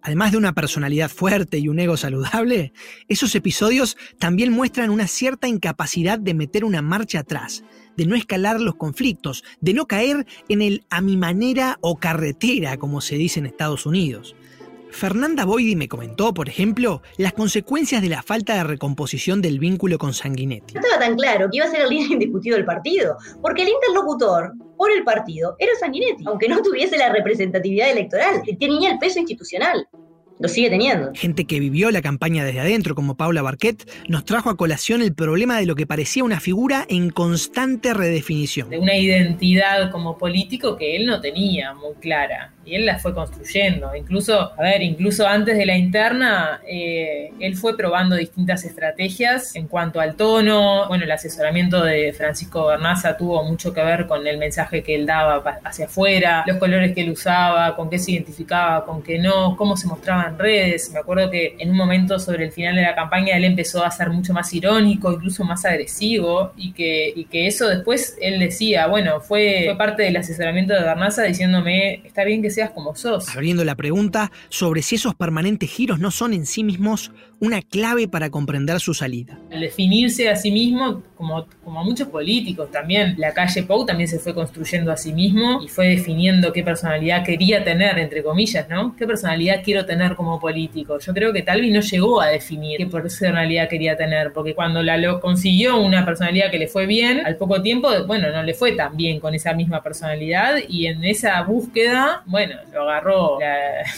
Además 0.07 0.31
de 0.31 0.39
una 0.39 0.53
personalidad 0.53 1.11
fuerte 1.11 1.59
y 1.59 1.69
un 1.69 1.81
ego 1.81 1.97
saludable, 1.97 2.73
esos 3.09 3.35
episodios 3.35 3.97
también 4.21 4.53
muestran 4.53 4.91
una 4.91 5.09
cierta 5.09 5.49
incapacidad 5.49 6.17
de 6.17 6.33
meter 6.33 6.65
una 6.65 6.81
marcha 6.81 7.19
atrás, 7.19 7.65
de 7.97 8.07
no 8.07 8.15
escalar 8.15 8.61
los 8.61 8.77
conflictos, 8.77 9.43
de 9.61 9.75
no 9.75 9.87
caer 9.87 10.25
en 10.49 10.63
el 10.63 10.85
a 10.91 11.01
mi 11.01 11.17
manera 11.17 11.79
o 11.81 11.97
carretera, 11.97 12.77
como 12.77 13.01
se 13.01 13.17
dice 13.17 13.41
en 13.41 13.47
Estados 13.47 13.85
Unidos. 13.85 14.37
Fernanda 14.97 15.45
Boidi 15.45 15.77
me 15.77 15.89
comentó, 15.89 16.33
por 16.33 16.49
ejemplo, 16.49 17.03
las 17.19 17.35
consecuencias 17.35 18.01
de 18.01 18.09
la 18.09 18.23
falta 18.23 18.55
de 18.55 18.65
recomposición 18.65 19.43
del 19.43 19.59
vínculo 19.59 19.99
con 19.99 20.15
Sanguinetti. 20.15 20.73
No 20.73 20.81
estaba 20.81 20.99
tan 20.99 21.17
claro 21.17 21.51
que 21.51 21.59
iba 21.59 21.67
a 21.67 21.71
ser 21.71 21.83
el 21.83 21.91
líder 21.91 22.13
indiscutido 22.13 22.57
del 22.57 22.65
partido, 22.65 23.19
porque 23.43 23.65
el 23.65 23.69
interlocutor 23.69 24.55
por 24.79 24.91
el 24.91 25.05
partido 25.05 25.55
era 25.59 25.73
Sanguinetti, 25.79 26.25
aunque 26.27 26.49
no 26.49 26.63
tuviese 26.63 26.97
la 26.97 27.11
representatividad 27.11 27.91
electoral, 27.91 28.43
tenía 28.59 28.93
el 28.93 28.99
peso 28.99 29.19
institucional 29.19 29.87
lo 30.39 30.49
sigue 30.49 30.69
teniendo. 30.69 31.13
Gente 31.15 31.47
que 31.47 31.61
vivió 31.61 31.91
la 31.91 32.03
campaña 32.03 32.45
desde 32.45 32.61
adentro, 32.61 32.95
como 32.95 33.17
Paula 33.17 33.43
Barquet, 33.43 33.91
nos 34.09 34.25
trajo 34.25 34.51
a 34.51 34.57
colación 34.57 35.01
el 35.01 35.15
problema 35.15 35.59
de 35.59 35.67
lo 35.67 35.75
que 35.75 35.87
parecía 35.87 36.25
una 36.25 36.41
figura 36.41 36.85
en 36.89 37.11
constante 37.11 37.95
redefinición. 37.95 38.69
De 38.71 38.79
una 38.79 38.97
identidad 38.97 39.91
como 39.91 40.19
político 40.19 40.77
que 40.77 40.97
él 40.97 41.07
no 41.07 41.21
tenía 41.21 41.73
muy 41.75 41.95
clara. 41.95 42.53
Y 42.67 42.75
él 42.75 42.85
la 42.85 42.99
fue 42.99 43.15
construyendo. 43.15 43.95
Incluso, 43.95 44.53
a 44.57 44.63
ver, 44.63 44.83
incluso 44.83 45.27
antes 45.27 45.57
de 45.57 45.65
la 45.65 45.77
interna, 45.77 46.61
eh, 46.69 47.31
él 47.39 47.57
fue 47.57 47.77
probando 47.77 48.17
distintas 48.17 48.65
estrategias 48.65 49.55
en 49.55 49.69
cuanto 49.69 50.01
al 50.01 50.17
tono. 50.17 50.89
Bueno, 50.89 51.05
el 51.05 51.11
asesoramiento 51.11 51.83
de 51.83 52.13
Francisco 52.13 52.67
Bernaza 52.67 53.17
tuvo 53.17 53.45
mucho 53.45 53.73
que 53.73 53.83
ver 53.83 54.07
con 54.07 54.27
el 54.27 54.39
mensaje 54.39 54.83
que 54.83 54.97
él 54.97 55.07
daba 55.07 55.43
hacia 55.65 55.87
afuera, 55.87 56.45
los 56.47 56.59
colores 56.59 56.93
que 56.93 57.03
él 57.03 57.11
usaba, 57.11 57.77
con 57.77 57.89
qué 57.89 57.99
se 57.99 58.13
identificaba, 58.13 58.85
con 58.85 59.03
qué 59.03 59.19
no, 59.19 59.57
cómo 59.57 59.77
se 59.77 59.87
mostraba 59.87 60.27
en 60.27 60.39
redes. 60.39 60.91
Me 60.93 60.99
acuerdo 60.99 61.31
que 61.31 61.55
en 61.59 61.71
un 61.71 61.77
momento 61.77 62.19
sobre 62.19 62.45
el 62.45 62.53
final 62.53 62.75
de 62.75 62.83
la 62.83 62.95
campaña 62.95 63.37
él 63.37 63.45
empezó 63.45 63.85
a 63.85 63.91
ser 63.91 64.11
mucho 64.11 64.33
más 64.33 64.53
irónico, 64.53 65.13
incluso 65.13 65.45
más 65.45 65.65
agresivo, 65.65 66.53
y 66.57 66.73
que, 66.73 67.13
y 67.15 67.27
que 67.27 67.47
eso 67.47 67.69
después 67.69 68.17
él 68.21 68.41
decía, 68.41 68.87
bueno, 68.87 69.21
fue, 69.21 69.63
fue 69.67 69.79
parte 69.79 70.03
del 70.03 70.17
asesoramiento 70.17 70.75
de 70.75 70.83
Garnaza 70.83 71.23
diciéndome, 71.23 72.03
está 72.05 72.25
bien 72.25 72.43
que 72.43 72.51
seas 72.57 72.71
como 72.71 72.97
sos. 72.97 73.29
Abriendo 73.29 73.65
la 73.65 73.75
pregunta 73.75 74.33
sobre 74.49 74.81
si 74.81 74.95
esos 74.95 75.15
permanentes 75.15 75.71
giros 75.71 75.99
no 75.99 76.11
son 76.11 76.33
en 76.33 76.47
sí 76.47 76.65
mismos 76.65 77.13
una 77.39 77.61
clave 77.61 78.09
para 78.09 78.31
comprender 78.31 78.81
su 78.81 78.95
salida. 78.95 79.39
El 79.51 79.61
definirse 79.61 80.31
a 80.31 80.37
sí 80.37 80.51
mismo, 80.51 81.03
como, 81.17 81.47
como 81.65 81.85
muchos 81.85 82.09
políticos 82.09 82.71
también, 82.71 83.15
la 83.19 83.33
calle 83.33 83.63
Pou 83.63 83.85
también 83.85 84.09
se 84.09 84.19
fue 84.19 84.35
construyendo 84.35 84.93
a 84.93 84.97
sí 84.97 85.13
mismo 85.13 85.61
y 85.63 85.69
fue 85.69 85.89
definiendo 85.89 86.53
qué 86.53 86.63
personalidad 86.63 87.25
quería 87.25 87.65
tener, 87.65 87.99
entre 87.99 88.23
comillas, 88.23 88.69
¿no? 88.69 88.95
¿Qué 88.97 89.07
personalidad 89.07 89.63
quiero 89.65 89.85
tener 89.87 90.15
como 90.15 90.39
político? 90.39 90.99
Yo 90.99 91.13
creo 91.15 91.33
que 91.33 91.43
Talvi 91.43 91.71
no 91.71 91.81
llegó 91.81 92.21
a 92.21 92.29
definir 92.29 92.79
qué 92.79 92.87
personalidad 92.87 93.69
quería 93.69 93.97
tener, 93.97 94.33
porque 94.33 94.55
cuando 94.55 94.83
la 94.83 94.97
lo 94.97 95.21
consiguió 95.21 95.79
una 95.79 96.05
personalidad 96.05 96.51
que 96.51 96.59
le 96.59 96.69
fue 96.69 96.87
bien, 96.87 97.23
al 97.25 97.37
poco 97.37 97.61
tiempo, 97.63 97.89
bueno, 98.07 98.31
no 98.31 98.43
le 98.43 98.55
fue 98.55 98.73
tan 98.73 98.97
bien 98.97 99.21
con 99.21 99.35
esa 99.35 99.53
misma 99.53 99.83
personalidad 99.83 100.57
y 100.69 100.87
en 100.87 101.05
esa 101.05 101.41
búsqueda, 101.43 102.23
bueno, 102.27 102.57
lo 102.73 102.83
agarró 102.83 103.39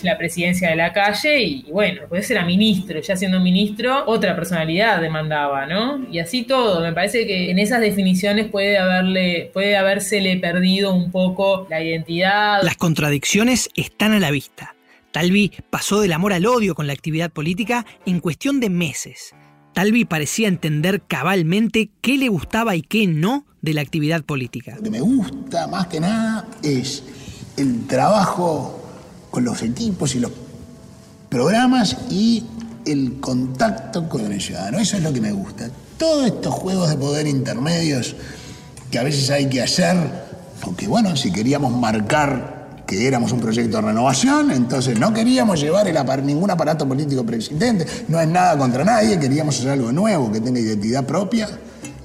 la, 0.02 0.18
presidencia 0.18 0.70
de 0.70 0.76
la 0.76 0.92
calle 0.92 1.40
y, 1.40 1.70
bueno, 1.70 2.00
después 2.00 2.26
ser 2.26 2.44
ministro, 2.44 3.00
ya 3.00 3.16
siendo 3.16 3.38
ministro, 3.40 4.04
otra 4.06 4.34
personalidad 4.34 5.00
demandaba, 5.00 5.66
¿no? 5.66 6.06
Y 6.10 6.18
así 6.18 6.42
todo, 6.42 6.80
me 6.80 6.92
parece 6.92 7.07
que 7.12 7.50
en 7.50 7.58
esas 7.58 7.80
definiciones 7.80 8.48
puede 8.48 8.78
haberle, 8.78 9.50
puede 9.52 9.76
habérsele 9.76 10.36
perdido 10.36 10.94
un 10.94 11.10
poco 11.10 11.66
la 11.70 11.82
identidad. 11.82 12.62
Las 12.62 12.76
contradicciones 12.76 13.70
están 13.74 14.12
a 14.12 14.20
la 14.20 14.30
vista. 14.30 14.74
Talvi 15.12 15.52
pasó 15.70 16.00
del 16.00 16.12
amor 16.12 16.32
al 16.32 16.46
odio 16.46 16.74
con 16.74 16.86
la 16.86 16.92
actividad 16.92 17.30
política 17.30 17.86
en 18.06 18.20
cuestión 18.20 18.60
de 18.60 18.70
meses. 18.70 19.34
Talvi 19.74 20.04
parecía 20.04 20.48
entender 20.48 21.02
cabalmente 21.06 21.90
qué 22.00 22.18
le 22.18 22.28
gustaba 22.28 22.76
y 22.76 22.82
qué 22.82 23.06
no 23.06 23.46
de 23.62 23.74
la 23.74 23.80
actividad 23.80 24.22
política. 24.22 24.76
Lo 24.76 24.82
que 24.82 24.90
me 24.90 25.00
gusta 25.00 25.66
más 25.66 25.86
que 25.86 26.00
nada 26.00 26.48
es 26.62 27.04
el 27.56 27.86
trabajo 27.86 28.82
con 29.30 29.44
los 29.44 29.62
equipos 29.62 30.14
y 30.14 30.20
los 30.20 30.32
programas 31.28 31.96
y 32.10 32.44
el 32.86 33.20
contacto 33.20 34.08
con 34.08 34.30
el 34.30 34.40
ciudadano. 34.40 34.78
Eso 34.78 34.96
es 34.96 35.02
lo 35.02 35.12
que 35.12 35.20
me 35.20 35.32
gusta. 35.32 35.70
Todos 35.98 36.26
estos 36.26 36.54
juegos 36.54 36.88
de 36.90 36.96
poder 36.96 37.26
intermedios 37.26 38.14
que 38.90 38.98
a 38.98 39.02
veces 39.02 39.30
hay 39.30 39.48
que 39.48 39.60
hacer, 39.60 39.96
porque 40.64 40.86
bueno, 40.86 41.16
si 41.16 41.32
queríamos 41.32 41.72
marcar 41.72 42.84
que 42.86 43.06
éramos 43.06 43.32
un 43.32 43.40
proyecto 43.40 43.78
de 43.78 43.82
renovación, 43.82 44.50
entonces 44.50 44.98
no 44.98 45.12
queríamos 45.12 45.60
llevar 45.60 46.22
ningún 46.22 46.50
aparato 46.50 46.88
político 46.88 47.26
preexistente, 47.26 47.84
no 48.08 48.20
es 48.20 48.28
nada 48.28 48.56
contra 48.56 48.84
nadie, 48.84 49.18
queríamos 49.18 49.58
hacer 49.58 49.72
algo 49.72 49.92
nuevo, 49.92 50.32
que 50.32 50.40
tenga 50.40 50.60
identidad 50.60 51.04
propia 51.04 51.48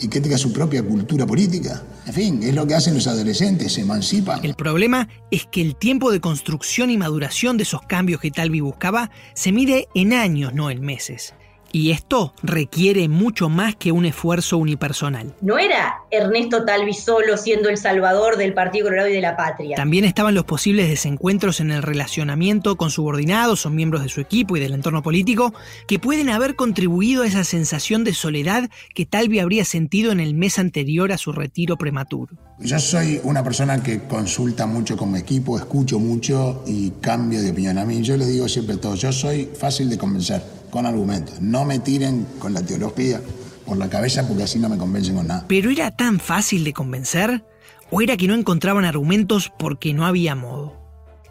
y 0.01 0.07
que 0.09 0.19
tenga 0.19 0.37
su 0.37 0.51
propia 0.51 0.83
cultura 0.83 1.25
política. 1.25 1.81
En 2.05 2.13
fin, 2.13 2.43
es 2.43 2.53
lo 2.53 2.67
que 2.67 2.75
hacen 2.75 2.95
los 2.95 3.07
adolescentes, 3.07 3.73
se 3.73 3.81
emancipan. 3.81 4.43
El 4.43 4.55
problema 4.55 5.07
es 5.31 5.45
que 5.45 5.61
el 5.61 5.75
tiempo 5.75 6.11
de 6.11 6.19
construcción 6.19 6.89
y 6.89 6.97
maduración 6.97 7.57
de 7.57 7.63
esos 7.63 7.83
cambios 7.83 8.19
que 8.19 8.31
Talvi 8.31 8.59
buscaba 8.59 9.11
se 9.35 9.51
mide 9.51 9.87
en 9.93 10.13
años, 10.13 10.53
no 10.53 10.69
en 10.69 10.81
meses. 10.81 11.33
Y 11.75 11.89
esto 11.89 12.35
requiere 12.43 13.09
mucho 13.09 13.49
más 13.49 13.75
que 13.75 13.91
un 13.91 14.05
esfuerzo 14.05 14.59
unipersonal. 14.59 15.33
No 15.41 15.57
era 15.57 15.95
Ernesto 16.11 16.65
Talvi 16.65 16.93
solo 16.93 17.35
siendo 17.35 17.67
el 17.67 17.77
salvador 17.77 18.37
del 18.37 18.53
Partido 18.53 18.85
Colorado 18.85 19.09
y 19.09 19.13
de 19.13 19.21
la 19.21 19.35
patria. 19.35 19.75
También 19.75 20.05
estaban 20.05 20.35
los 20.35 20.45
posibles 20.45 20.87
desencuentros 20.87 21.59
en 21.59 21.71
el 21.71 21.81
relacionamiento 21.81 22.75
con 22.75 22.91
subordinados 22.91 23.65
o 23.65 23.71
miembros 23.71 24.03
de 24.03 24.09
su 24.09 24.21
equipo 24.21 24.55
y 24.55 24.59
del 24.59 24.75
entorno 24.75 25.01
político 25.01 25.51
que 25.87 25.97
pueden 25.97 26.29
haber 26.29 26.55
contribuido 26.55 27.23
a 27.23 27.25
esa 27.25 27.43
sensación 27.43 28.03
de 28.03 28.13
soledad 28.13 28.69
que 28.93 29.07
Talvi 29.07 29.39
habría 29.39 29.65
sentido 29.65 30.11
en 30.11 30.19
el 30.19 30.35
mes 30.35 30.59
anterior 30.59 31.11
a 31.11 31.17
su 31.17 31.31
retiro 31.31 31.75
prematuro. 31.75 32.35
Yo 32.59 32.77
soy 32.77 33.19
una 33.23 33.43
persona 33.43 33.81
que 33.81 34.03
consulta 34.03 34.67
mucho 34.67 34.95
con 34.95 35.11
mi 35.11 35.17
equipo, 35.17 35.57
escucho 35.57 35.97
mucho 35.97 36.63
y 36.67 36.91
cambio 37.01 37.41
de 37.41 37.49
opinión. 37.49 37.79
A 37.79 37.85
mí 37.85 37.99
yo 38.03 38.15
le 38.15 38.27
digo 38.27 38.47
siempre 38.47 38.77
todo, 38.77 38.93
yo 38.93 39.11
soy 39.11 39.49
fácil 39.57 39.89
de 39.89 39.97
convencer 39.97 40.62
con 40.73 40.87
argumentos. 40.87 41.39
No 41.39 41.65
me 41.65 41.77
tiren 41.77 42.25
con 42.39 42.55
la 42.55 42.63
teología 42.63 43.21
por 43.63 43.77
la 43.77 43.91
cabeza 43.91 44.27
porque 44.27 44.43
así 44.43 44.57
no 44.57 44.69
me 44.69 44.77
convencen 44.79 45.15
con 45.15 45.27
nada. 45.27 45.45
Pero 45.47 45.69
era 45.69 45.91
tan 45.91 46.19
fácil 46.19 46.63
de 46.63 46.73
convencer. 46.73 47.45
¿O 47.91 48.01
era 48.01 48.17
que 48.17 48.27
no 48.27 48.33
encontraban 48.33 48.83
argumentos 48.83 49.53
porque 49.59 49.93
no 49.93 50.03
había 50.03 50.33
modo? 50.33 50.75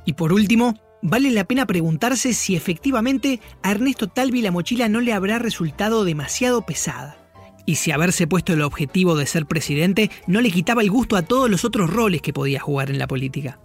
Y 0.05 0.12
por 0.12 0.32
último, 0.32 0.76
vale 1.03 1.32
la 1.32 1.43
pena 1.43 1.66
preguntarse 1.66 2.34
si 2.34 2.55
efectivamente 2.55 3.40
a 3.64 3.72
Ernesto 3.72 4.07
Talvi 4.07 4.43
la 4.43 4.53
mochila 4.53 4.88
no 4.88 5.01
le 5.01 5.12
habrá 5.12 5.40
resultado 5.40 6.05
demasiado 6.05 6.64
pesada. 6.64 7.16
Y 7.66 7.76
si 7.76 7.90
haberse 7.90 8.28
puesto 8.28 8.53
el 8.53 8.62
objetivo 8.62 9.16
de 9.16 9.26
ser 9.26 9.47
presidente 9.47 10.12
no 10.28 10.40
le 10.40 10.53
quitaba 10.53 10.82
el 10.82 10.90
gusto 10.90 11.16
a 11.16 11.22
todos 11.22 11.51
los 11.51 11.64
otros 11.64 11.90
roles 11.90 12.22
que 12.22 12.32
podía 12.32 12.61
jugar 12.61 12.90
en 12.90 12.99
la 12.99 13.09
política. 13.09 13.59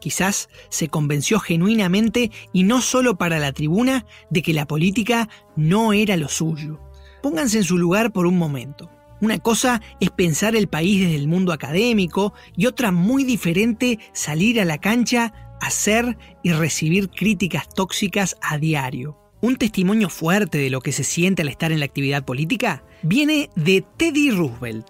Quizás 0.00 0.48
se 0.70 0.88
convenció 0.88 1.38
genuinamente 1.38 2.30
y 2.52 2.64
no 2.64 2.80
solo 2.80 3.16
para 3.16 3.38
la 3.38 3.52
tribuna 3.52 4.06
de 4.30 4.42
que 4.42 4.54
la 4.54 4.66
política 4.66 5.28
no 5.56 5.92
era 5.92 6.16
lo 6.16 6.28
suyo. 6.28 6.80
Pónganse 7.22 7.58
en 7.58 7.64
su 7.64 7.78
lugar 7.78 8.12
por 8.12 8.26
un 8.26 8.38
momento. 8.38 8.90
Una 9.20 9.38
cosa 9.38 9.82
es 10.00 10.10
pensar 10.10 10.56
el 10.56 10.68
país 10.68 11.02
desde 11.02 11.16
el 11.16 11.28
mundo 11.28 11.52
académico 11.52 12.32
y 12.56 12.66
otra 12.66 12.90
muy 12.90 13.24
diferente 13.24 13.98
salir 14.14 14.60
a 14.60 14.64
la 14.64 14.78
cancha, 14.78 15.56
hacer 15.60 16.16
y 16.42 16.52
recibir 16.52 17.10
críticas 17.10 17.68
tóxicas 17.68 18.36
a 18.40 18.56
diario. 18.56 19.18
Un 19.42 19.56
testimonio 19.56 20.08
fuerte 20.08 20.58
de 20.58 20.70
lo 20.70 20.80
que 20.80 20.92
se 20.92 21.04
siente 21.04 21.42
al 21.42 21.48
estar 21.48 21.72
en 21.72 21.80
la 21.80 21.86
actividad 21.86 22.24
política 22.24 22.82
viene 23.02 23.50
de 23.56 23.84
Teddy 23.96 24.30
Roosevelt. 24.30 24.86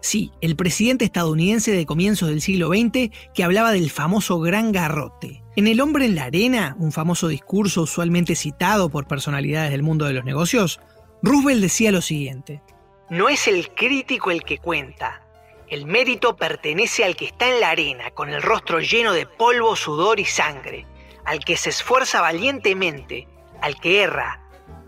Sí, 0.00 0.32
el 0.40 0.56
presidente 0.56 1.04
estadounidense 1.04 1.72
de 1.72 1.84
comienzos 1.84 2.28
del 2.28 2.40
siglo 2.40 2.68
XX 2.68 3.10
que 3.34 3.44
hablaba 3.44 3.72
del 3.72 3.90
famoso 3.90 4.40
gran 4.40 4.72
garrote. 4.72 5.42
En 5.56 5.66
El 5.66 5.80
hombre 5.80 6.06
en 6.06 6.14
la 6.14 6.24
arena, 6.24 6.74
un 6.78 6.90
famoso 6.90 7.28
discurso 7.28 7.82
usualmente 7.82 8.34
citado 8.34 8.88
por 8.88 9.06
personalidades 9.06 9.70
del 9.70 9.82
mundo 9.82 10.06
de 10.06 10.14
los 10.14 10.24
negocios, 10.24 10.80
Roosevelt 11.22 11.60
decía 11.60 11.92
lo 11.92 12.00
siguiente. 12.00 12.62
No 13.10 13.28
es 13.28 13.46
el 13.46 13.68
crítico 13.74 14.30
el 14.30 14.42
que 14.42 14.58
cuenta. 14.58 15.22
El 15.68 15.84
mérito 15.84 16.36
pertenece 16.36 17.04
al 17.04 17.14
que 17.14 17.26
está 17.26 17.48
en 17.48 17.60
la 17.60 17.70
arena, 17.70 18.10
con 18.12 18.30
el 18.30 18.40
rostro 18.40 18.80
lleno 18.80 19.12
de 19.12 19.26
polvo, 19.26 19.76
sudor 19.76 20.18
y 20.18 20.24
sangre, 20.24 20.86
al 21.24 21.44
que 21.44 21.56
se 21.56 21.70
esfuerza 21.70 22.20
valientemente, 22.20 23.28
al 23.60 23.78
que 23.78 24.02
erra, 24.02 24.40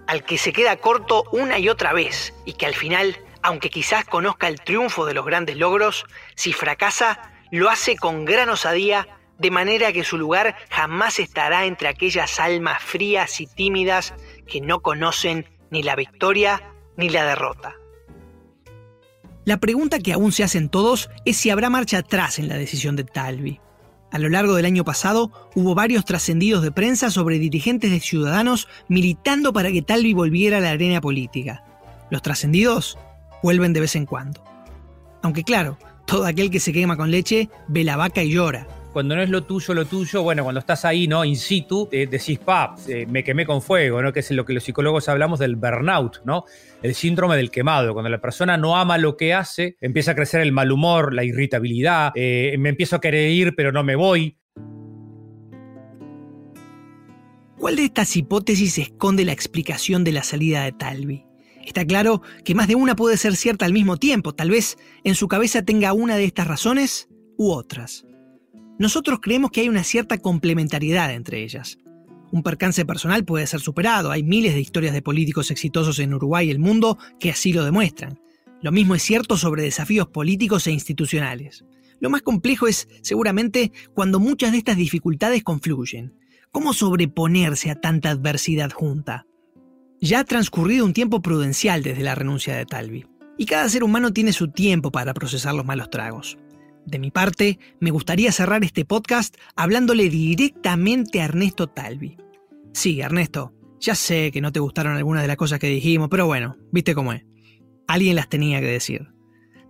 al 0.06 0.24
que 0.24 0.38
se 0.38 0.52
queda 0.52 0.76
corto 0.76 1.24
una 1.32 1.58
y 1.58 1.68
otra 1.68 1.92
vez 1.92 2.32
y 2.44 2.54
que 2.54 2.66
al 2.66 2.74
final 2.74 3.16
aunque 3.42 3.70
quizás 3.70 4.04
conozca 4.04 4.48
el 4.48 4.60
triunfo 4.60 5.04
de 5.06 5.14
los 5.14 5.26
grandes 5.26 5.56
logros, 5.56 6.04
si 6.34 6.52
fracasa, 6.52 7.32
lo 7.50 7.68
hace 7.68 7.96
con 7.96 8.24
gran 8.24 8.48
osadía, 8.48 9.08
de 9.38 9.50
manera 9.50 9.92
que 9.92 10.04
su 10.04 10.16
lugar 10.16 10.56
jamás 10.70 11.18
estará 11.18 11.66
entre 11.66 11.88
aquellas 11.88 12.38
almas 12.38 12.82
frías 12.82 13.40
y 13.40 13.46
tímidas 13.46 14.14
que 14.46 14.60
no 14.60 14.80
conocen 14.80 15.46
ni 15.70 15.82
la 15.82 15.96
victoria 15.96 16.62
ni 16.96 17.08
la 17.08 17.24
derrota. 17.24 17.74
La 19.44 19.58
pregunta 19.58 19.98
que 19.98 20.12
aún 20.12 20.30
se 20.30 20.44
hacen 20.44 20.68
todos 20.68 21.10
es 21.24 21.36
si 21.36 21.50
habrá 21.50 21.68
marcha 21.68 21.98
atrás 21.98 22.38
en 22.38 22.48
la 22.48 22.56
decisión 22.56 22.94
de 22.94 23.02
Talvi. 23.02 23.60
A 24.12 24.18
lo 24.18 24.28
largo 24.28 24.54
del 24.54 24.66
año 24.66 24.84
pasado 24.84 25.50
hubo 25.56 25.74
varios 25.74 26.04
trascendidos 26.04 26.62
de 26.62 26.70
prensa 26.70 27.10
sobre 27.10 27.38
dirigentes 27.38 27.90
de 27.90 27.98
ciudadanos 27.98 28.68
militando 28.86 29.52
para 29.52 29.72
que 29.72 29.82
Talvi 29.82 30.14
volviera 30.14 30.58
a 30.58 30.60
la 30.60 30.70
arena 30.70 31.00
política. 31.00 31.64
Los 32.10 32.22
trascendidos 32.22 32.98
vuelven 33.42 33.72
de 33.72 33.80
vez 33.80 33.96
en 33.96 34.06
cuando. 34.06 34.42
Aunque 35.22 35.44
claro, 35.44 35.78
todo 36.06 36.26
aquel 36.26 36.50
que 36.50 36.60
se 36.60 36.72
quema 36.72 36.96
con 36.96 37.10
leche 37.10 37.48
ve 37.68 37.84
la 37.84 37.96
vaca 37.96 38.22
y 38.22 38.30
llora. 38.32 38.66
Cuando 38.92 39.16
no 39.16 39.22
es 39.22 39.30
lo 39.30 39.44
tuyo, 39.44 39.72
lo 39.72 39.86
tuyo, 39.86 40.22
bueno, 40.22 40.42
cuando 40.42 40.58
estás 40.58 40.84
ahí, 40.84 41.08
¿no? 41.08 41.24
In 41.24 41.36
situ, 41.36 41.88
decís, 41.90 42.38
pa, 42.38 42.74
eh, 42.86 43.06
me 43.06 43.24
quemé 43.24 43.46
con 43.46 43.62
fuego, 43.62 44.02
¿no? 44.02 44.12
Que 44.12 44.20
es 44.20 44.30
lo 44.32 44.44
que 44.44 44.52
los 44.52 44.64
psicólogos 44.64 45.08
hablamos 45.08 45.38
del 45.38 45.56
burnout, 45.56 46.20
¿no? 46.26 46.44
El 46.82 46.94
síndrome 46.94 47.36
del 47.36 47.50
quemado. 47.50 47.94
Cuando 47.94 48.10
la 48.10 48.20
persona 48.20 48.58
no 48.58 48.76
ama 48.76 48.98
lo 48.98 49.16
que 49.16 49.32
hace, 49.32 49.78
empieza 49.80 50.10
a 50.10 50.14
crecer 50.14 50.42
el 50.42 50.52
mal 50.52 50.70
humor, 50.70 51.14
la 51.14 51.24
irritabilidad, 51.24 52.12
eh, 52.14 52.54
me 52.58 52.68
empiezo 52.68 52.96
a 52.96 53.00
querer 53.00 53.30
ir, 53.30 53.54
pero 53.56 53.72
no 53.72 53.82
me 53.82 53.96
voy. 53.96 54.36
¿Cuál 57.58 57.76
de 57.76 57.84
estas 57.84 58.14
hipótesis 58.14 58.76
esconde 58.76 59.24
la 59.24 59.32
explicación 59.32 60.04
de 60.04 60.12
la 60.12 60.22
salida 60.22 60.64
de 60.64 60.72
Talvi? 60.72 61.31
Está 61.64 61.84
claro 61.84 62.22
que 62.44 62.54
más 62.54 62.68
de 62.68 62.74
una 62.74 62.96
puede 62.96 63.16
ser 63.16 63.36
cierta 63.36 63.64
al 63.64 63.72
mismo 63.72 63.96
tiempo, 63.96 64.34
tal 64.34 64.50
vez 64.50 64.78
en 65.04 65.14
su 65.14 65.28
cabeza 65.28 65.62
tenga 65.62 65.92
una 65.92 66.16
de 66.16 66.24
estas 66.24 66.46
razones 66.46 67.08
u 67.36 67.50
otras. 67.50 68.04
Nosotros 68.78 69.20
creemos 69.22 69.50
que 69.50 69.60
hay 69.60 69.68
una 69.68 69.84
cierta 69.84 70.18
complementariedad 70.18 71.12
entre 71.12 71.42
ellas. 71.42 71.78
Un 72.32 72.42
percance 72.42 72.84
personal 72.84 73.24
puede 73.24 73.46
ser 73.46 73.60
superado, 73.60 74.10
hay 74.10 74.22
miles 74.22 74.54
de 74.54 74.60
historias 74.60 74.94
de 74.94 75.02
políticos 75.02 75.50
exitosos 75.50 75.98
en 75.98 76.14
Uruguay 76.14 76.48
y 76.48 76.50
el 76.50 76.58
mundo 76.58 76.98
que 77.20 77.30
así 77.30 77.52
lo 77.52 77.64
demuestran. 77.64 78.18
Lo 78.62 78.72
mismo 78.72 78.94
es 78.94 79.02
cierto 79.02 79.36
sobre 79.36 79.62
desafíos 79.62 80.08
políticos 80.08 80.66
e 80.66 80.72
institucionales. 80.72 81.64
Lo 82.00 82.10
más 82.10 82.22
complejo 82.22 82.66
es, 82.66 82.88
seguramente, 83.02 83.70
cuando 83.94 84.18
muchas 84.18 84.52
de 84.52 84.58
estas 84.58 84.76
dificultades 84.76 85.44
confluyen. 85.44 86.14
¿Cómo 86.50 86.72
sobreponerse 86.72 87.70
a 87.70 87.80
tanta 87.80 88.10
adversidad 88.10 88.72
junta? 88.72 89.26
Ya 90.02 90.18
ha 90.18 90.24
transcurrido 90.24 90.84
un 90.84 90.94
tiempo 90.94 91.22
prudencial 91.22 91.84
desde 91.84 92.02
la 92.02 92.16
renuncia 92.16 92.56
de 92.56 92.66
Talvi, 92.66 93.06
y 93.38 93.46
cada 93.46 93.68
ser 93.68 93.84
humano 93.84 94.12
tiene 94.12 94.32
su 94.32 94.48
tiempo 94.48 94.90
para 94.90 95.14
procesar 95.14 95.54
los 95.54 95.64
malos 95.64 95.90
tragos. 95.90 96.38
De 96.84 96.98
mi 96.98 97.12
parte, 97.12 97.60
me 97.78 97.92
gustaría 97.92 98.32
cerrar 98.32 98.64
este 98.64 98.84
podcast 98.84 99.36
hablándole 99.54 100.08
directamente 100.08 101.20
a 101.20 101.26
Ernesto 101.26 101.68
Talvi. 101.68 102.16
Sí, 102.72 103.00
Ernesto, 103.00 103.54
ya 103.78 103.94
sé 103.94 104.32
que 104.32 104.40
no 104.40 104.50
te 104.50 104.58
gustaron 104.58 104.96
algunas 104.96 105.22
de 105.22 105.28
las 105.28 105.36
cosas 105.36 105.60
que 105.60 105.68
dijimos, 105.68 106.08
pero 106.10 106.26
bueno, 106.26 106.56
viste 106.72 106.96
cómo 106.96 107.12
es. 107.12 107.24
Alguien 107.86 108.16
las 108.16 108.28
tenía 108.28 108.58
que 108.58 108.66
decir. 108.66 109.06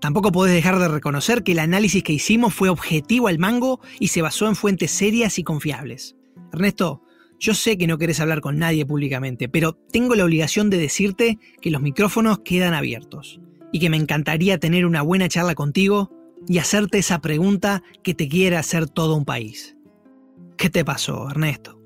Tampoco 0.01 0.33
podés 0.33 0.55
dejar 0.55 0.78
de 0.78 0.89
reconocer 0.89 1.43
que 1.43 1.53
el 1.53 1.59
análisis 1.59 2.03
que 2.03 2.14
hicimos 2.14 2.55
fue 2.55 2.70
objetivo 2.70 3.28
al 3.28 3.39
mango 3.39 3.80
y 4.01 4.09
se 4.09 4.22
basó 4.22 4.49
en 4.49 4.57
fuentes 4.57 4.93
serias 4.93 5.39
y 5.39 5.45
confiables. 5.45 6.16
Ernesto, 6.55 7.01
yo 7.43 7.55
sé 7.55 7.76
que 7.76 7.88
no 7.88 7.99
querés 7.99 8.20
hablar 8.20 8.40
con 8.40 8.57
nadie 8.57 8.86
públicamente, 8.86 9.49
pero 9.49 9.72
tengo 9.72 10.14
la 10.14 10.24
obligación 10.24 10.70
de 10.70 10.78
decirte 10.78 11.40
que 11.61 11.72
los 11.72 11.82
micrófonos 11.82 12.38
quedan 12.38 12.72
abiertos 12.72 13.40
y 13.72 13.80
que 13.80 13.90
me 13.90 13.97
encantaría 13.97 14.59
tener 14.59 14.86
una 14.86 15.03
buena 15.03 15.28
charla 15.28 15.57
contigo 15.57 16.12
y 16.47 16.59
hacerte 16.59 16.99
esa 16.99 17.20
pregunta 17.20 17.82
que 18.05 18.14
te 18.14 18.28
quiere 18.28 18.57
hacer 18.57 18.88
todo 18.88 19.16
un 19.16 19.24
país. 19.24 19.76
¿Qué 20.57 20.70
te 20.70 20.84
pasó, 20.84 21.28
Ernesto? 21.28 21.82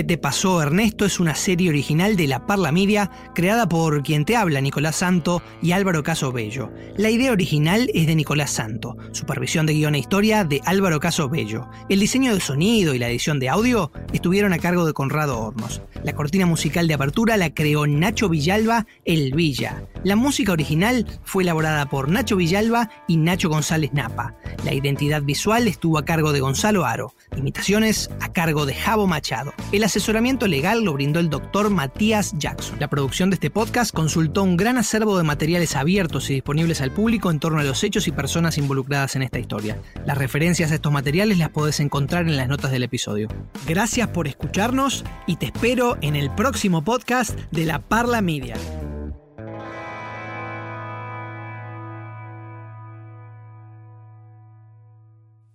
¿Qué 0.00 0.04
te 0.04 0.16
pasó, 0.16 0.62
Ernesto? 0.62 1.04
Es 1.04 1.20
una 1.20 1.34
serie 1.34 1.68
original 1.68 2.16
de 2.16 2.26
La 2.26 2.46
Parla 2.46 2.72
Media, 2.72 3.10
creada 3.34 3.68
por 3.68 4.02
quien 4.02 4.24
te 4.24 4.34
habla, 4.34 4.62
Nicolás 4.62 4.96
Santo 4.96 5.42
y 5.60 5.72
Álvaro 5.72 6.02
Caso 6.02 6.32
Bello. 6.32 6.72
La 6.96 7.10
idea 7.10 7.32
original 7.32 7.90
es 7.92 8.06
de 8.06 8.14
Nicolás 8.14 8.50
Santo, 8.50 8.96
supervisión 9.12 9.66
de 9.66 9.74
guion 9.74 9.94
e 9.94 9.98
historia 9.98 10.44
de 10.44 10.62
Álvaro 10.64 11.00
Caso 11.00 11.28
Bello. 11.28 11.68
El 11.90 12.00
diseño 12.00 12.32
de 12.32 12.40
sonido 12.40 12.94
y 12.94 12.98
la 12.98 13.10
edición 13.10 13.38
de 13.40 13.50
audio 13.50 13.92
estuvieron 14.14 14.54
a 14.54 14.58
cargo 14.58 14.86
de 14.86 14.94
Conrado 14.94 15.38
Hornos. 15.38 15.82
La 16.02 16.14
cortina 16.14 16.46
musical 16.46 16.88
de 16.88 16.94
apertura 16.94 17.36
la 17.36 17.52
creó 17.52 17.86
Nacho 17.86 18.30
Villalba, 18.30 18.86
El 19.04 19.34
Villa. 19.34 19.82
La 20.02 20.16
música 20.16 20.52
original 20.52 21.06
fue 21.24 21.42
elaborada 21.42 21.84
por 21.86 22.08
Nacho 22.08 22.36
Villalba 22.36 22.88
y 23.06 23.18
Nacho 23.18 23.50
González 23.50 23.92
Napa. 23.92 24.34
La 24.64 24.72
identidad 24.72 25.22
visual 25.22 25.68
estuvo 25.68 25.98
a 25.98 26.06
cargo 26.06 26.32
de 26.32 26.40
Gonzalo 26.40 26.86
Aro. 26.86 27.14
Imitaciones 27.36 28.10
a 28.20 28.32
cargo 28.32 28.64
de 28.64 28.74
Javo 28.74 29.06
Machado. 29.06 29.52
El 29.72 29.84
asesoramiento 29.84 30.46
legal 30.46 30.84
lo 30.84 30.94
brindó 30.94 31.20
el 31.20 31.28
doctor 31.28 31.68
Matías 31.68 32.32
Jackson. 32.38 32.78
La 32.80 32.88
producción 32.88 33.28
de 33.28 33.34
este 33.34 33.50
podcast 33.50 33.94
consultó 33.94 34.42
un 34.42 34.56
gran 34.56 34.78
acervo 34.78 35.18
de 35.18 35.24
materiales 35.24 35.76
abiertos 35.76 36.30
y 36.30 36.34
disponibles 36.34 36.80
al 36.80 36.92
público 36.92 37.30
en 37.30 37.38
torno 37.38 37.60
a 37.60 37.64
los 37.64 37.84
hechos 37.84 38.08
y 38.08 38.12
personas 38.12 38.56
involucradas 38.56 39.16
en 39.16 39.22
esta 39.22 39.38
historia. 39.38 39.76
Las 40.06 40.16
referencias 40.16 40.72
a 40.72 40.76
estos 40.76 40.92
materiales 40.92 41.36
las 41.36 41.50
podés 41.50 41.78
encontrar 41.78 42.26
en 42.26 42.38
las 42.38 42.48
notas 42.48 42.70
del 42.70 42.84
episodio. 42.84 43.28
Gracias 43.66 44.08
por 44.08 44.26
escucharnos 44.26 45.04
y 45.26 45.36
te 45.36 45.46
espero 45.46 45.98
en 46.00 46.16
el 46.16 46.34
próximo 46.34 46.82
podcast 46.82 47.38
de 47.50 47.66
La 47.66 47.80
Parla 47.80 48.22
Media. 48.22 48.56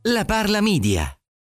La 0.08 0.24
Parla 0.28 0.62
Media 0.62 1.15